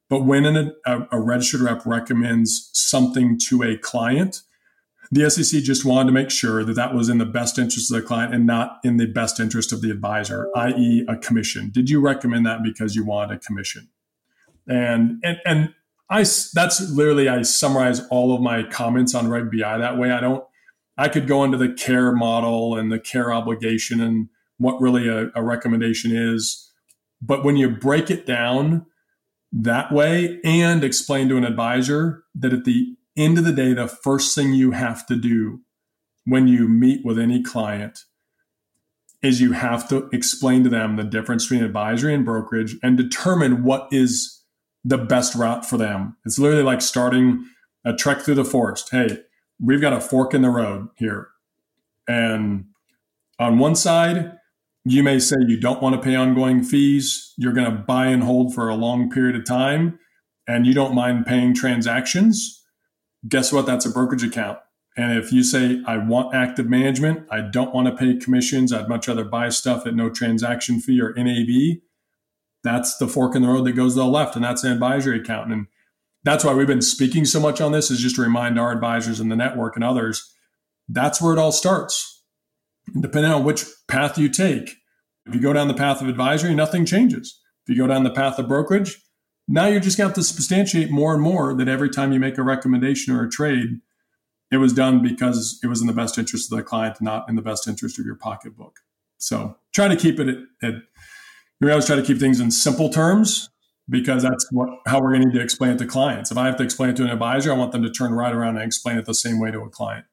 But 0.09 0.23
when 0.23 0.47
an, 0.47 0.73
a, 0.87 1.01
a 1.11 1.21
registered 1.21 1.61
rep 1.61 1.85
recommends 1.85 2.71
something 2.73 3.37
to 3.49 3.61
a 3.61 3.77
client, 3.77 4.41
the 5.11 5.29
SEC 5.29 5.61
just 5.61 5.85
wanted 5.85 6.07
to 6.07 6.11
make 6.11 6.29
sure 6.29 6.63
that 6.63 6.73
that 6.73 6.93
was 6.93 7.09
in 7.09 7.17
the 7.17 7.25
best 7.25 7.57
interest 7.57 7.91
of 7.91 8.01
the 8.01 8.07
client 8.07 8.33
and 8.33 8.45
not 8.45 8.79
in 8.83 8.97
the 8.97 9.05
best 9.05 9.39
interest 9.39 9.71
of 9.71 9.81
the 9.81 9.91
advisor, 9.91 10.49
i.e., 10.55 11.05
a 11.07 11.17
commission. 11.17 11.69
Did 11.71 11.89
you 11.89 11.99
recommend 12.01 12.45
that 12.45 12.63
because 12.63 12.95
you 12.95 13.05
wanted 13.05 13.35
a 13.35 13.39
commission? 13.39 13.89
And 14.67 15.21
and 15.23 15.39
and 15.45 15.73
I 16.09 16.19
that's 16.53 16.89
literally 16.91 17.29
I 17.29 17.43
summarize 17.43 18.05
all 18.07 18.33
of 18.33 18.41
my 18.41 18.63
comments 18.63 19.13
on 19.13 19.27
Reg 19.27 19.51
BI 19.51 19.77
that 19.77 19.97
way. 19.97 20.11
I 20.11 20.19
don't. 20.19 20.43
I 20.97 21.09
could 21.09 21.27
go 21.27 21.43
into 21.43 21.57
the 21.57 21.73
care 21.73 22.13
model 22.13 22.77
and 22.77 22.91
the 22.91 22.99
care 22.99 23.31
obligation 23.33 23.99
and 23.99 24.29
what 24.57 24.79
really 24.79 25.09
a, 25.09 25.29
a 25.35 25.43
recommendation 25.43 26.15
is, 26.15 26.71
but 27.21 27.43
when 27.43 27.57
you 27.57 27.69
break 27.69 28.09
it 28.09 28.25
down 28.25 28.85
that 29.51 29.91
way 29.91 30.39
and 30.43 30.83
explain 30.83 31.27
to 31.29 31.37
an 31.37 31.43
advisor 31.43 32.23
that 32.35 32.53
at 32.53 32.63
the 32.63 32.95
end 33.17 33.37
of 33.37 33.45
the 33.45 33.51
day, 33.51 33.73
the 33.73 33.87
first 33.87 34.35
thing 34.35 34.53
you 34.53 34.71
have 34.71 35.05
to 35.07 35.15
do 35.15 35.61
when 36.25 36.47
you 36.47 36.67
meet 36.67 37.05
with 37.05 37.19
any 37.19 37.41
client 37.41 37.99
is 39.21 39.41
you 39.41 39.53
have 39.53 39.87
to 39.89 40.09
explain 40.11 40.63
to 40.63 40.69
them 40.69 40.95
the 40.95 41.03
difference 41.03 41.45
between 41.45 41.63
advisory 41.63 42.13
and 42.13 42.25
brokerage 42.25 42.75
and 42.83 42.97
determine 42.97 43.63
what 43.63 43.87
is 43.91 44.43
the 44.83 44.97
best 44.97 45.33
route 45.35 45.65
for 45.65 45.77
them. 45.77 46.15
It's 46.25 46.37
literally 46.37 46.63
like 46.63 46.81
starting 46.81 47.45
a 47.83 47.93
trek 47.93 48.21
through 48.21 48.35
the 48.35 48.45
forest. 48.45 48.89
Hey, 48.91 49.19
we've 49.59 49.81
got 49.81 49.93
a 49.93 50.01
fork 50.01 50.33
in 50.33 50.41
the 50.41 50.49
road 50.49 50.89
here. 50.95 51.29
And 52.07 52.65
on 53.39 53.57
one 53.57 53.75
side, 53.75 54.33
you 54.83 55.01
may 55.01 55.17
say 55.17 55.35
you 55.47 55.59
don't 55.59 55.81
want 55.81 55.95
to 55.95 56.01
pay 56.01 56.15
ongoing 56.15 56.63
fees. 56.63 57.33
You're 57.37 57.53
going 57.53 57.71
to 57.71 57.77
buy 57.77 58.07
and 58.07 58.21
hold 58.21 58.53
for 58.53 58.69
a 58.69 58.75
long 58.75 59.09
period 59.09 59.35
of 59.35 59.45
time, 59.45 59.99
and 60.47 60.67
you 60.67 60.75
don't 60.75 60.93
mind 60.93 61.25
paying 61.25 61.55
transactions. 61.55 62.63
Guess 63.27 63.51
what? 63.51 63.65
That's 63.65 63.85
a 63.85 63.89
brokerage 63.89 64.23
account. 64.23 64.59
And 64.97 65.17
if 65.17 65.31
you 65.31 65.43
say, 65.43 65.81
I 65.85 65.97
want 65.97 66.33
active 66.33 66.67
management, 66.67 67.27
I 67.29 67.41
don't 67.41 67.73
want 67.73 67.87
to 67.87 67.95
pay 67.95 68.17
commissions, 68.17 68.71
I'd 68.71 68.87
much 68.87 69.07
rather 69.07 69.25
buy 69.25 69.49
stuff 69.49 69.85
at 69.85 69.93
no 69.93 70.09
transaction 70.09 70.79
fee 70.79 71.01
or 71.01 71.13
NAV, 71.17 71.81
that's 72.63 72.97
the 72.97 73.07
fork 73.07 73.35
in 73.35 73.41
the 73.41 73.47
road 73.49 73.65
that 73.65 73.73
goes 73.73 73.93
to 73.93 73.99
the 73.99 74.05
left, 74.05 74.35
and 74.35 74.43
that's 74.43 74.63
an 74.63 74.71
advisory 74.71 75.19
account. 75.19 75.51
And 75.51 75.67
that's 76.23 76.43
why 76.43 76.53
we've 76.53 76.65
been 76.65 76.81
speaking 76.81 77.25
so 77.25 77.39
much 77.39 77.61
on 77.61 77.73
this, 77.73 77.91
is 77.91 77.99
just 77.99 78.15
to 78.15 78.21
remind 78.21 78.59
our 78.59 78.71
advisors 78.71 79.19
in 79.19 79.29
the 79.29 79.35
network 79.35 79.75
and 79.75 79.83
others 79.83 80.31
that's 80.87 81.21
where 81.21 81.33
it 81.33 81.39
all 81.39 81.51
starts. 81.51 82.23
And 82.93 83.01
depending 83.01 83.31
on 83.31 83.43
which 83.43 83.65
path 83.87 84.17
you 84.17 84.29
take, 84.29 84.75
if 85.25 85.33
you 85.33 85.41
go 85.41 85.53
down 85.53 85.67
the 85.67 85.73
path 85.73 86.01
of 86.01 86.07
advisory, 86.07 86.53
nothing 86.53 86.85
changes. 86.85 87.39
If 87.67 87.75
you 87.75 87.81
go 87.81 87.87
down 87.87 88.03
the 88.03 88.11
path 88.11 88.37
of 88.37 88.47
brokerage, 88.47 89.01
now 89.47 89.67
you're 89.67 89.79
just 89.79 89.97
going 89.97 90.05
to 90.05 90.09
have 90.09 90.15
to 90.15 90.23
substantiate 90.23 90.89
more 90.89 91.13
and 91.13 91.21
more 91.21 91.53
that 91.53 91.67
every 91.67 91.89
time 91.89 92.11
you 92.11 92.19
make 92.19 92.37
a 92.37 92.43
recommendation 92.43 93.15
or 93.15 93.23
a 93.23 93.29
trade, 93.29 93.79
it 94.51 94.57
was 94.57 94.73
done 94.73 95.01
because 95.01 95.59
it 95.63 95.67
was 95.67 95.81
in 95.81 95.87
the 95.87 95.93
best 95.93 96.17
interest 96.17 96.51
of 96.51 96.57
the 96.57 96.63
client, 96.63 97.01
not 97.01 97.29
in 97.29 97.35
the 97.35 97.41
best 97.41 97.67
interest 97.67 97.99
of 97.99 98.05
your 98.05 98.15
pocketbook. 98.15 98.79
So 99.17 99.57
try 99.73 99.87
to 99.87 99.95
keep 99.95 100.19
it 100.19 100.27
at, 100.29 100.37
at 100.61 100.73
we 101.61 101.69
always 101.71 101.85
try 101.85 101.95
to 101.95 102.03
keep 102.03 102.19
things 102.19 102.39
in 102.39 102.51
simple 102.51 102.89
terms 102.89 103.49
because 103.89 104.23
that's 104.23 104.47
what 104.51 104.69
how 104.87 104.99
we're 104.99 105.13
going 105.13 105.29
to 105.29 105.37
to 105.37 105.43
explain 105.43 105.71
it 105.71 105.77
to 105.79 105.85
clients. 105.85 106.31
If 106.31 106.37
I 106.37 106.45
have 106.45 106.57
to 106.57 106.63
explain 106.63 106.89
it 106.89 106.95
to 106.97 107.03
an 107.03 107.09
advisor, 107.09 107.51
I 107.51 107.55
want 107.55 107.71
them 107.71 107.83
to 107.83 107.89
turn 107.89 108.13
right 108.13 108.33
around 108.33 108.57
and 108.57 108.65
explain 108.65 108.97
it 108.97 109.05
the 109.05 109.13
same 109.13 109.39
way 109.39 109.51
to 109.51 109.61
a 109.61 109.69
client. 109.69 110.05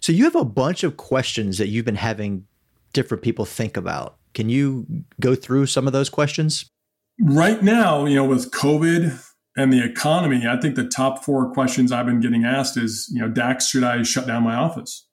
So 0.00 0.12
you 0.12 0.24
have 0.24 0.36
a 0.36 0.44
bunch 0.44 0.84
of 0.84 0.96
questions 0.96 1.58
that 1.58 1.68
you've 1.68 1.84
been 1.84 1.96
having 1.96 2.46
different 2.92 3.22
people 3.22 3.44
think 3.44 3.76
about. 3.76 4.18
Can 4.34 4.48
you 4.50 4.86
go 5.20 5.34
through 5.34 5.66
some 5.66 5.86
of 5.86 5.92
those 5.92 6.10
questions? 6.10 6.70
Right 7.20 7.62
now, 7.62 8.04
you 8.04 8.16
know, 8.16 8.24
with 8.24 8.50
COVID 8.50 9.22
and 9.56 9.72
the 9.72 9.82
economy, 9.82 10.46
I 10.46 10.60
think 10.60 10.74
the 10.74 10.86
top 10.86 11.24
four 11.24 11.50
questions 11.52 11.90
I've 11.90 12.06
been 12.06 12.20
getting 12.20 12.44
asked 12.44 12.76
is, 12.76 13.10
you 13.12 13.20
know, 13.20 13.28
Daxs, 13.28 13.70
should 13.70 13.84
I 13.84 14.02
shut 14.02 14.26
down 14.26 14.42
my 14.42 14.54
office? 14.54 15.06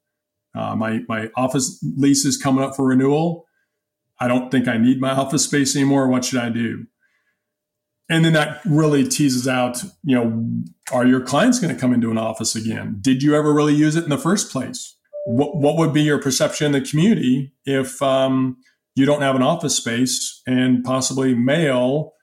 Uh, 0.56 0.76
my 0.76 1.00
my 1.08 1.30
office 1.36 1.84
lease 1.98 2.26
is 2.26 2.38
coming 2.38 2.64
up 2.64 2.76
for 2.76 2.86
renewal. 2.86 3.46
I 4.20 4.28
don't 4.28 4.52
think 4.52 4.68
I 4.68 4.78
need 4.78 5.02
my 5.02 5.12
office 5.12 5.46
space 5.46 5.76
anymore. 5.76 6.08
What 6.08 6.26
should 6.26 6.40
I 6.40 6.50
do? 6.50 6.86
And 8.10 8.24
then 8.24 8.34
that 8.34 8.60
really 8.66 9.08
teases 9.08 9.48
out, 9.48 9.82
you 10.04 10.16
know, 10.16 10.48
are 10.92 11.06
your 11.06 11.22
clients 11.22 11.60
going 11.60 11.74
to 11.74 11.80
come 11.80 11.94
into 11.94 12.12
an 12.12 12.18
office 12.18 12.56
again? 12.56 12.98
Did 13.02 13.24
you 13.24 13.36
ever 13.36 13.54
really 13.54 13.74
use 13.74 13.96
it 13.96 14.04
in 14.04 14.10
the 14.10 14.18
first 14.18 14.52
place? 14.52 14.96
What, 15.26 15.56
what 15.56 15.78
would 15.78 15.94
be 15.94 16.02
your 16.02 16.22
perception 16.22 16.68
in 16.68 16.72
the 16.74 16.88
community 16.88 17.54
if 17.66 18.02
um, 18.02 18.58
you 18.96 19.06
don't 19.06 19.22
have 19.22 19.36
an 19.36 19.42
office 19.42 19.76
space 19.76 20.42
and 20.46 20.84
possibly 20.84 21.34
mail 21.34 22.14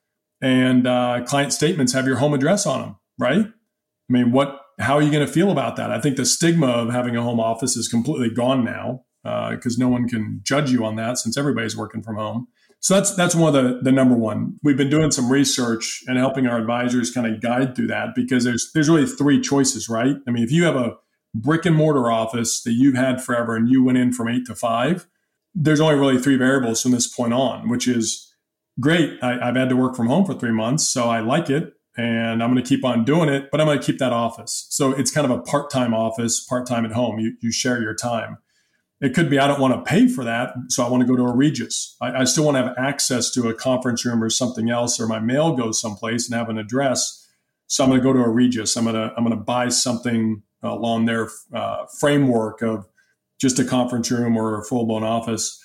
and 0.41 0.87
uh, 0.87 1.23
client 1.27 1.53
statements 1.53 1.93
have 1.93 2.07
your 2.07 2.17
home 2.17 2.33
address 2.33 2.67
on 2.67 2.81
them, 2.81 2.97
right? 3.19 3.47
I 3.47 4.13
mean, 4.13 4.33
what? 4.33 4.61
How 4.79 4.95
are 4.95 5.03
you 5.03 5.11
going 5.11 5.27
to 5.27 5.31
feel 5.31 5.51
about 5.51 5.77
that? 5.77 5.91
I 5.91 6.01
think 6.01 6.17
the 6.17 6.25
stigma 6.25 6.67
of 6.69 6.91
having 6.91 7.15
a 7.15 7.23
home 7.23 7.39
office 7.39 7.77
is 7.77 7.87
completely 7.87 8.31
gone 8.31 8.65
now 8.65 9.03
because 9.23 9.79
uh, 9.79 9.85
no 9.85 9.89
one 9.89 10.09
can 10.09 10.41
judge 10.43 10.71
you 10.71 10.87
on 10.87 10.97
that 10.97 11.19
since 11.19 11.37
everybody's 11.37 11.77
working 11.77 12.03
from 12.03 12.17
home. 12.17 12.49
So 12.81 12.95
that's 12.95 13.15
that's 13.15 13.35
one 13.35 13.55
of 13.55 13.63
the 13.63 13.81
the 13.83 13.93
number 13.93 14.17
one. 14.17 14.57
We've 14.63 14.79
been 14.79 14.89
doing 14.89 15.11
some 15.11 15.31
research 15.31 16.03
and 16.07 16.17
helping 16.17 16.47
our 16.47 16.59
advisors 16.59 17.11
kind 17.11 17.27
of 17.27 17.43
guide 17.43 17.77
through 17.77 17.89
that 17.89 18.15
because 18.15 18.45
there's 18.45 18.71
there's 18.73 18.89
really 18.89 19.07
three 19.07 19.39
choices, 19.39 19.91
right? 19.91 20.17
I 20.27 20.31
mean, 20.31 20.45
if 20.45 20.51
you 20.51 20.65
have 20.65 20.77
a 20.77 20.97
brick 21.35 21.67
and 21.67 21.77
mortar 21.77 22.11
office 22.11 22.63
that 22.63 22.73
you've 22.73 22.97
had 22.97 23.23
forever 23.23 23.55
and 23.55 23.69
you 23.69 23.85
went 23.85 23.99
in 23.99 24.15
from 24.15 24.29
eight 24.29 24.47
to 24.47 24.55
five, 24.55 25.07
there's 25.55 25.81
only 25.81 25.97
really 25.97 26.19
three 26.19 26.37
variables 26.37 26.83
from 26.83 26.93
this 26.93 27.07
point 27.07 27.33
on, 27.33 27.69
which 27.69 27.89
is 27.89 28.33
great. 28.79 29.19
I, 29.23 29.49
I've 29.49 29.57
had 29.57 29.69
to 29.69 29.77
work 29.77 29.97
from 29.97 30.07
home 30.07 30.25
for 30.25 30.35
three 30.35 30.53
months, 30.53 30.89
so 30.89 31.09
I 31.09 31.21
like 31.21 31.51
it 31.51 31.75
and 31.97 32.43
I'm 32.43 32.53
going 32.53 32.63
to 32.63 32.69
keep 32.69 32.85
on 32.85 33.05
doing 33.05 33.29
it, 33.29 33.51
but 33.51 33.61
I'm 33.61 33.67
going 33.67 33.79
to 33.79 33.85
keep 33.85 33.99
that 33.99 34.13
office. 34.13 34.67
So 34.71 34.93
it's 34.93 35.11
kind 35.11 35.31
of 35.31 35.37
a 35.37 35.43
part 35.43 35.71
time 35.71 35.93
office, 35.93 36.41
part 36.41 36.67
time 36.67 36.85
at 36.85 36.93
home. 36.93 37.19
You, 37.19 37.37
you 37.41 37.53
share 37.53 37.81
your 37.83 37.95
time. 37.95 38.39
It 39.01 39.15
could 39.15 39.31
be 39.31 39.39
I 39.39 39.47
don't 39.47 39.61
want 39.61 39.75
to 39.75 39.83
pay 39.83 40.09
for 40.09 40.25
that, 40.25 40.53
so 40.69 40.85
I 40.85 40.91
want 40.91 41.03
to 41.03 41.07
go 41.07 41.17
to 41.17 41.25
a 41.25 41.35
Regis. 41.35 41.97
I, 42.01 42.21
I, 42.21 42.25
still 42.25 42.45
want 42.45 42.57
to 42.59 42.65
have 42.65 42.75
access 42.77 43.31
to 43.31 43.49
a 43.49 43.55
conference 43.55 44.05
room 44.05 44.23
or 44.23 44.29
something 44.29 44.69
else, 44.69 45.01
or 45.01 45.07
my 45.07 45.19
mail 45.19 45.57
goes 45.57 45.81
someplace 45.81 46.29
and 46.29 46.39
have 46.39 46.51
an 46.51 46.59
address. 46.59 47.27
So 47.67 47.83
I'm 47.83 47.91
going 47.91 48.01
to 48.01 48.05
go 48.05 48.13
to 48.13 48.21
a 48.21 48.29
Regis. 48.29 48.77
I'm 48.77 48.85
going 48.85 48.97
to 48.97 49.15
I'm 49.17 49.25
going 49.25 49.37
to 49.37 49.43
buy 49.43 49.71
something 49.71 50.43
along 50.63 51.07
their 51.07 51.29
uh, 51.55 51.87
framework 51.99 52.61
of 52.61 52.87
just 53.41 53.59
a 53.59 53.65
conference 53.65 54.11
room 54.11 54.37
or 54.37 54.61
a 54.61 54.65
full 54.65 54.87
blown 54.87 55.03
office, 55.03 55.63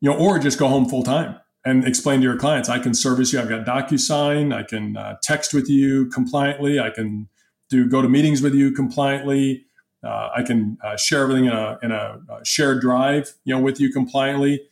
you 0.00 0.10
know, 0.10 0.16
or 0.16 0.38
just 0.38 0.58
go 0.58 0.68
home 0.68 0.88
full 0.88 1.02
time 1.02 1.36
and 1.64 1.86
explain 1.86 2.20
to 2.20 2.24
your 2.24 2.36
clients, 2.36 2.68
I 2.68 2.78
can 2.78 2.94
service 2.94 3.32
you. 3.32 3.40
I've 3.40 3.48
got 3.48 3.66
DocuSign. 3.66 4.54
I 4.54 4.62
can 4.62 4.96
uh, 4.96 5.16
text 5.22 5.52
with 5.52 5.68
you 5.68 6.08
compliantly. 6.08 6.78
I 6.78 6.90
can 6.90 7.28
do 7.68 7.88
go 7.88 8.00
to 8.00 8.08
meetings 8.08 8.40
with 8.40 8.54
you 8.54 8.72
compliantly. 8.72 9.66
Uh, 10.02 10.30
I 10.34 10.42
can 10.44 10.78
uh, 10.82 10.96
share 10.96 11.24
everything 11.24 11.46
in 11.46 11.52
a, 11.52 11.78
in 11.82 11.90
a, 11.90 12.20
shared 12.44 12.80
drive, 12.80 13.34
you 13.44 13.54
know, 13.54 13.60
with 13.60 13.80
you 13.80 13.92
compliantly, 13.92 14.62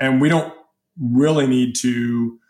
and 0.00 0.20
we 0.20 0.28
don't 0.28 0.52
really 1.00 1.46
need 1.46 1.76
to 1.76 2.40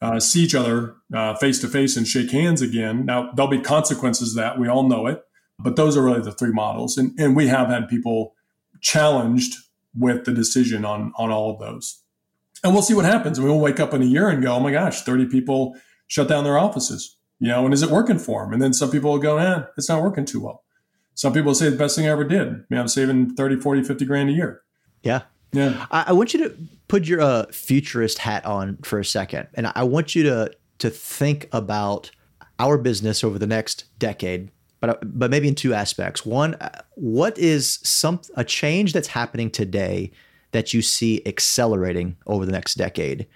uh, 0.00 0.18
see 0.18 0.40
each 0.40 0.54
other 0.54 0.96
face 1.38 1.60
to 1.60 1.68
face 1.68 1.98
and 1.98 2.08
shake 2.08 2.30
hands 2.30 2.62
again. 2.62 3.04
Now 3.04 3.30
there'll 3.32 3.50
be 3.50 3.60
consequences 3.60 4.34
that 4.36 4.58
we 4.58 4.68
all 4.68 4.88
know 4.88 5.06
it, 5.06 5.22
but 5.58 5.76
those 5.76 5.98
are 5.98 6.02
really 6.02 6.22
the 6.22 6.32
three 6.32 6.52
models, 6.52 6.96
and 6.96 7.12
and 7.20 7.36
we 7.36 7.48
have 7.48 7.68
had 7.68 7.88
people 7.88 8.34
challenged 8.80 9.54
with 9.96 10.24
the 10.24 10.32
decision 10.32 10.84
on 10.84 11.12
on 11.16 11.30
all 11.30 11.52
of 11.52 11.60
those, 11.60 12.02
and 12.62 12.72
we'll 12.72 12.82
see 12.82 12.94
what 12.94 13.04
happens. 13.04 13.38
And 13.38 13.46
we'll 13.46 13.58
wake 13.58 13.80
up 13.80 13.94
in 13.94 14.02
a 14.02 14.06
year 14.06 14.28
and 14.28 14.42
go, 14.42 14.54
oh 14.54 14.60
my 14.60 14.72
gosh, 14.72 15.02
thirty 15.02 15.26
people 15.26 15.76
shut 16.06 16.28
down 16.28 16.44
their 16.44 16.58
offices, 16.58 17.16
you 17.38 17.48
know, 17.48 17.64
and 17.64 17.72
is 17.72 17.82
it 17.82 17.90
working 17.90 18.18
for 18.18 18.44
them? 18.44 18.52
And 18.52 18.60
then 18.60 18.72
some 18.72 18.90
people 18.90 19.12
will 19.12 19.18
go, 19.18 19.38
eh, 19.38 19.62
it's 19.76 19.88
not 19.88 20.02
working 20.02 20.24
too 20.24 20.40
well 20.40 20.64
some 21.20 21.34
people 21.34 21.54
say 21.54 21.68
the 21.68 21.76
best 21.76 21.96
thing 21.96 22.06
I 22.06 22.10
ever 22.10 22.24
did. 22.24 22.48
I 22.48 22.62
mean, 22.70 22.80
I'm 22.80 22.88
saving 22.88 23.34
30, 23.34 23.56
40, 23.56 23.82
50 23.82 24.06
grand 24.06 24.30
a 24.30 24.32
year. 24.32 24.62
Yeah. 25.02 25.22
Yeah. 25.52 25.86
I, 25.90 26.04
I 26.08 26.12
want 26.12 26.32
you 26.32 26.48
to 26.48 26.56
put 26.88 27.04
your 27.04 27.20
uh, 27.20 27.44
futurist 27.52 28.16
hat 28.16 28.46
on 28.46 28.78
for 28.78 28.98
a 28.98 29.04
second, 29.04 29.48
and 29.52 29.70
I 29.74 29.82
want 29.82 30.14
you 30.14 30.22
to 30.22 30.50
to 30.78 30.88
think 30.88 31.46
about 31.52 32.10
our 32.58 32.78
business 32.78 33.22
over 33.22 33.38
the 33.38 33.46
next 33.46 33.84
decade, 33.98 34.50
but 34.80 35.18
but 35.18 35.30
maybe 35.30 35.48
in 35.48 35.54
two 35.54 35.74
aspects. 35.74 36.24
One, 36.24 36.56
what 36.94 37.38
is 37.38 37.78
some 37.82 38.20
a 38.34 38.44
change 38.44 38.92
that's 38.92 39.08
happening 39.08 39.50
today 39.50 40.10
that 40.52 40.74
you 40.74 40.82
see 40.82 41.22
accelerating 41.26 42.16
over 42.26 42.44
the 42.44 42.52
next 42.52 42.74
decade, 42.74 43.26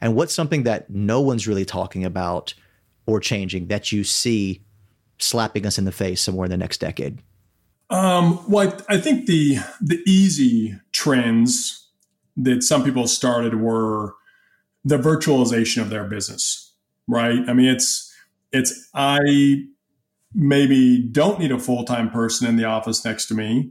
and 0.00 0.14
what's 0.14 0.34
something 0.34 0.64
that 0.64 0.90
no 0.90 1.20
one's 1.20 1.46
really 1.46 1.64
talking 1.64 2.04
about 2.04 2.54
or 3.06 3.20
changing 3.20 3.68
that 3.68 3.90
you 3.90 4.04
see 4.04 4.62
slapping 5.18 5.66
us 5.66 5.78
in 5.78 5.84
the 5.84 5.92
face 5.92 6.20
somewhere 6.20 6.44
in 6.44 6.50
the 6.50 6.56
next 6.56 6.78
decade? 6.78 7.22
Um, 7.90 8.44
well, 8.48 8.76
I, 8.88 8.94
I 8.94 8.98
think 8.98 9.26
the 9.26 9.58
the 9.80 10.02
easy 10.06 10.78
trends 10.92 11.86
that 12.36 12.62
some 12.62 12.84
people 12.84 13.06
started 13.06 13.56
were 13.56 14.14
the 14.84 14.98
virtualization 14.98 15.82
of 15.82 15.90
their 15.90 16.04
business, 16.04 16.72
right? 17.06 17.40
I 17.48 17.52
mean, 17.52 17.68
it's 17.68 18.14
it's 18.52 18.88
I 18.94 19.64
maybe 20.34 21.02
don't 21.02 21.38
need 21.38 21.52
a 21.52 21.58
full 21.58 21.84
time 21.84 22.10
person 22.10 22.46
in 22.46 22.56
the 22.56 22.64
office 22.64 23.04
next 23.04 23.26
to 23.26 23.34
me. 23.34 23.70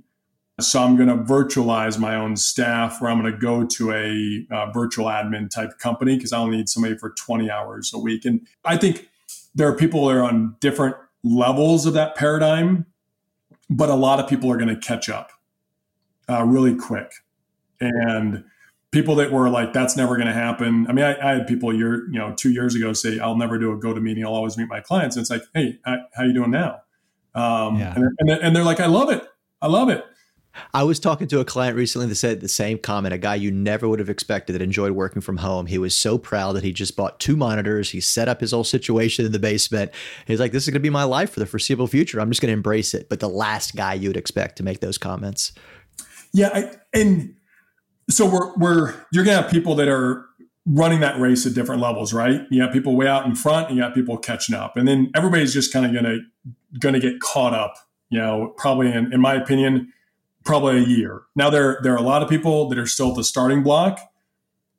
So 0.60 0.82
I'm 0.82 0.96
going 0.96 1.10
to 1.10 1.18
virtualize 1.18 2.00
my 2.00 2.16
own 2.16 2.36
staff, 2.36 3.00
or 3.00 3.10
I'm 3.10 3.22
going 3.22 3.32
to 3.32 3.38
go 3.38 3.64
to 3.64 3.92
a 3.92 4.48
uh, 4.52 4.72
virtual 4.72 5.06
admin 5.06 5.52
type 5.52 5.78
company 5.78 6.16
because 6.16 6.34
I'll 6.34 6.48
need 6.48 6.68
somebody 6.68 6.98
for 6.98 7.12
20 7.12 7.52
hours 7.52 7.92
a 7.94 8.00
week. 8.00 8.26
And 8.26 8.48
I 8.66 8.76
think 8.76 9.08
there 9.54 9.68
are 9.68 9.76
people 9.76 10.08
that 10.08 10.16
are 10.16 10.24
on 10.24 10.56
different 10.60 10.96
levels 11.24 11.86
of 11.86 11.94
that 11.94 12.16
paradigm, 12.16 12.88
but 13.70 13.90
a 13.90 13.96
lot 13.96 14.20
of 14.20 14.28
people 14.28 14.52
are 14.52 14.58
going 14.58 14.74
to 14.74 14.76
catch 14.80 15.10
up 15.10 15.32
uh, 16.28 16.44
really 16.44 16.76
quick. 16.76 17.12
And 17.80 18.44
people 18.92 19.16
that 19.16 19.32
were 19.32 19.50
like, 19.50 19.74
that's 19.74 19.98
never 19.98 20.16
going 20.16 20.28
to 20.28 20.34
happen. 20.34 20.88
I 20.88 20.94
mean, 20.94 21.04
I, 21.06 21.18
I, 21.20 21.34
had 21.36 21.48
people 21.48 21.74
year, 21.74 22.08
you 22.10 22.18
know, 22.18 22.34
two 22.36 22.52
years 22.52 22.74
ago 22.74 22.94
say, 22.94 23.20
I'll 23.20 23.36
never 23.36 23.58
do 23.60 23.74
a 23.74 23.78
go 23.78 23.94
to 23.94 24.00
meeting. 24.00 24.26
I'll 24.26 24.34
always 24.34 24.58
meet 24.58 24.70
my 24.70 24.80
clients. 24.80 25.16
And 25.16 25.24
it's 25.24 25.30
like, 25.30 25.44
Hey, 25.54 25.80
I, 25.86 25.98
how 26.16 26.24
you 26.24 26.34
doing 26.34 26.52
now? 26.52 26.82
Um, 27.36 27.78
yeah. 27.80 27.94
and, 27.96 28.10
and, 28.20 28.30
and 28.32 28.56
they're 28.56 28.64
like, 28.64 28.80
I 28.80 28.88
love 28.88 29.10
it. 29.10 29.28
I 29.62 29.68
love 29.68 29.90
it. 29.90 30.04
I 30.74 30.84
was 30.84 31.00
talking 31.00 31.28
to 31.28 31.40
a 31.40 31.46
client 31.46 31.76
recently 31.76 32.08
that 32.08 32.16
said 32.16 32.42
the 32.42 32.48
same 32.48 32.78
comment. 32.80 33.14
A 33.14 33.18
guy 33.18 33.36
you 33.36 33.52
never 33.52 33.88
would 33.88 34.00
have 34.00 34.10
expected 34.10 34.54
that 34.54 34.62
enjoyed 34.62 34.92
working 34.92 35.22
from 35.22 35.38
home. 35.38 35.68
He 35.68 35.78
was 35.78 35.96
so 35.96 36.18
proud 36.18 36.54
that 36.54 36.64
he 36.64 36.74
just 36.74 36.96
bought 36.96 37.20
two 37.20 37.36
monitors. 37.36 37.92
He 37.92 38.02
set 38.02 38.28
up 38.28 38.42
his 38.42 38.52
whole 38.52 38.64
situation 38.64 39.26
in 39.26 39.32
the 39.32 39.40
basement. 39.40 39.92
He's 40.26 40.40
like, 40.40 40.52
"This 40.52 40.64
is 40.64 40.70
going 40.70 40.82
to 40.82 40.88
be 40.88 40.90
my 40.90 41.04
life 41.04 41.32
for 41.32 41.40
the 41.40 41.46
foreseeable 41.46 41.88
future. 41.88 42.20
I'm 42.20 42.32
just 42.32 42.42
going 42.42 42.50
to 42.50 42.54
embrace 42.54 42.94
it." 42.94 43.10
But 43.10 43.20
the 43.20 43.30
last 43.30 43.76
guy 43.76 43.94
you 43.94 44.10
would 44.10 44.18
expect 44.18 44.58
to 44.58 44.64
make 44.64 44.80
those 44.80 44.98
comments. 44.98 45.52
Yeah, 46.34 46.50
I, 46.54 46.72
and 46.94 47.36
so 48.10 48.26
we're 48.26 48.54
we're 48.56 48.94
you're 49.12 49.24
gonna 49.24 49.42
have 49.42 49.52
people 49.52 49.76
that 49.76 49.88
are 49.88 50.26
running 50.66 51.00
that 51.00 51.20
race 51.20 51.46
at 51.46 51.54
different 51.54 51.82
levels, 51.82 52.14
right? 52.14 52.42
You 52.50 52.62
have 52.62 52.74
people 52.74 52.96
way 52.96 53.08
out 53.08 53.26
in 53.26 53.36
front, 53.36 53.70
and 53.70 53.78
you 53.78 53.84
have 53.84 53.94
people 53.94 54.18
catching 54.18 54.56
up, 54.56 54.78
and 54.78 54.88
then 54.88 55.12
everybody's 55.16 55.54
just 55.54 55.72
kind 55.72 55.86
of 55.86 55.94
gonna 55.94 56.20
gonna 56.80 57.00
get 57.00 57.20
caught 57.20 57.54
up. 57.54 57.76
You 58.10 58.20
know, 58.20 58.54
probably 58.58 58.92
in, 58.92 59.14
in 59.14 59.20
my 59.20 59.36
opinion, 59.36 59.92
probably 60.46 60.78
a 60.78 60.86
year. 60.86 61.24
Now 61.36 61.50
there 61.50 61.80
there 61.84 61.94
are 61.94 61.98
a 61.98 62.02
lot 62.02 62.24
of 62.24 62.30
people 62.30 62.70
that 62.70 62.78
are 62.78 62.88
still 62.88 63.10
at 63.10 63.16
the 63.16 63.24
starting 63.24 63.64
block. 63.64 64.00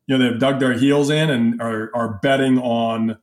You 0.06 0.16
know, 0.16 0.30
they've 0.30 0.40
dug 0.40 0.58
their 0.58 0.72
heels 0.72 1.10
in 1.10 1.28
and 1.30 1.60
are 1.60 1.90
are 1.94 2.18
betting 2.22 2.58
on 2.58 3.18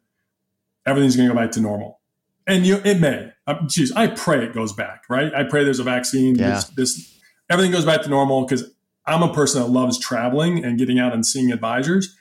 everything's 0.86 1.16
going 1.16 1.28
to 1.28 1.34
go 1.34 1.40
back 1.40 1.52
to 1.54 1.60
normal. 1.62 2.00
And 2.48 2.64
you, 2.64 2.80
it 2.86 3.00
may. 3.00 3.32
Geez, 3.66 3.92
I 3.94 4.06
pray 4.08 4.44
it 4.44 4.54
goes 4.54 4.72
back. 4.72 5.04
Right? 5.10 5.34
I 5.34 5.44
pray 5.44 5.64
there's 5.64 5.80
a 5.80 5.84
vaccine. 5.84 6.36
Yeah. 6.36 6.52
This, 6.52 6.66
this 6.66 7.20
everything 7.50 7.72
goes 7.72 7.86
back 7.86 8.04
to 8.04 8.10
normal 8.10 8.46
because 8.46 8.72
I'm 9.08 9.22
a 9.22 9.34
person 9.34 9.62
that 9.62 9.70
loves 9.70 10.00
traveling 10.00 10.64
and 10.64 10.78
getting 10.78 11.00
out 11.00 11.14
and 11.14 11.26
seeing 11.26 11.52
advisors, 11.52 12.16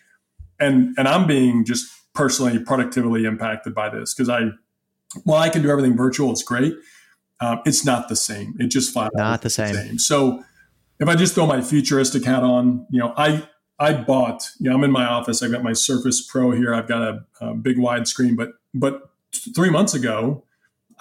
and 0.60 0.94
and 0.98 1.08
I'm 1.08 1.26
being 1.26 1.64
just 1.64 1.90
personally 2.14 2.58
productively 2.58 3.24
impacted 3.24 3.74
by 3.74 3.88
this 3.88 4.14
because 4.14 4.28
I, 4.28 4.50
while 5.24 5.40
I 5.40 5.48
can 5.48 5.62
do 5.62 5.70
everything 5.70 5.96
virtual, 5.96 6.30
it's 6.30 6.42
great. 6.42 6.74
Um, 7.40 7.60
it's 7.66 7.84
not 7.84 8.08
the 8.08 8.16
same. 8.16 8.54
It 8.58 8.68
just 8.68 8.92
flat 8.92 9.10
not 9.14 9.42
the 9.42 9.50
same. 9.50 9.74
the 9.74 9.82
same. 9.82 9.98
So 9.98 10.44
if 11.00 11.08
I 11.08 11.16
just 11.16 11.34
throw 11.34 11.46
my 11.46 11.60
futuristic 11.60 12.24
hat 12.24 12.42
on, 12.42 12.86
you 12.90 13.00
know, 13.00 13.12
I 13.16 13.48
I 13.78 13.94
bought. 13.94 14.50
You 14.60 14.70
know, 14.70 14.76
I'm 14.76 14.84
in 14.84 14.92
my 14.92 15.04
office. 15.04 15.42
I've 15.42 15.50
got 15.50 15.62
my 15.62 15.72
Surface 15.72 16.24
Pro 16.24 16.52
here. 16.52 16.74
I've 16.74 16.88
got 16.88 17.02
a, 17.02 17.24
a 17.40 17.54
big 17.54 17.78
wide 17.78 18.06
screen, 18.06 18.36
but 18.36 18.52
but 18.72 19.10
three 19.54 19.70
months 19.70 19.94
ago, 19.94 20.44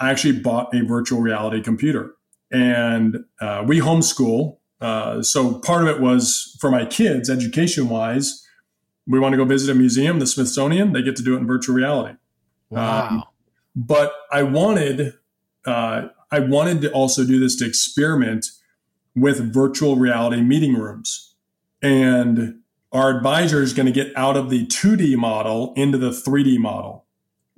I 0.00 0.10
actually 0.10 0.40
bought 0.40 0.74
a 0.74 0.84
virtual 0.84 1.20
reality 1.20 1.62
computer, 1.62 2.14
and 2.50 3.24
uh, 3.40 3.64
we 3.66 3.80
homeschool 3.80 4.58
uh, 4.84 5.22
so 5.22 5.60
part 5.60 5.82
of 5.82 5.88
it 5.88 5.98
was 5.98 6.58
for 6.60 6.70
my 6.70 6.84
kids, 6.84 7.30
education 7.30 7.88
wise, 7.88 8.46
we 9.06 9.18
want 9.18 9.32
to 9.32 9.38
go 9.38 9.46
visit 9.46 9.74
a 9.74 9.74
museum, 9.74 10.18
the 10.18 10.26
Smithsonian. 10.26 10.92
They 10.92 11.00
get 11.00 11.16
to 11.16 11.22
do 11.22 11.34
it 11.34 11.38
in 11.38 11.46
virtual 11.46 11.74
reality. 11.74 12.18
Wow! 12.68 13.08
Um, 13.08 13.24
but 13.74 14.12
I 14.30 14.42
wanted, 14.42 15.14
uh, 15.64 16.08
I 16.30 16.40
wanted 16.40 16.82
to 16.82 16.92
also 16.92 17.24
do 17.24 17.40
this 17.40 17.56
to 17.56 17.66
experiment 17.66 18.44
with 19.16 19.54
virtual 19.54 19.96
reality 19.96 20.42
meeting 20.42 20.74
rooms, 20.74 21.34
and 21.80 22.60
our 22.92 23.16
advisor 23.16 23.62
is 23.62 23.72
going 23.72 23.86
to 23.86 23.92
get 23.92 24.14
out 24.18 24.36
of 24.36 24.50
the 24.50 24.66
2D 24.66 25.16
model 25.16 25.72
into 25.76 25.96
the 25.96 26.10
3D 26.10 26.58
model. 26.58 27.06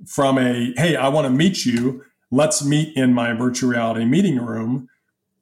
From 0.05 0.37
a 0.37 0.73
hey, 0.77 0.95
I 0.95 1.09
want 1.09 1.25
to 1.25 1.31
meet 1.31 1.65
you. 1.65 2.05
Let's 2.31 2.63
meet 2.63 2.95
in 2.95 3.13
my 3.13 3.33
virtual 3.33 3.71
reality 3.71 4.05
meeting 4.05 4.37
room 4.37 4.87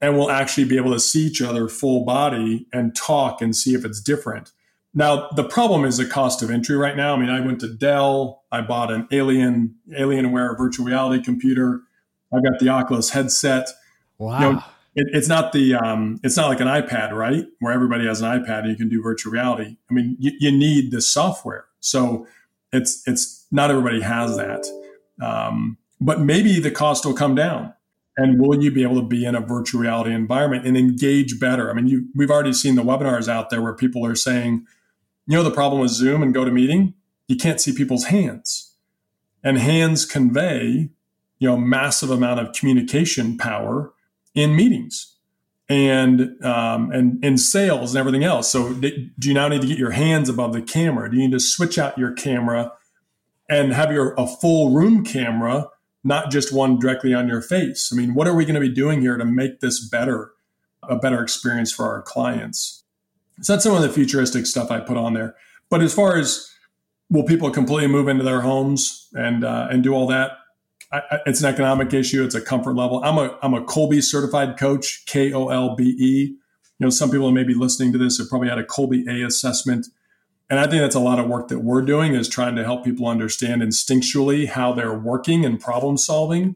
and 0.01 0.17
we'll 0.17 0.31
actually 0.31 0.65
be 0.65 0.77
able 0.77 0.91
to 0.93 0.99
see 0.99 1.25
each 1.25 1.41
other 1.41 1.67
full 1.67 2.05
body 2.05 2.67
and 2.73 2.95
talk 2.95 3.41
and 3.41 3.55
see 3.55 3.73
if 3.73 3.85
it's 3.85 4.01
different. 4.01 4.51
Now, 4.93 5.27
the 5.35 5.43
problem 5.43 5.83
is 5.83 5.97
the 5.97 6.05
cost 6.05 6.41
of 6.41 6.49
entry 6.49 6.77
right 6.77 6.95
now. 6.95 7.15
I 7.15 7.19
mean, 7.19 7.29
I 7.29 7.41
went 7.41 7.59
to 7.61 7.73
Dell, 7.73 8.43
I 8.51 8.61
bought 8.61 8.91
an 8.91 9.07
Alien 9.11 9.75
Alienware 9.91 10.57
virtual 10.57 10.85
reality 10.85 11.21
computer. 11.21 11.81
I've 12.33 12.43
got 12.43 12.59
the 12.59 12.69
Oculus 12.69 13.09
headset. 13.09 13.67
Wow. 14.17 14.39
You 14.39 14.53
know, 14.53 14.63
it, 14.95 15.07
it's 15.11 15.27
not 15.27 15.51
the 15.51 15.75
um, 15.75 16.19
it's 16.23 16.37
not 16.37 16.47
like 16.47 16.61
an 16.61 16.67
iPad, 16.67 17.11
right? 17.11 17.45
Where 17.59 17.73
everybody 17.73 18.07
has 18.07 18.21
an 18.21 18.41
iPad 18.41 18.61
and 18.61 18.69
you 18.69 18.77
can 18.77 18.87
do 18.87 19.01
virtual 19.01 19.33
reality. 19.33 19.75
I 19.89 19.93
mean, 19.93 20.15
you, 20.17 20.31
you 20.39 20.51
need 20.51 20.91
the 20.91 21.01
software, 21.01 21.65
so 21.81 22.25
it's 22.71 23.05
it's 23.05 23.45
not 23.51 23.69
everybody 23.69 24.01
has 24.01 24.37
that. 24.37 24.65
Um, 25.21 25.77
but 25.99 26.21
maybe 26.21 26.59
the 26.59 26.71
cost 26.71 27.05
will 27.05 27.13
come 27.13 27.35
down 27.35 27.73
and 28.17 28.39
will 28.39 28.61
you 28.61 28.71
be 28.71 28.83
able 28.83 28.95
to 28.95 29.07
be 29.07 29.25
in 29.25 29.35
a 29.35 29.41
virtual 29.41 29.81
reality 29.81 30.13
environment 30.13 30.65
and 30.65 30.77
engage 30.77 31.39
better? 31.39 31.69
I 31.69 31.73
mean, 31.73 31.87
you, 31.87 32.07
we've 32.15 32.31
already 32.31 32.53
seen 32.53 32.75
the 32.75 32.83
webinars 32.83 33.27
out 33.27 33.49
there 33.49 33.61
where 33.61 33.73
people 33.73 34.05
are 34.05 34.15
saying, 34.15 34.65
you 35.27 35.35
know, 35.35 35.43
the 35.43 35.51
problem 35.51 35.81
with 35.81 35.91
Zoom 35.91 36.23
and 36.23 36.33
GoToMeeting, 36.33 36.93
you 37.27 37.35
can't 37.35 37.59
see 37.59 37.73
people's 37.73 38.05
hands, 38.05 38.75
and 39.43 39.57
hands 39.57 40.05
convey, 40.05 40.91
you 41.39 41.47
know, 41.47 41.57
massive 41.57 42.11
amount 42.11 42.39
of 42.39 42.53
communication 42.53 43.37
power 43.37 43.93
in 44.33 44.55
meetings 44.55 45.15
and 45.67 46.43
um, 46.43 46.91
and 46.91 47.23
in 47.23 47.37
sales 47.37 47.93
and 47.93 47.99
everything 47.99 48.23
else. 48.23 48.49
So, 48.51 48.73
do 48.73 49.09
you 49.21 49.33
now 49.33 49.47
need 49.47 49.61
to 49.61 49.67
get 49.67 49.77
your 49.77 49.91
hands 49.91 50.29
above 50.29 50.53
the 50.53 50.61
camera? 50.61 51.09
Do 51.09 51.17
you 51.17 51.23
need 51.23 51.33
to 51.33 51.39
switch 51.39 51.77
out 51.77 51.97
your 51.97 52.13
camera 52.13 52.71
and 53.49 53.73
have 53.73 53.91
your 53.91 54.13
a 54.17 54.27
full 54.27 54.71
room 54.71 55.03
camera? 55.03 55.69
Not 56.05 56.31
just 56.31 56.53
one 56.53 56.79
directly 56.79 57.13
on 57.13 57.27
your 57.27 57.41
face. 57.41 57.89
I 57.91 57.97
mean, 57.97 58.13
what 58.13 58.27
are 58.27 58.35
we 58.35 58.45
going 58.45 58.55
to 58.55 58.61
be 58.61 58.69
doing 58.69 59.01
here 59.01 59.17
to 59.17 59.25
make 59.25 59.59
this 59.59 59.85
better, 59.85 60.31
a 60.83 60.95
better 60.95 61.21
experience 61.21 61.73
for 61.73 61.85
our 61.87 62.03
clients? 62.03 62.83
So 63.41 63.53
that's 63.53 63.63
some 63.63 63.75
of 63.75 63.81
the 63.81 63.89
futuristic 63.89 64.45
stuff 64.45 64.71
I 64.71 64.79
put 64.79 64.97
on 64.97 65.15
there. 65.15 65.35
But 65.69 65.81
as 65.81 65.93
far 65.93 66.15
as 66.15 66.49
will 67.09 67.23
people 67.23 67.49
completely 67.49 67.87
move 67.87 68.07
into 68.07 68.23
their 68.23 68.41
homes 68.41 69.09
and 69.13 69.43
uh, 69.43 69.67
and 69.69 69.83
do 69.83 69.93
all 69.93 70.07
that? 70.07 70.33
I, 70.91 71.01
I, 71.09 71.19
it's 71.25 71.41
an 71.41 71.51
economic 71.51 71.93
issue. 71.93 72.23
It's 72.23 72.35
a 72.35 72.41
comfort 72.41 72.75
level. 72.75 73.03
I'm 73.03 73.17
a 73.17 73.37
I'm 73.41 73.53
a 73.53 73.65
Kolbe 73.65 74.01
certified 74.03 74.57
coach, 74.57 75.03
K 75.07 75.33
O 75.33 75.49
L 75.49 75.75
B 75.75 75.83
E. 75.83 76.37
You 76.77 76.85
know, 76.85 76.89
some 76.89 77.09
people 77.09 77.31
may 77.31 77.43
be 77.43 77.55
listening 77.55 77.91
to 77.93 77.97
this 77.97 78.17
have 78.19 78.29
probably 78.29 78.49
had 78.49 78.59
a 78.59 78.63
Kolbe 78.63 79.07
A 79.07 79.25
assessment. 79.25 79.87
And 80.49 80.59
I 80.59 80.67
think 80.67 80.81
that's 80.81 80.95
a 80.95 80.99
lot 80.99 81.19
of 81.19 81.27
work 81.27 81.47
that 81.47 81.59
we're 81.59 81.81
doing 81.81 82.13
is 82.13 82.29
trying 82.29 82.55
to 82.55 82.63
help 82.63 82.85
people 82.85 83.07
understand 83.07 83.61
instinctually 83.61 84.47
how 84.47 84.73
they're 84.73 84.97
working 84.97 85.43
and 85.43 85.59
problem 85.59 85.97
solving. 85.97 86.55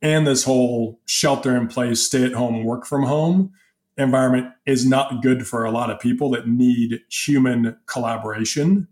And 0.00 0.26
this 0.26 0.44
whole 0.44 1.00
shelter 1.06 1.56
in 1.56 1.66
place, 1.66 2.02
stay 2.02 2.24
at 2.24 2.32
home, 2.32 2.64
work 2.64 2.86
from 2.86 3.04
home 3.04 3.52
environment 3.98 4.52
is 4.64 4.86
not 4.86 5.22
good 5.22 5.46
for 5.46 5.64
a 5.64 5.72
lot 5.72 5.90
of 5.90 5.98
people 5.98 6.30
that 6.30 6.48
need 6.48 7.00
human 7.10 7.76
collaboration. 7.86 8.86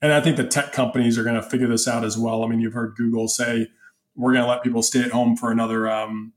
And 0.00 0.12
I 0.12 0.20
think 0.20 0.36
the 0.36 0.44
tech 0.44 0.72
companies 0.72 1.18
are 1.18 1.22
going 1.22 1.34
to 1.34 1.42
figure 1.42 1.68
this 1.68 1.86
out 1.86 2.04
as 2.04 2.16
well. 2.16 2.42
I 2.42 2.48
mean, 2.48 2.60
you've 2.60 2.72
heard 2.72 2.96
Google 2.96 3.28
say, 3.28 3.68
we're 4.16 4.32
going 4.32 4.44
to 4.44 4.48
let 4.48 4.62
people 4.62 4.82
stay 4.82 5.02
at 5.02 5.10
home 5.10 5.36
for 5.36 5.52
another 5.52 5.88
um, 5.88 6.32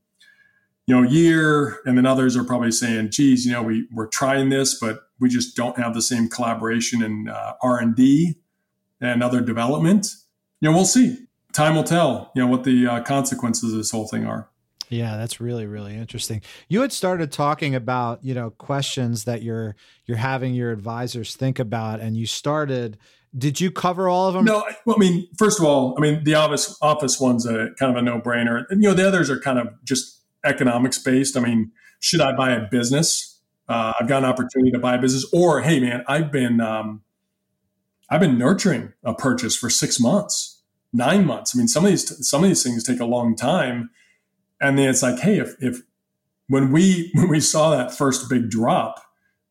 you 0.88 0.96
know 0.96 1.08
year 1.08 1.80
and 1.86 1.98
then 1.98 2.06
others 2.06 2.36
are 2.36 2.44
probably 2.44 2.72
saying 2.72 3.10
geez 3.12 3.46
you 3.46 3.52
know 3.52 3.62
we 3.62 3.88
we're 3.92 4.08
trying 4.08 4.50
this 4.50 4.80
but 4.80 5.02
we 5.20 5.30
just 5.30 5.56
don't 5.56 5.78
have 5.78 5.94
the 5.94 6.02
same 6.02 6.28
collaboration 6.28 7.04
in 7.04 7.30
uh, 7.30 7.54
r&d 7.62 8.36
and 9.00 9.24
other 9.24 9.42
development 9.42 10.08
you 10.60 10.70
know 10.70 10.76
we'll 10.76 10.86
see 10.86 11.18
time 11.54 11.76
will 11.76 11.84
tell 11.84 12.32
you 12.36 12.42
know 12.42 12.48
what 12.48 12.64
the 12.64 12.88
uh, 12.88 13.02
consequences 13.02 13.72
of 13.72 13.78
this 13.78 13.92
whole 13.92 14.08
thing 14.08 14.26
are 14.26 14.50
Yeah, 14.90 15.16
that's 15.16 15.40
really 15.40 15.66
really 15.66 15.96
interesting. 15.96 16.42
You 16.68 16.82
had 16.82 16.92
started 16.92 17.32
talking 17.32 17.76
about, 17.76 18.24
you 18.26 18.34
know, 18.34 18.50
questions 18.50 19.24
that 19.24 19.42
you're 19.42 19.76
you're 20.06 20.18
having 20.18 20.54
your 20.54 20.72
advisors 20.72 21.36
think 21.36 21.60
about 21.60 22.02
and 22.02 22.18
you 22.18 22.26
started 22.26 22.98
did 23.38 23.62
you 23.62 23.72
cover 23.72 24.10
all 24.10 24.28
of 24.28 24.34
them? 24.34 24.44
No, 24.44 24.66
well, 24.86 24.98
I 24.98 25.00
mean, 25.00 25.28
first 25.38 25.60
of 25.60 25.66
all, 25.66 25.96
I 25.98 26.02
mean, 26.02 26.24
the 26.24 26.36
office 26.36 26.78
office 26.82 27.20
one's 27.20 27.46
a 27.46 27.70
kind 27.80 27.90
of 27.90 27.96
a 27.96 28.02
no-brainer. 28.02 28.66
And 28.70 28.84
you 28.84 28.90
know, 28.90 28.96
the 28.96 29.08
others 29.08 29.30
are 29.30 29.40
kind 29.40 29.58
of 29.58 29.70
just 29.84 30.21
economics 30.44 30.98
based. 30.98 31.38
I 31.38 31.42
mean, 31.42 31.72
should 32.00 32.22
I 32.22 32.36
buy 32.36 32.52
a 32.52 32.68
business? 32.70 33.40
Uh, 33.68 33.94
I've 34.00 34.08
got 34.08 34.24
an 34.24 34.30
opportunity 34.30 34.72
to 34.72 34.80
buy 34.80 34.96
a 34.96 35.02
business 35.02 35.26
or 35.32 35.62
hey 35.62 35.80
man, 35.80 36.04
I've 36.08 36.32
been 36.32 36.60
um, 36.60 37.02
I've 38.10 38.20
been 38.20 38.38
nurturing 38.38 38.94
a 39.04 39.14
purchase 39.14 39.56
for 39.56 39.70
6 39.70 40.00
months, 40.00 40.62
9 40.92 41.26
months. 41.26 41.56
I 41.56 41.58
mean, 41.58 41.68
some 41.68 41.86
of 41.86 41.90
these 41.92 42.28
some 42.28 42.44
of 42.44 42.50
these 42.50 42.64
things 42.64 42.84
take 42.84 43.00
a 43.00 43.06
long 43.06 43.36
time 43.36 43.90
and 44.62 44.78
then 44.78 44.88
it's 44.88 45.02
like, 45.02 45.20
hey, 45.20 45.40
if, 45.40 45.56
if 45.60 45.82
when 46.48 46.72
we 46.72 47.12
when 47.16 47.28
we 47.28 47.40
saw 47.40 47.72
that 47.72 47.92
first 47.92 48.30
big 48.30 48.50
drop 48.50 49.04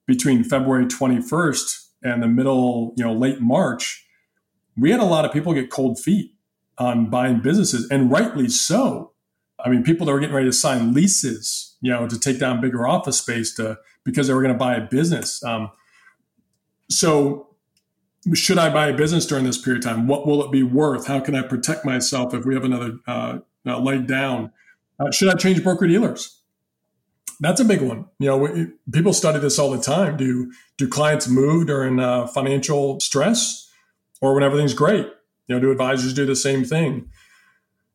between 0.07 0.45
February 0.45 0.87
21st 0.87 1.89
and 2.03 2.23
the 2.23 2.29
middle, 2.29 2.95
you 2.97 3.05
know, 3.05 3.13
late 3.13 3.41
March, 3.41 4.07
we 4.77 4.91
had 4.91 5.01
a 5.01 5.05
lot 5.05 5.25
of 5.25 5.33
people 5.33 5.53
get 5.53 5.71
cold 5.71 5.99
feet 5.99 6.35
on 6.79 7.11
buying 7.11 7.41
businesses, 7.41 7.89
and 7.91 8.11
rightly 8.11 8.49
so. 8.49 9.13
I 9.65 9.69
mean, 9.69 9.83
people 9.83 10.07
that 10.07 10.13
were 10.13 10.21
getting 10.21 10.35
ready 10.35 10.49
to 10.49 10.53
sign 10.53 10.95
leases, 10.95 11.77
you 11.81 11.91
know, 11.91 12.07
to 12.07 12.19
take 12.19 12.39
down 12.39 12.61
bigger 12.61 12.87
office 12.87 13.19
space 13.19 13.55
to 13.55 13.79
because 14.05 14.27
they 14.27 14.35
were 14.35 14.43
going 14.43 14.55
to 14.55 14.59
buy 14.59 14.75
a 14.77 14.81
business. 14.81 15.43
Um, 15.45 15.71
so, 16.89 17.49
should 18.35 18.59
I 18.59 18.71
buy 18.71 18.89
a 18.89 18.93
business 18.95 19.27
during 19.27 19.45
this 19.45 19.59
period 19.59 19.85
of 19.85 19.91
time? 19.91 20.07
What 20.07 20.27
will 20.27 20.45
it 20.45 20.51
be 20.51 20.63
worth? 20.63 21.07
How 21.07 21.21
can 21.21 21.35
I 21.35 21.43
protect 21.43 21.85
myself 21.85 22.35
if 22.35 22.45
we 22.45 22.55
have 22.55 22.65
another 22.65 22.99
uh, 23.07 23.39
uh, 23.67 23.79
leg 23.79 24.07
down? 24.07 24.53
Uh, 24.99 25.11
should 25.11 25.29
I 25.29 25.35
change 25.35 25.63
broker 25.63 25.87
dealers? 25.87 26.41
That's 27.41 27.61
a 27.61 27.65
big 27.65 27.81
one. 27.81 28.05
You 28.19 28.27
know, 28.29 28.37
we, 28.37 28.67
people 28.93 29.15
study 29.15 29.39
this 29.39 29.59
all 29.59 29.71
the 29.71 29.81
time. 29.81 30.19
Do 30.19 30.53
do 30.77 30.87
clients 30.87 31.27
move 31.29 31.67
during 31.67 31.99
uh, 31.99 32.27
financial 32.27 33.01
stress 33.01 33.71
or 34.21 34.35
when 34.35 34.43
everything's 34.43 34.75
great? 34.75 35.07
You 35.47 35.55
know, 35.55 35.61
do 35.61 35.71
advisors 35.71 36.13
do 36.13 36.27
the 36.27 36.37
same 36.37 36.65
thing? 36.65 37.09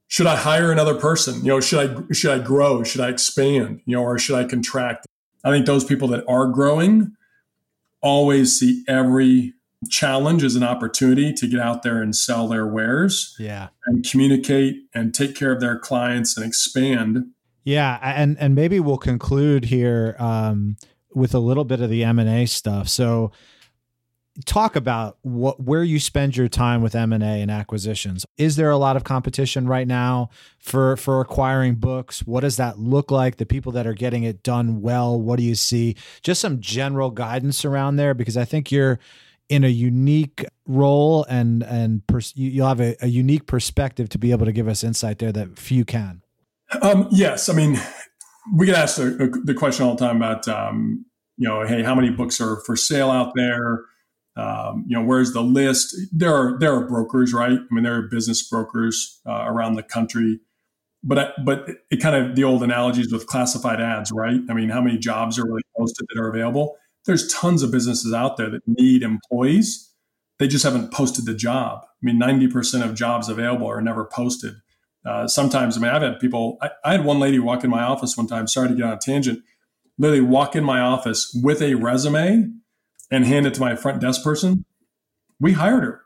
Should 0.07 0.27
I 0.27 0.35
hire 0.35 0.71
another 0.71 0.95
person? 0.95 1.43
You 1.43 1.49
know, 1.49 1.59
should 1.59 2.07
I 2.09 2.13
should 2.13 2.31
I 2.31 2.43
grow? 2.43 2.83
Should 2.83 3.01
I 3.01 3.09
expand? 3.09 3.81
You 3.85 3.97
know, 3.97 4.03
or 4.03 4.17
should 4.19 4.35
I 4.35 4.45
contract? 4.45 5.07
I 5.43 5.51
think 5.51 5.65
those 5.65 5.83
people 5.83 6.07
that 6.09 6.23
are 6.27 6.47
growing 6.47 7.15
always 8.01 8.59
see 8.59 8.83
every 8.87 9.53
challenge 9.89 10.43
as 10.43 10.55
an 10.55 10.63
opportunity 10.63 11.33
to 11.33 11.47
get 11.47 11.59
out 11.59 11.83
there 11.83 12.01
and 12.01 12.15
sell 12.15 12.47
their 12.47 12.65
wares 12.65 13.35
yeah 13.39 13.67
and 13.85 14.07
communicate 14.09 14.77
and 14.93 15.13
take 15.13 15.35
care 15.35 15.51
of 15.51 15.59
their 15.59 15.77
clients 15.77 16.37
and 16.37 16.45
expand 16.45 17.25
yeah 17.63 17.99
and 18.01 18.37
and 18.39 18.55
maybe 18.55 18.79
we'll 18.79 18.97
conclude 18.97 19.65
here 19.65 20.15
um, 20.19 20.75
with 21.13 21.33
a 21.33 21.39
little 21.39 21.65
bit 21.65 21.81
of 21.81 21.89
the 21.89 22.03
m&a 22.03 22.45
stuff 22.45 22.87
so 22.87 23.31
talk 24.45 24.75
about 24.75 25.17
what 25.21 25.61
where 25.61 25.83
you 25.83 25.99
spend 25.99 26.35
your 26.35 26.47
time 26.47 26.81
with 26.81 26.95
M&A 26.95 27.41
and 27.41 27.49
acquisitions. 27.49 28.25
Is 28.37 28.55
there 28.55 28.69
a 28.69 28.77
lot 28.77 28.95
of 28.95 29.03
competition 29.03 29.67
right 29.67 29.87
now 29.87 30.29
for 30.59 30.97
for 30.97 31.21
acquiring 31.21 31.75
books? 31.75 32.25
What 32.25 32.41
does 32.41 32.57
that 32.57 32.77
look 32.77 33.11
like? 33.11 33.37
The 33.37 33.45
people 33.45 33.71
that 33.73 33.87
are 33.87 33.93
getting 33.93 34.23
it 34.23 34.43
done 34.43 34.81
well, 34.81 35.19
what 35.19 35.37
do 35.37 35.43
you 35.43 35.55
see? 35.55 35.95
Just 36.21 36.41
some 36.41 36.59
general 36.59 37.11
guidance 37.11 37.63
around 37.63 37.95
there 37.95 38.13
because 38.13 38.35
I 38.35 38.45
think 38.45 38.71
you're 38.71 38.99
in 39.47 39.63
a 39.63 39.69
unique 39.69 40.45
role 40.67 41.25
and 41.29 41.63
and 41.63 42.05
pers- 42.07 42.33
you'll 42.35 42.67
have 42.67 42.81
a, 42.81 42.95
a, 43.01 43.07
unique 43.07 43.45
perspective 43.45 44.09
to 44.09 44.17
be 44.17 44.31
able 44.31 44.45
to 44.45 44.51
give 44.51 44.67
us 44.67 44.83
insight 44.83 45.19
there 45.19 45.31
that 45.31 45.59
few 45.59 45.85
can. 45.85 46.23
Um, 46.81 47.07
yes, 47.11 47.47
I 47.47 47.53
mean 47.53 47.79
we 48.53 48.65
get 48.65 48.75
asked 48.75 48.97
the, 48.97 49.41
the 49.43 49.53
question 49.53 49.85
all 49.85 49.95
the 49.95 50.05
time 50.05 50.17
about 50.17 50.47
um, 50.47 51.05
you 51.37 51.47
know, 51.47 51.65
hey, 51.65 51.83
how 51.83 51.95
many 51.95 52.09
books 52.09 52.39
are 52.39 52.57
for 52.65 52.75
sale 52.75 53.11
out 53.11 53.33
there? 53.35 53.81
Um, 54.37 54.85
you 54.87 54.97
know, 54.97 55.03
where's 55.05 55.31
the 55.33 55.41
list? 55.41 55.95
There 56.11 56.33
are 56.33 56.57
there 56.59 56.73
are 56.73 56.87
brokers, 56.87 57.33
right? 57.33 57.59
I 57.59 57.73
mean, 57.73 57.83
there 57.83 57.95
are 57.95 58.03
business 58.03 58.47
brokers 58.47 59.21
uh, 59.25 59.45
around 59.45 59.75
the 59.75 59.83
country, 59.83 60.39
but 61.03 61.19
I, 61.19 61.29
but 61.43 61.69
it 61.89 62.01
kind 62.01 62.15
of 62.15 62.35
the 62.35 62.43
old 62.43 62.63
analogies 62.63 63.11
with 63.13 63.27
classified 63.27 63.79
ads, 63.79 64.11
right? 64.11 64.39
I 64.49 64.53
mean, 64.53 64.69
how 64.69 64.81
many 64.81 64.97
jobs 64.97 65.39
are 65.39 65.45
really 65.45 65.63
posted 65.77 66.05
that 66.13 66.21
are 66.21 66.27
available? 66.27 66.77
there's 67.05 67.31
tons 67.31 67.63
of 67.63 67.71
businesses 67.71 68.13
out 68.13 68.37
there 68.37 68.49
that 68.49 68.67
need 68.67 69.03
employees. 69.03 69.91
They 70.39 70.47
just 70.47 70.63
haven't 70.63 70.91
posted 70.91 71.25
the 71.25 71.33
job. 71.33 71.81
I 71.83 71.87
mean, 72.01 72.19
90% 72.19 72.83
of 72.83 72.95
jobs 72.95 73.29
available 73.29 73.67
are 73.67 73.81
never 73.81 74.05
posted. 74.05 74.55
Uh, 75.05 75.27
sometimes, 75.27 75.77
I 75.77 75.81
mean, 75.81 75.91
I've 75.91 76.01
had 76.01 76.19
people, 76.19 76.57
I, 76.61 76.71
I, 76.83 76.91
had 76.93 77.05
one 77.05 77.19
lady 77.19 77.37
walk 77.37 77.63
in 77.63 77.69
my 77.69 77.83
office 77.83 78.17
one 78.17 78.25
time, 78.25 78.47
sorry 78.47 78.69
to 78.69 78.73
get 78.75 78.85
on 78.85 78.93
a 78.93 78.97
tangent, 78.97 79.43
literally 79.99 80.21
walk 80.21 80.55
in 80.55 80.63
my 80.63 80.79
office 80.79 81.31
with 81.43 81.61
a 81.61 81.75
resume 81.75 82.51
and 83.11 83.25
hand 83.25 83.45
it 83.45 83.53
to 83.55 83.61
my 83.61 83.75
front 83.75 84.01
desk 84.01 84.23
person. 84.23 84.65
We 85.39 85.53
hired 85.53 85.83
her. 85.83 86.01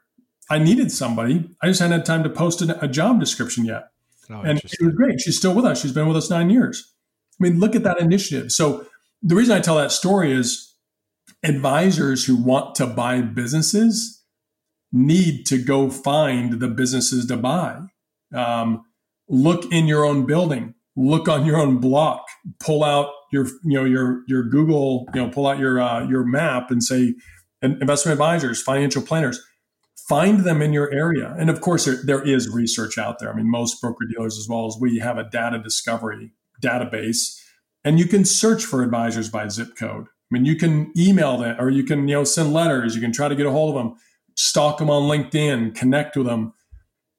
I 0.50 0.58
needed 0.58 0.92
somebody. 0.92 1.50
I 1.62 1.68
just 1.68 1.80
hadn't 1.80 2.00
had 2.00 2.06
time 2.06 2.24
to 2.24 2.30
post 2.30 2.62
a, 2.62 2.84
a 2.84 2.88
job 2.88 3.20
description 3.20 3.66
yet. 3.66 3.90
Oh, 4.30 4.42
and 4.42 4.60
it 4.60 4.76
was 4.82 4.94
great. 4.96 5.22
She's 5.22 5.38
still 5.38 5.54
with 5.54 5.66
us. 5.66 5.82
She's 5.82 5.92
been 5.92 6.08
with 6.08 6.18
us 6.18 6.30
nine 6.30 6.50
years. 6.50 6.94
I 7.40 7.44
mean, 7.44 7.60
look 7.60 7.76
at 7.76 7.84
that 7.84 8.00
initiative. 8.00 8.52
So 8.52 8.86
the 9.22 9.36
reason 9.36 9.56
I 9.56 9.60
tell 9.60 9.78
that 9.78 9.92
story 9.92 10.32
is 10.32 10.76
advisors 11.44 12.26
who 12.26 12.36
want 12.36 12.76
to 12.76 12.88
buy 12.88 13.22
businesses 13.22 14.24
need 14.92 15.46
to 15.46 15.64
go 15.64 15.90
find 15.90 16.60
the 16.60 16.68
businesses 16.68 17.28
to 17.28 17.38
buy. 17.38 17.80
Um, 18.34 18.86
look 19.28 19.72
in 19.72 19.88
your 19.88 20.06
own 20.06 20.26
building, 20.26 20.74
look 20.96 21.28
on 21.28 21.46
your 21.46 21.58
own 21.58 21.78
block, 21.78 22.26
pull 22.60 22.84
out 22.84 23.12
your 23.32 23.46
you 23.64 23.78
know 23.78 23.86
your 23.86 24.24
your 24.28 24.44
Google 24.44 25.08
you 25.14 25.22
know 25.22 25.30
pull 25.30 25.48
out 25.48 25.60
your 25.60 25.80
uh, 25.82 26.08
your 26.08 26.24
map 26.24 26.72
and 26.72 26.84
say 26.84 27.16
investment 27.62 28.14
advisors, 28.14 28.62
financial 28.62 29.02
planners. 29.02 29.44
Find 30.08 30.44
them 30.44 30.62
in 30.62 30.74
your 30.74 30.92
area, 30.92 31.36
and 31.38 31.52
of 31.52 31.62
course, 31.62 31.86
there, 31.86 32.00
there 32.04 32.24
is 32.24 32.50
research 32.50 32.98
out 32.98 33.20
there. 33.20 33.32
I 33.32 33.36
mean, 33.36 33.50
most 33.50 33.80
broker 33.80 34.06
dealers, 34.12 34.40
as 34.40 34.48
well 34.50 34.66
as 34.66 34.76
we, 34.80 34.98
have 34.98 35.20
a 35.20 35.30
data 35.30 35.60
discovery 35.60 36.32
database, 36.64 37.40
and 37.84 38.00
you 38.00 38.06
can 38.06 38.26
search 38.26 38.66
for 38.66 38.82
advisors 38.82 39.30
by 39.30 39.48
zip 39.48 39.76
code. 39.78 40.08
I 40.08 40.36
mean, 40.36 40.46
you 40.46 40.56
can 40.56 40.92
email 40.98 41.38
them 41.38 41.56
or 41.60 41.70
you 41.70 41.84
can, 41.84 42.08
you 42.08 42.16
know, 42.16 42.24
send 42.24 42.54
letters. 42.54 42.96
You 42.96 43.02
can 43.02 43.12
try 43.12 43.28
to 43.28 43.36
get 43.36 43.46
a 43.46 43.52
hold 43.52 43.76
of 43.76 43.84
them, 43.84 43.96
stalk 44.36 44.78
them 44.78 44.90
on 44.90 45.04
LinkedIn, 45.04 45.76
connect 45.76 46.16
with 46.16 46.28
them. 46.28 46.54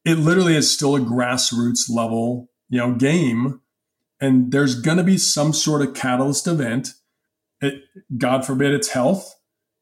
It 0.04 0.18
literally 0.18 0.56
is 0.56 0.70
still 0.70 0.96
a 0.96 1.00
grassroots 1.00 1.90
level, 1.90 2.50
you 2.68 2.78
know, 2.78 2.94
game. 2.94 3.60
And 4.20 4.52
there's 4.52 4.74
going 4.74 4.98
to 4.98 5.04
be 5.04 5.18
some 5.18 5.52
sort 5.52 5.82
of 5.82 5.94
catalyst 5.94 6.46
event. 6.46 6.90
It, 7.60 7.82
God 8.16 8.44
forbid 8.44 8.72
it's 8.72 8.88
health. 8.88 9.34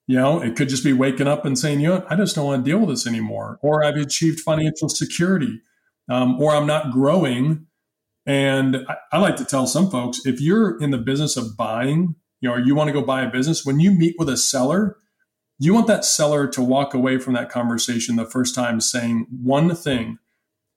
You 0.06 0.16
know, 0.16 0.42
it 0.42 0.56
could 0.56 0.68
just 0.68 0.84
be 0.84 0.92
waking 0.92 1.28
up 1.28 1.44
and 1.44 1.58
saying, 1.58 1.80
you 1.80 1.88
know, 1.88 2.06
I 2.08 2.16
just 2.16 2.34
don't 2.34 2.46
want 2.46 2.64
to 2.64 2.70
deal 2.70 2.80
with 2.80 2.88
this 2.88 3.06
anymore. 3.06 3.58
Or 3.62 3.84
I've 3.84 3.96
achieved 3.96 4.40
financial 4.40 4.88
security. 4.88 5.60
Um, 6.08 6.40
or 6.40 6.54
I'm 6.54 6.66
not 6.66 6.92
growing. 6.92 7.66
And 8.24 8.86
I, 8.88 8.96
I 9.12 9.18
like 9.18 9.36
to 9.36 9.44
tell 9.44 9.66
some 9.66 9.90
folks 9.90 10.24
if 10.24 10.40
you're 10.40 10.80
in 10.80 10.90
the 10.90 10.98
business 10.98 11.36
of 11.36 11.56
buying 11.56 12.14
you 12.40 12.48
know, 12.48 12.54
or 12.54 12.60
you 12.60 12.74
want 12.74 12.88
to 12.88 12.92
go 12.92 13.02
buy 13.02 13.22
a 13.22 13.30
business, 13.30 13.64
when 13.64 13.80
you 13.80 13.90
meet 13.90 14.14
with 14.18 14.28
a 14.28 14.36
seller, 14.36 14.96
you 15.58 15.74
want 15.74 15.86
that 15.88 16.04
seller 16.04 16.46
to 16.48 16.62
walk 16.62 16.94
away 16.94 17.18
from 17.18 17.34
that 17.34 17.50
conversation 17.50 18.16
the 18.16 18.24
first 18.24 18.54
time 18.54 18.80
saying 18.80 19.26
one 19.42 19.74
thing 19.74 20.18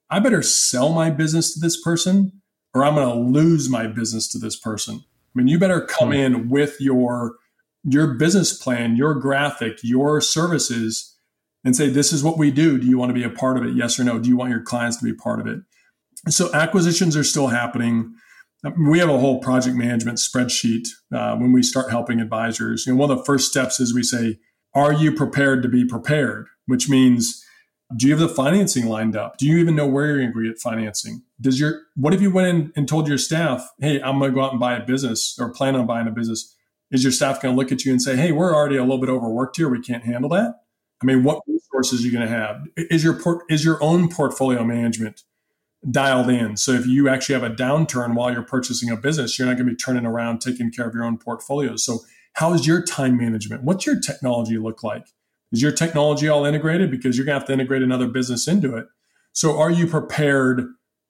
I 0.10 0.20
better 0.20 0.42
sell 0.42 0.92
my 0.92 1.10
business 1.10 1.54
to 1.54 1.60
this 1.60 1.82
person 1.82 2.41
or 2.74 2.84
I'm 2.84 2.96
going 2.96 3.08
to 3.08 3.40
lose 3.40 3.70
my 3.70 3.88
business 3.88 4.28
to 4.30 4.40
this 4.40 4.56
person. 4.56 5.04
I 5.04 5.32
mean, 5.34 5.48
you 5.48 5.60
better 5.60 5.82
come 5.82 6.10
hmm. 6.10 6.16
in 6.16 6.50
with 6.50 6.80
your 6.80 7.36
your 7.84 8.14
business 8.14 8.56
plan, 8.56 8.96
your 8.96 9.16
graphic, 9.16 9.80
your 9.82 10.22
services 10.22 11.18
and 11.64 11.76
say 11.76 11.90
this 11.90 12.14
is 12.14 12.24
what 12.24 12.38
we 12.38 12.52
do. 12.52 12.78
Do 12.78 12.86
you 12.86 12.98
want 12.98 13.10
to 13.10 13.14
be 13.14 13.24
a 13.24 13.30
part 13.30 13.58
of 13.58 13.64
it? 13.64 13.76
Yes 13.76 14.00
or 14.00 14.04
no? 14.04 14.20
Do 14.20 14.30
you 14.30 14.38
want 14.38 14.52
your 14.52 14.62
clients 14.62 14.98
to 14.98 15.06
be 15.06 15.14
part 15.14 15.40
of 15.40 15.48
it? 15.48 15.62
So 16.30 16.54
acquisitions 16.54 17.18
are 17.18 17.24
still 17.24 17.48
happening 17.48 18.14
we 18.78 19.00
have 19.00 19.10
a 19.10 19.18
whole 19.18 19.40
project 19.40 19.76
management 19.76 20.20
spreadsheet 20.20 20.88
uh, 21.14 21.36
when 21.36 21.52
we 21.52 21.64
start 21.64 21.90
helping 21.90 22.20
advisors. 22.20 22.86
You 22.86 22.94
know, 22.94 23.00
one 23.00 23.12
of 23.12 23.18
the 23.18 23.26
first 23.26 23.50
steps 23.50 23.80
is 23.80 23.94
we 23.94 24.04
say, 24.04 24.40
"Are 24.74 24.94
you 24.94 25.12
prepared 25.12 25.64
to 25.64 25.70
be 25.70 25.86
prepared?" 25.86 26.48
Which 26.68 26.88
means, 26.88 27.44
do 27.96 28.08
you 28.08 28.14
have 28.14 28.20
the 28.20 28.34
financing 28.34 28.88
lined 28.88 29.16
up? 29.16 29.38
Do 29.38 29.46
you 29.46 29.58
even 29.58 29.76
know 29.76 29.88
where 29.88 30.08
you're 30.08 30.18
going 30.32 30.34
to 30.34 30.50
get 30.50 30.60
financing? 30.60 31.24
Does 31.40 31.60
your 31.60 31.82
what 31.96 32.14
if 32.14 32.22
you 32.22 32.32
went 32.32 32.48
in 32.48 32.74
and 32.76 32.88
told 32.88 33.08
your 33.08 33.18
staff, 33.18 33.70
"Hey, 33.80 34.02
I'm 34.02 34.20
going 34.20 34.32
to 34.32 34.36
go 34.36 34.44
out 34.44 34.52
and 34.52 34.60
buy 34.60 34.76
a 34.76 34.86
business 34.86 35.38
or 35.40 35.50
plan 35.50 35.76
on 35.76 35.86
buying 35.86 36.08
a 36.08 36.12
business"? 36.12 36.56
Is 36.92 37.04
your 37.04 37.12
staff 37.12 37.42
going 37.42 37.56
to 37.56 37.58
look 37.60 37.72
at 37.72 37.86
you 37.86 37.92
and 37.92 38.02
say, 38.02 38.16
"Hey, 38.16 38.32
we're 38.32 38.56
already 38.56 38.78
a 38.78 38.82
little 38.82 39.00
bit 39.00 39.10
overworked 39.10 39.58
here. 39.58 39.70
We 39.70 39.82
can't 39.82 40.04
handle 40.04 40.30
that"? 40.32 40.62
I 41.02 41.06
mean, 41.06 41.24
what 41.24 41.42
resources 41.48 42.02
are 42.02 42.06
you 42.06 42.12
going 42.12 42.28
to 42.28 42.34
have? 42.34 42.64
Is 42.76 43.04
your 43.04 43.14
port, 43.14 43.44
is 43.50 43.66
your 43.66 43.82
own 43.84 44.10
portfolio 44.10 44.64
management 44.64 45.24
dialed 45.90 46.30
in. 46.30 46.58
So 46.58 46.74
if 46.74 46.86
you 46.86 47.10
actually 47.10 47.34
have 47.34 47.44
a 47.44 47.56
downturn 47.56 48.14
while 48.14 48.32
you're 48.32 48.44
purchasing 48.44 48.92
a 48.92 48.98
business, 48.98 49.40
you're 49.40 49.48
not 49.48 49.58
going 49.58 49.66
to 49.66 49.72
be 49.72 49.76
turning 49.76 50.06
around 50.06 50.40
taking 50.40 50.72
care 50.72 50.88
of 50.88 50.94
your 50.94 51.04
own 51.04 51.18
portfolio. 51.18 51.76
So 51.76 52.02
how 52.34 52.54
is 52.54 52.68
your 52.68 52.84
time 52.84 53.18
management? 53.18 53.64
What's 53.64 53.86
your 53.86 54.00
technology 54.00 54.58
look 54.58 54.84
like? 54.84 55.08
Is 55.52 55.62
your 55.62 55.72
technology 55.72 56.28
all 56.28 56.46
integrated? 56.46 56.92
Because 56.92 57.18
you're 57.18 57.26
going 57.26 57.36
to 57.36 57.40
have 57.40 57.48
to 57.48 57.54
integrate 57.54 57.82
another 57.82 58.08
business 58.08 58.48
into 58.48 58.76
it. 58.76 58.86
So 59.34 59.60
are 59.60 59.72
you 59.72 59.88
prepared 59.88 60.66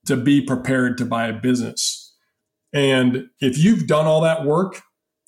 to 0.06 0.18
be 0.18 0.42
prepared 0.42 0.98
to 0.98 1.06
buy 1.06 1.28
a 1.28 1.34
business? 1.34 2.16
And 2.74 3.28
if 3.40 3.58
you've 3.58 3.88
done 3.88 4.06
all 4.06 4.22
that 4.22 4.46
work, 4.46 4.82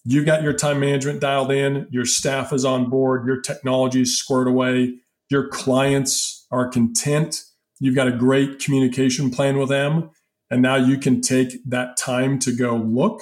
you've 0.05 0.26
got 0.26 0.43
your 0.43 0.53
time 0.53 0.80
management 0.80 1.20
dialed 1.20 1.51
in, 1.51 1.88
your 1.91 2.05
staff 2.05 2.53
is 2.53 2.66
on 2.66 2.89
board, 2.89 3.28
your 3.28 3.41
technology 3.41 4.01
is 4.01 4.18
squared 4.18 4.47
away, 4.47 4.95
your 5.30 5.47
clients 5.49 6.45
are 6.51 6.68
content, 6.68 7.41
you've 7.80 7.95
got 7.95 8.07
a 8.07 8.11
great 8.11 8.59
communication 8.59 9.30
plan 9.30 9.57
with 9.57 9.70
them, 9.70 10.09
and 10.49 10.61
now 10.61 10.76
you 10.76 10.97
can 10.97 11.22
take 11.22 11.57
that 11.66 11.97
time 11.97 12.39
to 12.39 12.55
go 12.55 12.76
look, 12.76 13.22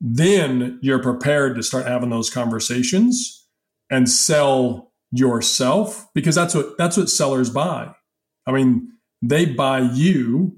then 0.00 0.78
you're 0.82 1.02
prepared 1.02 1.54
to 1.56 1.62
start 1.62 1.86
having 1.86 2.10
those 2.10 2.30
conversations 2.30 3.41
and 3.92 4.08
sell 4.10 4.90
yourself 5.12 6.08
because 6.14 6.34
that's 6.34 6.54
what 6.54 6.76
that's 6.78 6.96
what 6.96 7.08
sellers 7.08 7.50
buy. 7.50 7.94
I 8.46 8.50
mean, 8.50 8.88
they 9.20 9.44
buy 9.44 9.80
you 9.80 10.56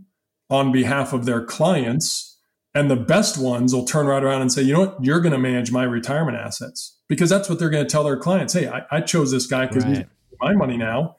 on 0.48 0.72
behalf 0.72 1.12
of 1.12 1.26
their 1.26 1.44
clients 1.44 2.38
and 2.74 2.90
the 2.90 2.96
best 2.96 3.36
ones 3.36 3.74
will 3.74 3.84
turn 3.84 4.06
right 4.06 4.22
around 4.22 4.40
and 4.42 4.52
say, 4.52 4.62
you 4.62 4.72
know 4.72 4.80
what, 4.80 5.04
you're 5.04 5.20
going 5.20 5.32
to 5.32 5.38
manage 5.38 5.70
my 5.70 5.82
retirement 5.82 6.38
assets 6.38 6.98
because 7.08 7.28
that's 7.28 7.48
what 7.48 7.58
they're 7.58 7.70
going 7.70 7.84
to 7.84 7.90
tell 7.90 8.04
their 8.04 8.16
clients. 8.16 8.52
Hey, 8.52 8.68
I, 8.68 8.82
I 8.90 9.00
chose 9.00 9.30
this 9.30 9.46
guy 9.46 9.66
because 9.66 9.84
right. 9.84 9.96
he's 9.98 10.06
my 10.40 10.54
money 10.54 10.76
now. 10.76 11.16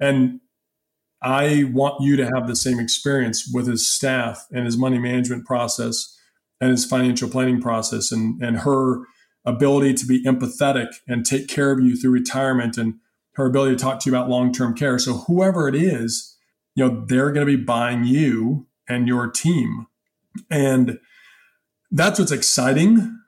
And 0.00 0.40
I 1.22 1.70
want 1.72 2.02
you 2.02 2.16
to 2.16 2.24
have 2.34 2.48
the 2.48 2.56
same 2.56 2.80
experience 2.80 3.48
with 3.52 3.68
his 3.68 3.88
staff 3.88 4.46
and 4.50 4.64
his 4.64 4.76
money 4.76 4.98
management 4.98 5.46
process 5.46 6.16
and 6.60 6.70
his 6.70 6.84
financial 6.84 7.28
planning 7.28 7.60
process 7.60 8.10
and, 8.10 8.42
and 8.42 8.58
her 8.58 9.02
ability 9.44 9.94
to 9.94 10.06
be 10.06 10.24
empathetic 10.24 10.94
and 11.08 11.26
take 11.26 11.48
care 11.48 11.72
of 11.72 11.80
you 11.80 11.96
through 11.96 12.12
retirement 12.12 12.76
and 12.78 12.94
her 13.34 13.46
ability 13.46 13.76
to 13.76 13.82
talk 13.82 13.98
to 14.00 14.10
you 14.10 14.16
about 14.16 14.28
long-term 14.28 14.74
care. 14.74 14.98
So 14.98 15.14
whoever 15.14 15.68
it 15.68 15.74
is, 15.74 16.36
you 16.74 16.86
know, 16.86 17.04
they're 17.06 17.32
going 17.32 17.46
to 17.46 17.56
be 17.56 17.62
buying 17.62 18.04
you 18.04 18.66
and 18.88 19.08
your 19.08 19.30
team. 19.30 19.86
And 20.50 20.98
that's 21.90 22.18
what's 22.18 22.32
exciting 22.32 23.18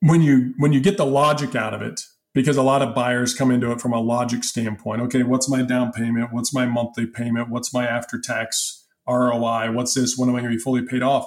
when 0.00 0.20
you 0.20 0.54
when 0.58 0.72
you 0.72 0.80
get 0.80 0.96
the 0.96 1.06
logic 1.06 1.54
out 1.54 1.74
of 1.74 1.82
it 1.82 2.00
because 2.34 2.56
a 2.56 2.62
lot 2.62 2.82
of 2.82 2.94
buyers 2.94 3.34
come 3.34 3.50
into 3.50 3.70
it 3.72 3.80
from 3.80 3.92
a 3.92 4.00
logic 4.00 4.42
standpoint. 4.44 5.02
Okay, 5.02 5.22
what's 5.22 5.48
my 5.48 5.62
down 5.62 5.92
payment? 5.92 6.32
What's 6.32 6.54
my 6.54 6.66
monthly 6.66 7.06
payment? 7.06 7.50
What's 7.50 7.74
my 7.74 7.86
after 7.86 8.18
tax 8.18 8.84
ROI? 9.08 9.72
What's 9.72 9.94
this? 9.94 10.16
When 10.16 10.28
am 10.28 10.36
I 10.36 10.40
going 10.40 10.52
to 10.52 10.56
be 10.56 10.62
fully 10.62 10.82
paid 10.82 11.02
off? 11.02 11.26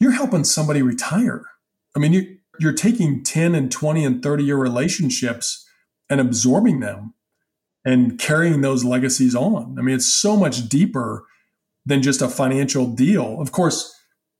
You're 0.00 0.12
helping 0.12 0.44
somebody 0.44 0.82
retire. 0.82 1.44
I 1.96 1.98
mean, 1.98 2.12
you, 2.12 2.37
you're 2.60 2.72
taking 2.72 3.22
10 3.22 3.54
and 3.54 3.70
20 3.70 4.04
and 4.04 4.22
30 4.22 4.44
year 4.44 4.56
relationships 4.56 5.66
and 6.10 6.20
absorbing 6.20 6.80
them 6.80 7.14
and 7.84 8.18
carrying 8.18 8.60
those 8.60 8.84
legacies 8.84 9.34
on. 9.34 9.76
I 9.78 9.82
mean, 9.82 9.94
it's 9.94 10.12
so 10.12 10.36
much 10.36 10.68
deeper 10.68 11.24
than 11.86 12.02
just 12.02 12.20
a 12.20 12.28
financial 12.28 12.86
deal. 12.86 13.40
Of 13.40 13.52
course, 13.52 13.94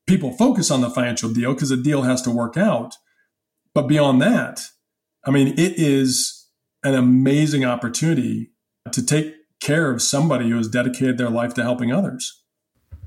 people 0.06 0.32
focus 0.32 0.70
on 0.70 0.80
the 0.80 0.90
financial 0.90 1.32
deal 1.32 1.54
because 1.54 1.70
the 1.70 1.76
deal 1.76 2.02
has 2.02 2.22
to 2.22 2.30
work 2.30 2.56
out. 2.56 2.94
But 3.74 3.86
beyond 3.86 4.20
that, 4.22 4.62
I 5.24 5.30
mean, 5.30 5.48
it 5.48 5.78
is 5.78 6.46
an 6.82 6.94
amazing 6.94 7.64
opportunity 7.64 8.50
to 8.92 9.04
take 9.04 9.34
care 9.60 9.90
of 9.90 10.02
somebody 10.02 10.50
who 10.50 10.56
has 10.56 10.68
dedicated 10.68 11.18
their 11.18 11.30
life 11.30 11.54
to 11.54 11.62
helping 11.62 11.92
others. 11.92 12.42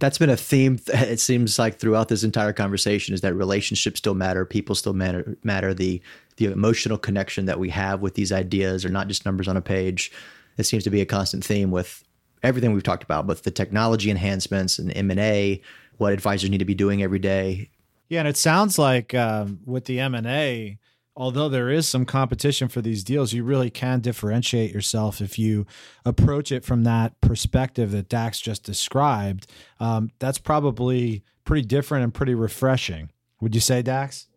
That's 0.01 0.17
been 0.17 0.31
a 0.31 0.35
theme. 0.35 0.79
It 0.89 1.19
seems 1.19 1.59
like 1.59 1.77
throughout 1.77 2.09
this 2.09 2.23
entire 2.23 2.53
conversation 2.53 3.13
is 3.13 3.21
that 3.21 3.35
relationships 3.35 3.99
still 3.99 4.15
matter, 4.15 4.45
people 4.45 4.75
still 4.75 4.93
matter. 4.93 5.37
Matter 5.43 5.73
the 5.73 6.01
the 6.37 6.45
emotional 6.45 6.97
connection 6.97 7.45
that 7.45 7.59
we 7.59 7.69
have 7.69 8.01
with 8.01 8.15
these 8.15 8.31
ideas 8.31 8.83
are 8.83 8.89
not 8.89 9.07
just 9.07 9.25
numbers 9.25 9.47
on 9.47 9.57
a 9.57 9.61
page. 9.61 10.11
It 10.57 10.63
seems 10.63 10.83
to 10.85 10.89
be 10.89 11.01
a 11.01 11.05
constant 11.05 11.45
theme 11.45 11.69
with 11.69 12.03
everything 12.41 12.73
we've 12.73 12.81
talked 12.81 13.03
about, 13.03 13.27
both 13.27 13.43
the 13.43 13.51
technology 13.51 14.09
enhancements 14.09 14.79
and 14.79 14.95
M 14.97 15.11
and 15.11 15.19
A, 15.19 15.61
what 15.97 16.13
advisors 16.13 16.49
need 16.49 16.57
to 16.57 16.65
be 16.65 16.73
doing 16.73 17.03
every 17.03 17.19
day. 17.19 17.69
Yeah, 18.09 18.19
and 18.19 18.27
it 18.27 18.37
sounds 18.37 18.79
like 18.79 19.13
um, 19.13 19.59
with 19.65 19.85
the 19.85 19.99
M 19.99 20.15
and 20.15 20.25
A, 20.25 20.79
although 21.15 21.49
there 21.49 21.69
is 21.69 21.87
some 21.87 22.05
competition 22.05 22.67
for 22.67 22.81
these 22.81 23.03
deals, 23.03 23.33
you 23.33 23.43
really 23.43 23.69
can 23.69 23.99
differentiate 23.99 24.73
yourself 24.73 25.21
if 25.21 25.37
you 25.37 25.65
approach 26.05 26.51
it 26.51 26.63
from 26.63 26.83
that 26.83 27.19
perspective 27.21 27.91
that 27.91 28.09
Daxs 28.09 28.41
just 28.41 28.63
described. 28.63 29.47
Um, 29.79 30.11
that's 30.19 30.37
probably 30.37 31.23
pretty 31.43 31.67
different 31.67 32.03
and 32.03 32.13
pretty 32.13 32.35
refreshing. 32.35 33.11
Would 33.41 33.55
you 33.55 33.61
say, 33.61 33.83
Daxs? 33.83 34.27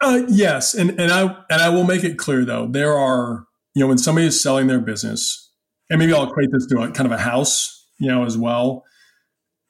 Uh, 0.00 0.22
yes, 0.28 0.74
and 0.74 0.90
and 1.00 1.10
I 1.10 1.22
and 1.50 1.60
I 1.60 1.68
will 1.68 1.84
make 1.84 2.04
it 2.04 2.16
clear 2.16 2.44
though 2.44 2.68
there 2.68 2.96
are 2.96 3.46
you 3.74 3.80
know 3.80 3.88
when 3.88 3.98
somebody 3.98 4.28
is 4.28 4.40
selling 4.40 4.68
their 4.68 4.80
business, 4.80 5.50
and 5.90 5.98
maybe 5.98 6.12
I'll 6.12 6.30
equate 6.30 6.50
this 6.52 6.66
to 6.66 6.82
a 6.82 6.90
kind 6.92 7.06
of 7.06 7.12
a 7.12 7.22
house, 7.22 7.86
you 7.98 8.08
know, 8.08 8.24
as 8.24 8.38
well. 8.38 8.84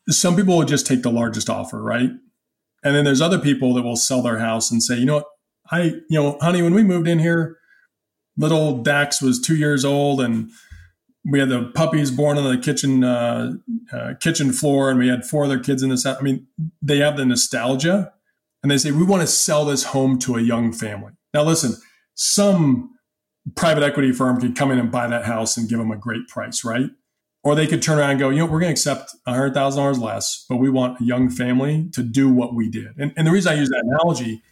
Some 0.08 0.36
people 0.36 0.58
will 0.58 0.64
just 0.66 0.86
take 0.86 1.02
the 1.02 1.12
largest 1.12 1.48
offer, 1.48 1.82
right? 1.82 2.10
And 2.84 2.96
then 2.96 3.04
there's 3.04 3.20
other 3.20 3.38
people 3.38 3.72
that 3.74 3.82
will 3.82 3.96
sell 3.96 4.20
their 4.20 4.38
house 4.38 4.70
and 4.70 4.82
say, 4.82 4.96
you 4.96 5.06
know 5.06 5.16
what, 5.16 5.26
I, 5.72 5.82
you 5.82 6.04
know, 6.10 6.38
honey, 6.40 6.62
when 6.62 6.74
we 6.74 6.84
moved 6.84 7.08
in 7.08 7.18
here, 7.18 7.56
little 8.36 8.82
Dax 8.82 9.20
was 9.20 9.40
two 9.40 9.56
years 9.56 9.84
old 9.84 10.20
and 10.20 10.50
we 11.24 11.38
had 11.38 11.48
the 11.48 11.70
puppies 11.74 12.10
born 12.10 12.38
on 12.38 12.44
the 12.44 12.58
kitchen 12.58 13.04
uh, 13.04 13.52
uh, 13.92 14.14
kitchen 14.20 14.52
floor, 14.52 14.90
and 14.90 14.98
we 14.98 15.08
had 15.08 15.24
four 15.24 15.44
other 15.44 15.58
kids 15.58 15.82
in 15.82 15.90
this. 15.90 16.04
House. 16.04 16.16
I 16.18 16.22
mean, 16.22 16.46
they 16.80 16.98
have 16.98 17.16
the 17.16 17.24
nostalgia, 17.24 18.12
and 18.62 18.70
they 18.70 18.78
say 18.78 18.90
we 18.90 19.04
want 19.04 19.22
to 19.22 19.26
sell 19.26 19.64
this 19.64 19.84
home 19.84 20.18
to 20.20 20.36
a 20.36 20.40
young 20.40 20.72
family. 20.72 21.12
Now, 21.32 21.44
listen, 21.44 21.76
some 22.14 22.90
private 23.54 23.84
equity 23.84 24.12
firm 24.12 24.40
could 24.40 24.56
come 24.56 24.70
in 24.70 24.78
and 24.78 24.90
buy 24.90 25.06
that 25.06 25.24
house 25.24 25.56
and 25.56 25.68
give 25.68 25.78
them 25.78 25.90
a 25.90 25.96
great 25.96 26.26
price, 26.28 26.64
right? 26.64 26.90
Or 27.44 27.54
they 27.54 27.66
could 27.66 27.82
turn 27.82 27.98
around 27.98 28.10
and 28.10 28.20
go, 28.20 28.30
you 28.30 28.38
know, 28.38 28.44
we're 28.46 28.60
going 28.60 28.68
to 28.68 28.72
accept 28.72 29.14
hundred 29.26 29.54
thousand 29.54 29.82
dollars 29.82 29.98
less, 29.98 30.44
but 30.48 30.56
we 30.56 30.70
want 30.70 31.00
a 31.00 31.04
young 31.04 31.28
family 31.28 31.88
to 31.92 32.02
do 32.02 32.28
what 32.28 32.54
we 32.54 32.68
did. 32.68 32.96
And, 32.98 33.12
and 33.16 33.26
the 33.26 33.32
reason 33.32 33.52
I 33.52 33.56
use 33.56 33.68
that 33.70 33.84
analogy 33.84 34.42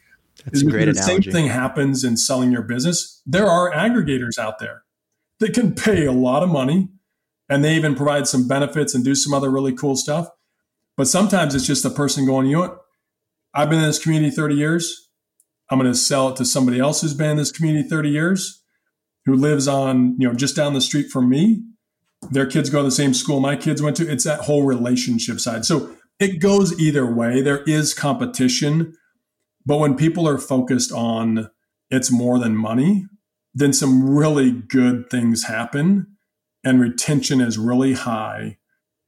that's 0.44 0.62
a 0.62 0.66
great 0.66 0.86
the 0.86 0.90
analogy. 0.92 1.22
same 1.22 1.32
thing 1.32 1.46
happens 1.46 2.04
in 2.04 2.16
selling 2.16 2.52
your 2.52 2.62
business. 2.62 3.22
There 3.26 3.46
are 3.46 3.70
aggregators 3.72 4.38
out 4.38 4.58
there 4.58 4.82
that 5.40 5.54
can 5.54 5.74
pay 5.74 6.06
a 6.06 6.12
lot 6.12 6.42
of 6.42 6.48
money 6.48 6.88
and 7.48 7.64
they 7.64 7.74
even 7.74 7.94
provide 7.94 8.28
some 8.28 8.46
benefits 8.46 8.94
and 8.94 9.04
do 9.04 9.14
some 9.14 9.34
other 9.34 9.50
really 9.50 9.74
cool 9.74 9.96
stuff. 9.96 10.28
But 10.96 11.08
sometimes 11.08 11.54
it's 11.54 11.66
just 11.66 11.84
a 11.84 11.90
person 11.90 12.26
going, 12.26 12.46
you 12.46 12.54
know 12.54 12.60
what? 12.60 12.78
I've 13.54 13.68
been 13.68 13.80
in 13.80 13.86
this 13.86 13.98
community 13.98 14.34
30 14.34 14.54
years. 14.54 15.08
I'm 15.70 15.78
going 15.78 15.90
to 15.90 15.98
sell 15.98 16.28
it 16.28 16.36
to 16.36 16.44
somebody 16.44 16.78
else 16.78 17.00
who's 17.00 17.14
been 17.14 17.30
in 17.30 17.36
this 17.36 17.50
community 17.50 17.88
30 17.88 18.10
years, 18.10 18.62
who 19.24 19.34
lives 19.34 19.66
on, 19.66 20.16
you 20.18 20.28
know, 20.28 20.34
just 20.34 20.56
down 20.56 20.74
the 20.74 20.80
street 20.80 21.10
from 21.10 21.28
me. 21.28 21.62
Their 22.30 22.46
kids 22.46 22.70
go 22.70 22.78
to 22.78 22.84
the 22.84 22.90
same 22.90 23.14
school 23.14 23.40
my 23.40 23.56
kids 23.56 23.80
went 23.80 23.96
to. 23.96 24.10
It's 24.10 24.24
that 24.24 24.40
whole 24.40 24.64
relationship 24.64 25.40
side. 25.40 25.64
So 25.64 25.96
it 26.18 26.38
goes 26.38 26.78
either 26.78 27.06
way. 27.06 27.40
There 27.40 27.62
is 27.64 27.94
competition 27.94 28.94
but 29.64 29.78
when 29.78 29.96
people 29.96 30.28
are 30.28 30.38
focused 30.38 30.92
on 30.92 31.50
it's 31.90 32.10
more 32.10 32.38
than 32.38 32.56
money, 32.56 33.06
then 33.52 33.72
some 33.72 34.08
really 34.08 34.52
good 34.52 35.10
things 35.10 35.44
happen 35.44 36.06
and 36.62 36.80
retention 36.80 37.40
is 37.40 37.58
really 37.58 37.94
high 37.94 38.58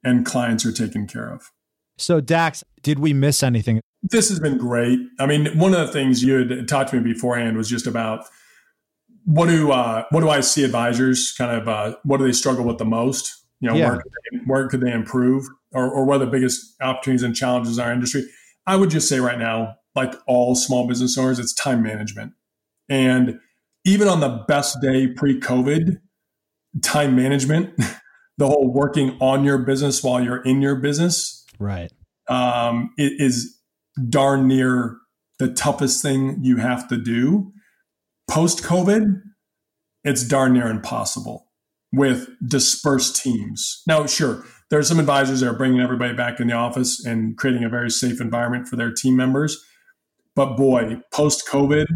and 0.02 0.26
clients 0.26 0.66
are 0.66 0.72
taken 0.72 1.06
care 1.06 1.28
of. 1.28 1.50
So, 1.98 2.20
Daxs, 2.20 2.64
did 2.82 2.98
we 2.98 3.12
miss 3.12 3.42
anything? 3.42 3.80
This 4.02 4.28
has 4.30 4.40
been 4.40 4.58
great. 4.58 4.98
I 5.20 5.26
mean, 5.26 5.56
one 5.58 5.74
of 5.74 5.86
the 5.86 5.92
things 5.92 6.24
you 6.24 6.48
had 6.48 6.66
talked 6.66 6.90
to 6.90 7.00
me 7.00 7.12
beforehand 7.12 7.56
was 7.56 7.68
just 7.68 7.86
about 7.86 8.24
what 9.24 9.48
do 9.48 9.70
uh, 9.70 10.04
what 10.10 10.20
do 10.20 10.28
I 10.28 10.40
see 10.40 10.64
advisors 10.64 11.32
kind 11.38 11.56
of 11.56 11.68
uh, 11.68 11.96
what 12.02 12.16
do 12.16 12.24
they 12.24 12.32
struggle 12.32 12.64
with 12.64 12.78
the 12.78 12.84
most? 12.84 13.44
You 13.60 13.68
know, 13.70 13.76
yeah. 13.76 13.90
where, 13.90 13.96
could 13.98 14.12
they, 14.12 14.38
where 14.46 14.68
could 14.68 14.80
they 14.80 14.92
improve, 14.92 15.46
or, 15.72 15.88
or 15.88 16.04
what 16.04 16.16
are 16.16 16.24
the 16.24 16.30
biggest 16.30 16.74
opportunities 16.80 17.22
and 17.22 17.36
challenges 17.36 17.78
in 17.78 17.84
our 17.84 17.92
industry? 17.92 18.24
I 18.66 18.74
would 18.74 18.90
just 18.90 19.08
say 19.08 19.20
right 19.20 19.38
now, 19.38 19.76
like 19.94 20.14
all 20.26 20.54
small 20.54 20.86
business 20.86 21.18
owners, 21.18 21.38
it's 21.38 21.52
time 21.52 21.82
management. 21.82 22.32
And 22.88 23.38
even 23.84 24.08
on 24.08 24.20
the 24.20 24.44
best 24.48 24.80
day 24.80 25.08
pre 25.08 25.38
COVID, 25.38 25.98
time 26.82 27.16
management, 27.16 27.74
the 28.38 28.46
whole 28.46 28.72
working 28.72 29.16
on 29.20 29.44
your 29.44 29.58
business 29.58 30.02
while 30.02 30.22
you're 30.22 30.42
in 30.42 30.62
your 30.62 30.76
business, 30.76 31.44
right, 31.58 31.92
um, 32.28 32.90
it 32.96 33.12
is 33.18 33.58
darn 34.08 34.46
near 34.46 34.98
the 35.38 35.48
toughest 35.52 36.02
thing 36.02 36.38
you 36.42 36.56
have 36.56 36.88
to 36.88 36.96
do. 36.96 37.52
Post 38.30 38.62
COVID, 38.62 39.20
it's 40.04 40.24
darn 40.24 40.54
near 40.54 40.68
impossible 40.68 41.46
with 41.92 42.28
dispersed 42.46 43.16
teams. 43.22 43.82
Now, 43.86 44.06
sure, 44.06 44.44
there 44.70 44.78
are 44.78 44.84
some 44.84 44.98
advisors 44.98 45.40
that 45.40 45.48
are 45.48 45.56
bringing 45.56 45.80
everybody 45.80 46.14
back 46.14 46.40
in 46.40 46.46
the 46.46 46.54
office 46.54 47.04
and 47.04 47.36
creating 47.36 47.64
a 47.64 47.68
very 47.68 47.90
safe 47.90 48.20
environment 48.20 48.68
for 48.68 48.76
their 48.76 48.90
team 48.90 49.16
members. 49.16 49.62
But 50.34 50.56
boy, 50.56 51.00
post 51.12 51.46
COVID, 51.48 51.86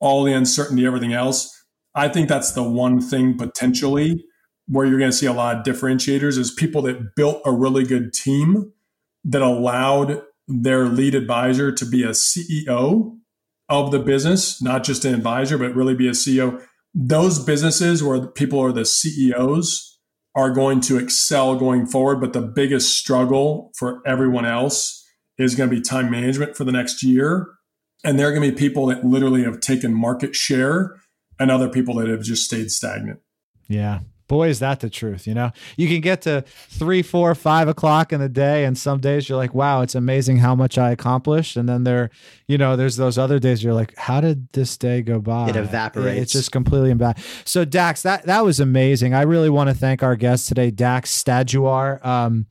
all 0.00 0.24
the 0.24 0.32
uncertainty, 0.32 0.86
everything 0.86 1.12
else, 1.12 1.50
I 1.94 2.08
think 2.08 2.28
that's 2.28 2.52
the 2.52 2.62
one 2.62 3.00
thing 3.00 3.36
potentially 3.36 4.24
where 4.66 4.86
you're 4.86 4.98
going 4.98 5.10
to 5.10 5.16
see 5.16 5.26
a 5.26 5.32
lot 5.32 5.56
of 5.56 5.64
differentiators 5.64 6.38
is 6.38 6.50
people 6.50 6.82
that 6.82 7.14
built 7.14 7.42
a 7.44 7.52
really 7.52 7.84
good 7.84 8.12
team 8.12 8.72
that 9.24 9.42
allowed 9.42 10.22
their 10.48 10.86
lead 10.86 11.14
advisor 11.14 11.70
to 11.72 11.84
be 11.84 12.02
a 12.02 12.10
CEO 12.10 13.16
of 13.68 13.90
the 13.90 13.98
business, 13.98 14.62
not 14.62 14.84
just 14.84 15.04
an 15.04 15.14
advisor, 15.14 15.58
but 15.58 15.74
really 15.74 15.94
be 15.94 16.08
a 16.08 16.12
CEO. 16.12 16.62
Those 16.94 17.42
businesses 17.42 18.02
where 18.02 18.26
people 18.26 18.60
are 18.60 18.72
the 18.72 18.84
CEOs 18.84 19.98
are 20.34 20.50
going 20.50 20.80
to 20.82 20.98
excel 20.98 21.56
going 21.56 21.86
forward. 21.86 22.20
But 22.20 22.32
the 22.32 22.42
biggest 22.42 22.98
struggle 22.98 23.72
for 23.76 24.02
everyone 24.06 24.44
else 24.44 25.04
is 25.38 25.54
going 25.54 25.70
to 25.70 25.76
be 25.76 25.82
time 25.82 26.10
management 26.10 26.56
for 26.56 26.64
the 26.64 26.72
next 26.72 27.02
year. 27.02 27.48
And 28.04 28.18
there 28.18 28.28
are 28.28 28.32
going 28.32 28.42
to 28.42 28.50
be 28.50 28.56
people 28.56 28.86
that 28.86 29.04
literally 29.04 29.44
have 29.44 29.60
taken 29.60 29.94
market 29.94 30.36
share 30.36 30.96
and 31.38 31.50
other 31.50 31.68
people 31.68 31.94
that 31.96 32.08
have 32.08 32.22
just 32.22 32.44
stayed 32.44 32.70
stagnant. 32.70 33.20
Yeah. 33.66 34.00
Boy, 34.26 34.48
is 34.48 34.58
that 34.60 34.80
the 34.80 34.88
truth. 34.88 35.26
You 35.26 35.34
know, 35.34 35.52
you 35.76 35.86
can 35.86 36.00
get 36.00 36.22
to 36.22 36.44
three, 36.46 37.02
four, 37.02 37.34
five 37.34 37.68
o'clock 37.68 38.10
in 38.10 38.20
the 38.20 38.28
day, 38.28 38.64
and 38.64 38.76
some 38.76 38.98
days 38.98 39.28
you're 39.28 39.36
like, 39.36 39.54
wow, 39.54 39.82
it's 39.82 39.94
amazing 39.94 40.38
how 40.38 40.54
much 40.54 40.78
I 40.78 40.92
accomplished. 40.92 41.56
And 41.56 41.68
then 41.68 41.84
there, 41.84 42.08
you 42.48 42.56
know, 42.56 42.74
there's 42.74 42.96
those 42.96 43.18
other 43.18 43.38
days 43.38 43.62
you're 43.62 43.74
like, 43.74 43.94
how 43.96 44.22
did 44.22 44.48
this 44.52 44.78
day 44.78 45.02
go 45.02 45.20
by? 45.20 45.50
It 45.50 45.56
evaporates. 45.56 46.22
It's 46.22 46.32
just 46.32 46.52
completely 46.52 46.94
bad. 46.94 47.18
So, 47.44 47.66
Daxs, 47.66 48.02
that, 48.02 48.24
that 48.24 48.44
was 48.44 48.60
amazing. 48.60 49.12
I 49.12 49.22
really 49.22 49.50
want 49.50 49.68
to 49.68 49.74
thank 49.74 50.02
our 50.02 50.16
guest 50.16 50.48
today, 50.48 50.70
Daxs 50.70 51.22
Stadjuhar. 51.22 52.04
Um, 52.04 52.46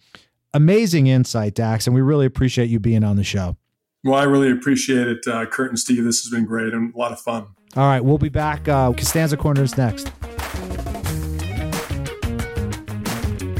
amazing 0.54 1.08
insight, 1.08 1.56
Daxs, 1.56 1.88
and 1.88 1.95
we 1.95 2.01
really 2.01 2.28
appreciate 2.28 2.70
you 2.70 2.80
being 2.80 3.04
on 3.04 3.16
the 3.16 3.24
show. 3.24 3.58
Well, 4.06 4.20
I 4.20 4.24
really 4.24 4.51
appreciate 4.51 5.08
it, 5.08 5.26
uh, 5.28 5.45
Kurt 5.45 5.70
and 5.70 5.80
Steve. 5.80 6.04
This 6.04 6.24
has 6.24 6.30
been 6.30 6.43
great 6.43 6.74
and 6.74 6.93
a 6.93 6.97
lot 6.97 7.14
of 7.14 7.22
fun. 7.22 7.45
All 7.78 7.88
right, 7.88 8.04
we'll 8.04 8.18
be 8.18 8.28
back. 8.28 8.68
Uh, 8.68 8.91
Costanza 8.91 9.38
Corners 9.38 9.78
next. 9.78 10.12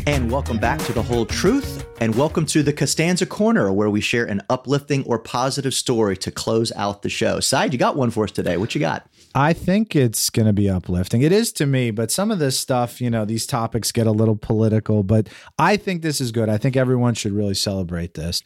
And 0.06 0.30
welcome 0.30 0.58
back 0.58 0.80
to 0.80 0.91
The 0.91 1.02
Whole 1.02 1.26
Truth, 1.26 1.86
and 2.02 2.14
welcome 2.16 2.46
to 2.48 2.62
the 2.62 2.74
Costanza 2.74 3.26
Corner, 3.26 3.72
where 3.72 3.89
we 3.89 4.02
share 4.02 4.26
an 4.26 4.41
uplifting 4.50 5.06
or 5.06 5.18
positive 5.18 5.74
story 5.74 6.18
to 6.18 6.30
close 6.30 6.74
out 6.74 7.04
the 7.04 7.10
show. 7.10 7.39
Side, 7.39 7.72
you 7.72 7.80
got 7.80 7.96
one 7.96 8.12
for 8.12 8.26
us 8.26 8.32
today. 8.32 8.58
What 8.58 8.76
you 8.76 8.82
got? 8.82 9.10
I 9.34 9.54
think 9.54 9.96
it's 9.96 10.30
going 10.30 10.48
to 10.48 10.54
be 10.54 10.70
uplifting. 10.70 11.22
It 11.22 11.32
is 11.32 11.54
to 11.54 11.66
me, 11.66 11.89
but 11.89 12.12
some 12.12 12.32
of 12.32 12.39
this 12.39 12.60
stuff, 12.60 13.00
you 13.00 13.10
know, 13.10 13.24
these 13.24 13.46
topics 13.46 13.94
get 13.94 14.08
a 14.08 14.12
little 14.12 14.36
political, 14.36 15.04
but 15.04 15.30
I 15.58 15.78
think 15.78 16.02
this 16.02 16.20
is 16.20 16.34
good. 16.34 16.50
I 16.50 16.58
think 16.58 16.76
everyone 16.76 17.14
should 17.14 17.32
really 17.32 17.56
celebrate 17.56 18.16
this. 18.16 18.44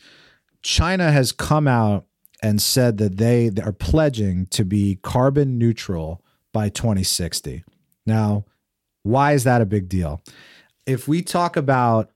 China 0.61 1.11
has 1.11 1.31
come 1.31 1.67
out 1.67 2.05
and 2.41 2.61
said 2.61 2.97
that 2.97 3.17
they 3.17 3.51
are 3.63 3.71
pledging 3.71 4.45
to 4.47 4.63
be 4.63 4.99
carbon 5.01 5.57
neutral 5.57 6.23
by 6.53 6.69
2060. 6.69 7.63
Now, 8.05 8.45
why 9.03 9.33
is 9.33 9.43
that 9.45 9.61
a 9.61 9.65
big 9.65 9.89
deal? 9.89 10.21
if 10.87 11.07
we 11.07 11.21
talk 11.21 11.55
about 11.55 12.09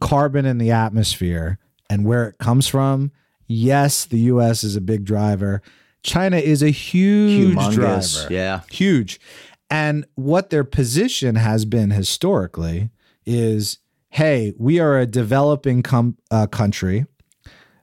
carbon 0.00 0.46
in 0.46 0.58
the 0.58 0.72
atmosphere 0.72 1.58
and 1.88 2.04
where 2.04 2.26
it 2.26 2.38
comes 2.38 2.66
from, 2.66 3.12
yes, 3.46 4.06
the 4.06 4.18
US 4.20 4.64
is 4.64 4.74
a 4.74 4.80
big 4.80 5.04
driver. 5.04 5.62
China 6.02 6.38
is 6.38 6.62
a 6.62 6.70
huge 6.70 7.54
Humongous, 7.54 7.74
driver. 7.74 8.34
Yeah. 8.34 8.60
Huge. 8.70 9.20
And 9.70 10.06
what 10.14 10.50
their 10.50 10.64
position 10.64 11.36
has 11.36 11.64
been 11.64 11.90
historically 11.90 12.90
is 13.24 13.78
hey, 14.10 14.54
we 14.56 14.80
are 14.80 14.98
a 14.98 15.04
developing 15.04 15.82
com- 15.82 16.16
uh, 16.30 16.46
country. 16.46 17.04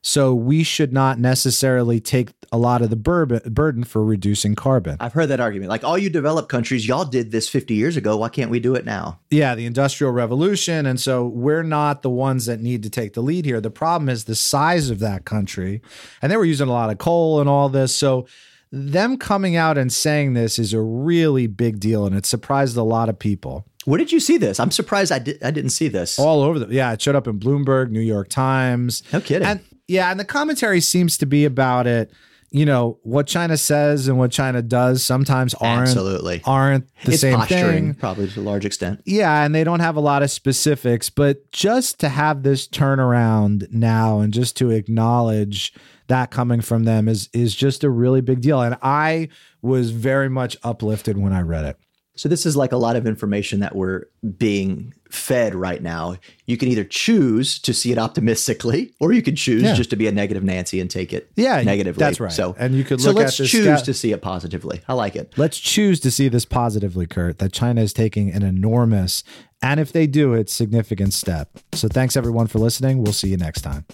So 0.05 0.35
we 0.35 0.63
should 0.63 0.91
not 0.91 1.17
necessarily 1.17 2.01
take 2.01 2.33
a 2.51 2.57
lot 2.57 2.81
of 2.81 2.89
the 2.89 2.97
bur- 2.97 3.25
burden 3.25 3.85
for 3.85 4.03
reducing 4.03 4.53
carbon. 4.53 4.97
I've 4.99 5.13
heard 5.13 5.27
that 5.27 5.39
argument. 5.39 5.69
Like 5.69 5.85
all 5.85 5.97
you 5.97 6.09
developed 6.09 6.49
countries, 6.49 6.85
y'all 6.85 7.05
did 7.05 7.31
this 7.31 7.47
50 7.47 7.73
years 7.73 7.95
ago. 7.95 8.17
Why 8.17 8.27
can't 8.27 8.51
we 8.51 8.59
do 8.59 8.75
it 8.75 8.83
now? 8.83 9.21
Yeah, 9.31 9.55
the 9.55 9.65
industrial 9.65 10.11
revolution. 10.11 10.85
And 10.85 10.99
so 10.99 11.25
we're 11.25 11.63
not 11.63 12.01
the 12.01 12.09
ones 12.09 12.45
that 12.47 12.59
need 12.59 12.83
to 12.83 12.89
take 12.89 13.13
the 13.13 13.21
lead 13.21 13.45
here. 13.45 13.61
The 13.61 13.71
problem 13.71 14.09
is 14.09 14.25
the 14.25 14.35
size 14.35 14.89
of 14.89 14.99
that 14.99 15.23
country. 15.23 15.81
And 16.21 16.29
they 16.29 16.37
were 16.37 16.43
using 16.43 16.67
a 16.67 16.73
lot 16.73 16.89
of 16.89 16.97
coal 16.97 17.39
and 17.39 17.47
all 17.47 17.69
this. 17.69 17.95
So 17.95 18.27
them 18.73 19.17
coming 19.17 19.55
out 19.55 19.77
and 19.77 19.91
saying 19.91 20.33
this 20.33 20.59
is 20.59 20.73
a 20.73 20.81
really 20.81 21.47
big 21.47 21.79
deal 21.79 22.05
and 22.05 22.13
it 22.13 22.25
surprised 22.25 22.75
a 22.75 22.83
lot 22.83 23.07
of 23.07 23.17
people. 23.17 23.65
Where 23.85 23.97
did 23.97 24.11
you 24.11 24.19
see 24.19 24.37
this? 24.37 24.59
I'm 24.59 24.71
surprised 24.71 25.11
I, 25.11 25.17
I 25.17 25.51
didn't 25.51 25.69
see 25.69 25.87
this. 25.87 26.19
All 26.19 26.41
over 26.41 26.59
the 26.59 26.73
yeah, 26.73 26.91
it 26.91 27.01
showed 27.01 27.15
up 27.15 27.27
in 27.27 27.39
Bloomberg, 27.39 27.89
New 27.89 28.01
York 28.01 28.29
Times. 28.29 29.03
No 29.13 29.21
kidding. 29.21 29.47
And 29.47 29.59
yeah, 29.93 30.09
and 30.09 30.19
the 30.19 30.25
commentary 30.25 30.81
seems 30.81 31.17
to 31.19 31.25
be 31.25 31.45
about 31.45 31.87
it. 31.87 32.11
You 32.49 32.65
know 32.65 32.99
what 33.01 33.25
China 33.25 33.57
says 33.57 34.07
and 34.07 34.19
what 34.19 34.31
China 34.31 34.61
does 34.61 35.03
sometimes 35.03 35.55
aren't 35.55 35.89
absolutely 35.89 36.41
aren't 36.45 36.87
the 37.03 37.13
it's 37.13 37.21
same 37.21 37.41
thing. 37.41 37.95
probably 37.95 38.27
to 38.27 38.41
a 38.41 38.43
large 38.43 38.63
extent. 38.63 39.01
Yeah, 39.05 39.43
and 39.43 39.55
they 39.55 39.63
don't 39.63 39.79
have 39.79 39.95
a 39.95 39.99
lot 39.99 40.21
of 40.21 40.29
specifics, 40.29 41.09
but 41.09 41.51
just 41.51 41.99
to 42.01 42.09
have 42.09 42.43
this 42.43 42.67
turnaround 42.67 43.71
now 43.71 44.19
and 44.19 44.31
just 44.31 44.55
to 44.57 44.69
acknowledge 44.69 45.73
that 46.07 46.29
coming 46.29 46.61
from 46.61 46.83
them 46.83 47.07
is 47.07 47.27
is 47.33 47.55
just 47.55 47.83
a 47.83 47.89
really 47.89 48.21
big 48.21 48.41
deal. 48.41 48.61
And 48.61 48.77
I 48.83 49.29
was 49.63 49.89
very 49.89 50.29
much 50.29 50.55
uplifted 50.63 51.17
when 51.17 51.33
I 51.33 51.41
read 51.41 51.65
it. 51.65 51.77
So 52.15 52.29
this 52.29 52.45
is 52.45 52.55
like 52.55 52.71
a 52.71 52.77
lot 52.77 52.95
of 52.95 53.07
information 53.07 53.59
that 53.61 53.75
we're 53.75 54.03
being 54.37 54.93
fed 55.09 55.55
right 55.55 55.81
now. 55.81 56.15
You 56.45 56.57
can 56.57 56.69
either 56.69 56.83
choose 56.83 57.57
to 57.59 57.73
see 57.73 57.91
it 57.91 57.97
optimistically, 57.97 58.93
or 58.99 59.13
you 59.13 59.23
could 59.23 59.35
choose 59.35 59.63
yeah. 59.63 59.73
just 59.73 59.89
to 59.89 59.95
be 59.95 60.07
a 60.07 60.11
negative 60.11 60.43
Nancy 60.43 60.79
and 60.79 60.91
take 60.91 61.11
it 61.11 61.31
yeah, 61.35 61.61
negatively. 61.63 61.99
That's 61.99 62.19
right. 62.19 62.31
So 62.31 62.55
and 62.59 62.75
you 62.75 62.83
could 62.83 63.01
so 63.01 63.11
let's 63.11 63.37
choose 63.37 63.81
to 63.81 63.93
see 63.93 64.11
it 64.11 64.21
positively. 64.21 64.81
I 64.87 64.93
like 64.93 65.15
it. 65.15 65.33
Let's 65.37 65.57
choose 65.57 65.99
to 66.01 66.11
see 66.11 66.27
this 66.27 66.45
positively, 66.45 67.07
Kurt. 67.07 67.39
That 67.39 67.51
China 67.51 67.81
is 67.81 67.93
taking 67.93 68.31
an 68.31 68.43
enormous, 68.43 69.23
and 69.61 69.79
if 69.79 69.91
they 69.91 70.05
do 70.05 70.33
it's 70.33 70.53
significant 70.53 71.13
step. 71.13 71.57
So 71.73 71.87
thanks 71.87 72.15
everyone 72.15 72.47
for 72.47 72.59
listening. 72.59 73.03
We'll 73.03 73.13
see 73.13 73.29
you 73.29 73.37
next 73.37 73.61
time. 73.61 73.85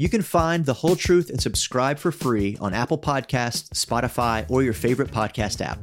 You 0.00 0.08
can 0.08 0.22
find 0.22 0.64
The 0.64 0.74
Whole 0.74 0.94
Truth 0.94 1.28
and 1.28 1.40
subscribe 1.40 1.98
for 1.98 2.12
free 2.12 2.56
on 2.60 2.72
Apple 2.72 2.98
Podcasts, 2.98 3.68
Spotify, 3.70 4.48
or 4.48 4.62
your 4.62 4.72
favorite 4.72 5.10
podcast 5.10 5.60
app. 5.60 5.80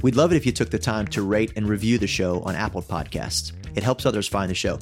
We'd 0.00 0.14
love 0.14 0.32
it 0.32 0.36
if 0.36 0.46
you 0.46 0.52
took 0.52 0.70
the 0.70 0.78
time 0.78 1.08
to 1.08 1.22
rate 1.22 1.54
and 1.56 1.68
review 1.68 1.98
the 1.98 2.06
show 2.06 2.40
on 2.42 2.54
Apple 2.54 2.82
Podcasts. 2.82 3.50
It 3.76 3.82
helps 3.82 4.06
others 4.06 4.28
find 4.28 4.48
the 4.48 4.54
show. 4.54 4.78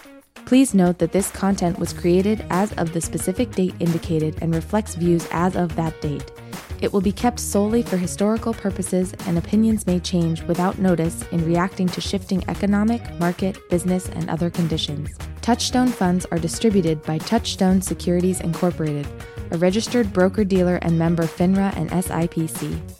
Please 0.47 0.75
note 0.75 0.99
that 0.99 1.13
this 1.13 1.31
content 1.31 1.79
was 1.79 1.93
created 1.93 2.45
as 2.51 2.73
of 2.73 2.93
the 2.93 3.01
specific 3.01 3.53
date 3.53 3.75
indicated 3.79 4.37
and 4.43 4.55
reflects 4.55 4.97
views 4.97 5.29
as 5.31 5.57
of 5.57 5.75
that 5.77 6.01
date. 6.01 6.31
It 6.81 6.93
will 6.93 7.01
be 7.03 7.13
kept 7.13 7.39
solely 7.39 7.83
for 7.83 7.99
historical 7.99 8.55
purposes, 8.55 9.13
and 9.27 9.37
opinions 9.37 9.87
may 9.87 10.01
change 10.01 10.43
without 10.45 10.79
notice 10.79 11.23
in 11.31 11.45
reacting 11.45 11.87
to 11.89 12.01
shifting 12.01 12.43
economic, 12.49 13.03
market, 13.21 13.59
business, 13.69 14.09
and 14.09 14.31
other 14.31 14.49
conditions. 14.49 15.11
Touchstone 15.43 15.89
funds 15.89 16.27
are 16.31 16.39
distributed 16.39 17.03
by 17.03 17.19
Touchstone 17.19 17.83
Securities 17.83 18.41
Incorporated, 18.41 19.07
a 19.51 19.59
registered 19.59 20.13
broker 20.13 20.43
dealer 20.43 20.77
and 20.77 20.99
member 20.99 21.25
FINRA 21.25 21.77
and 21.77 21.91
SIPC. 21.91 23.00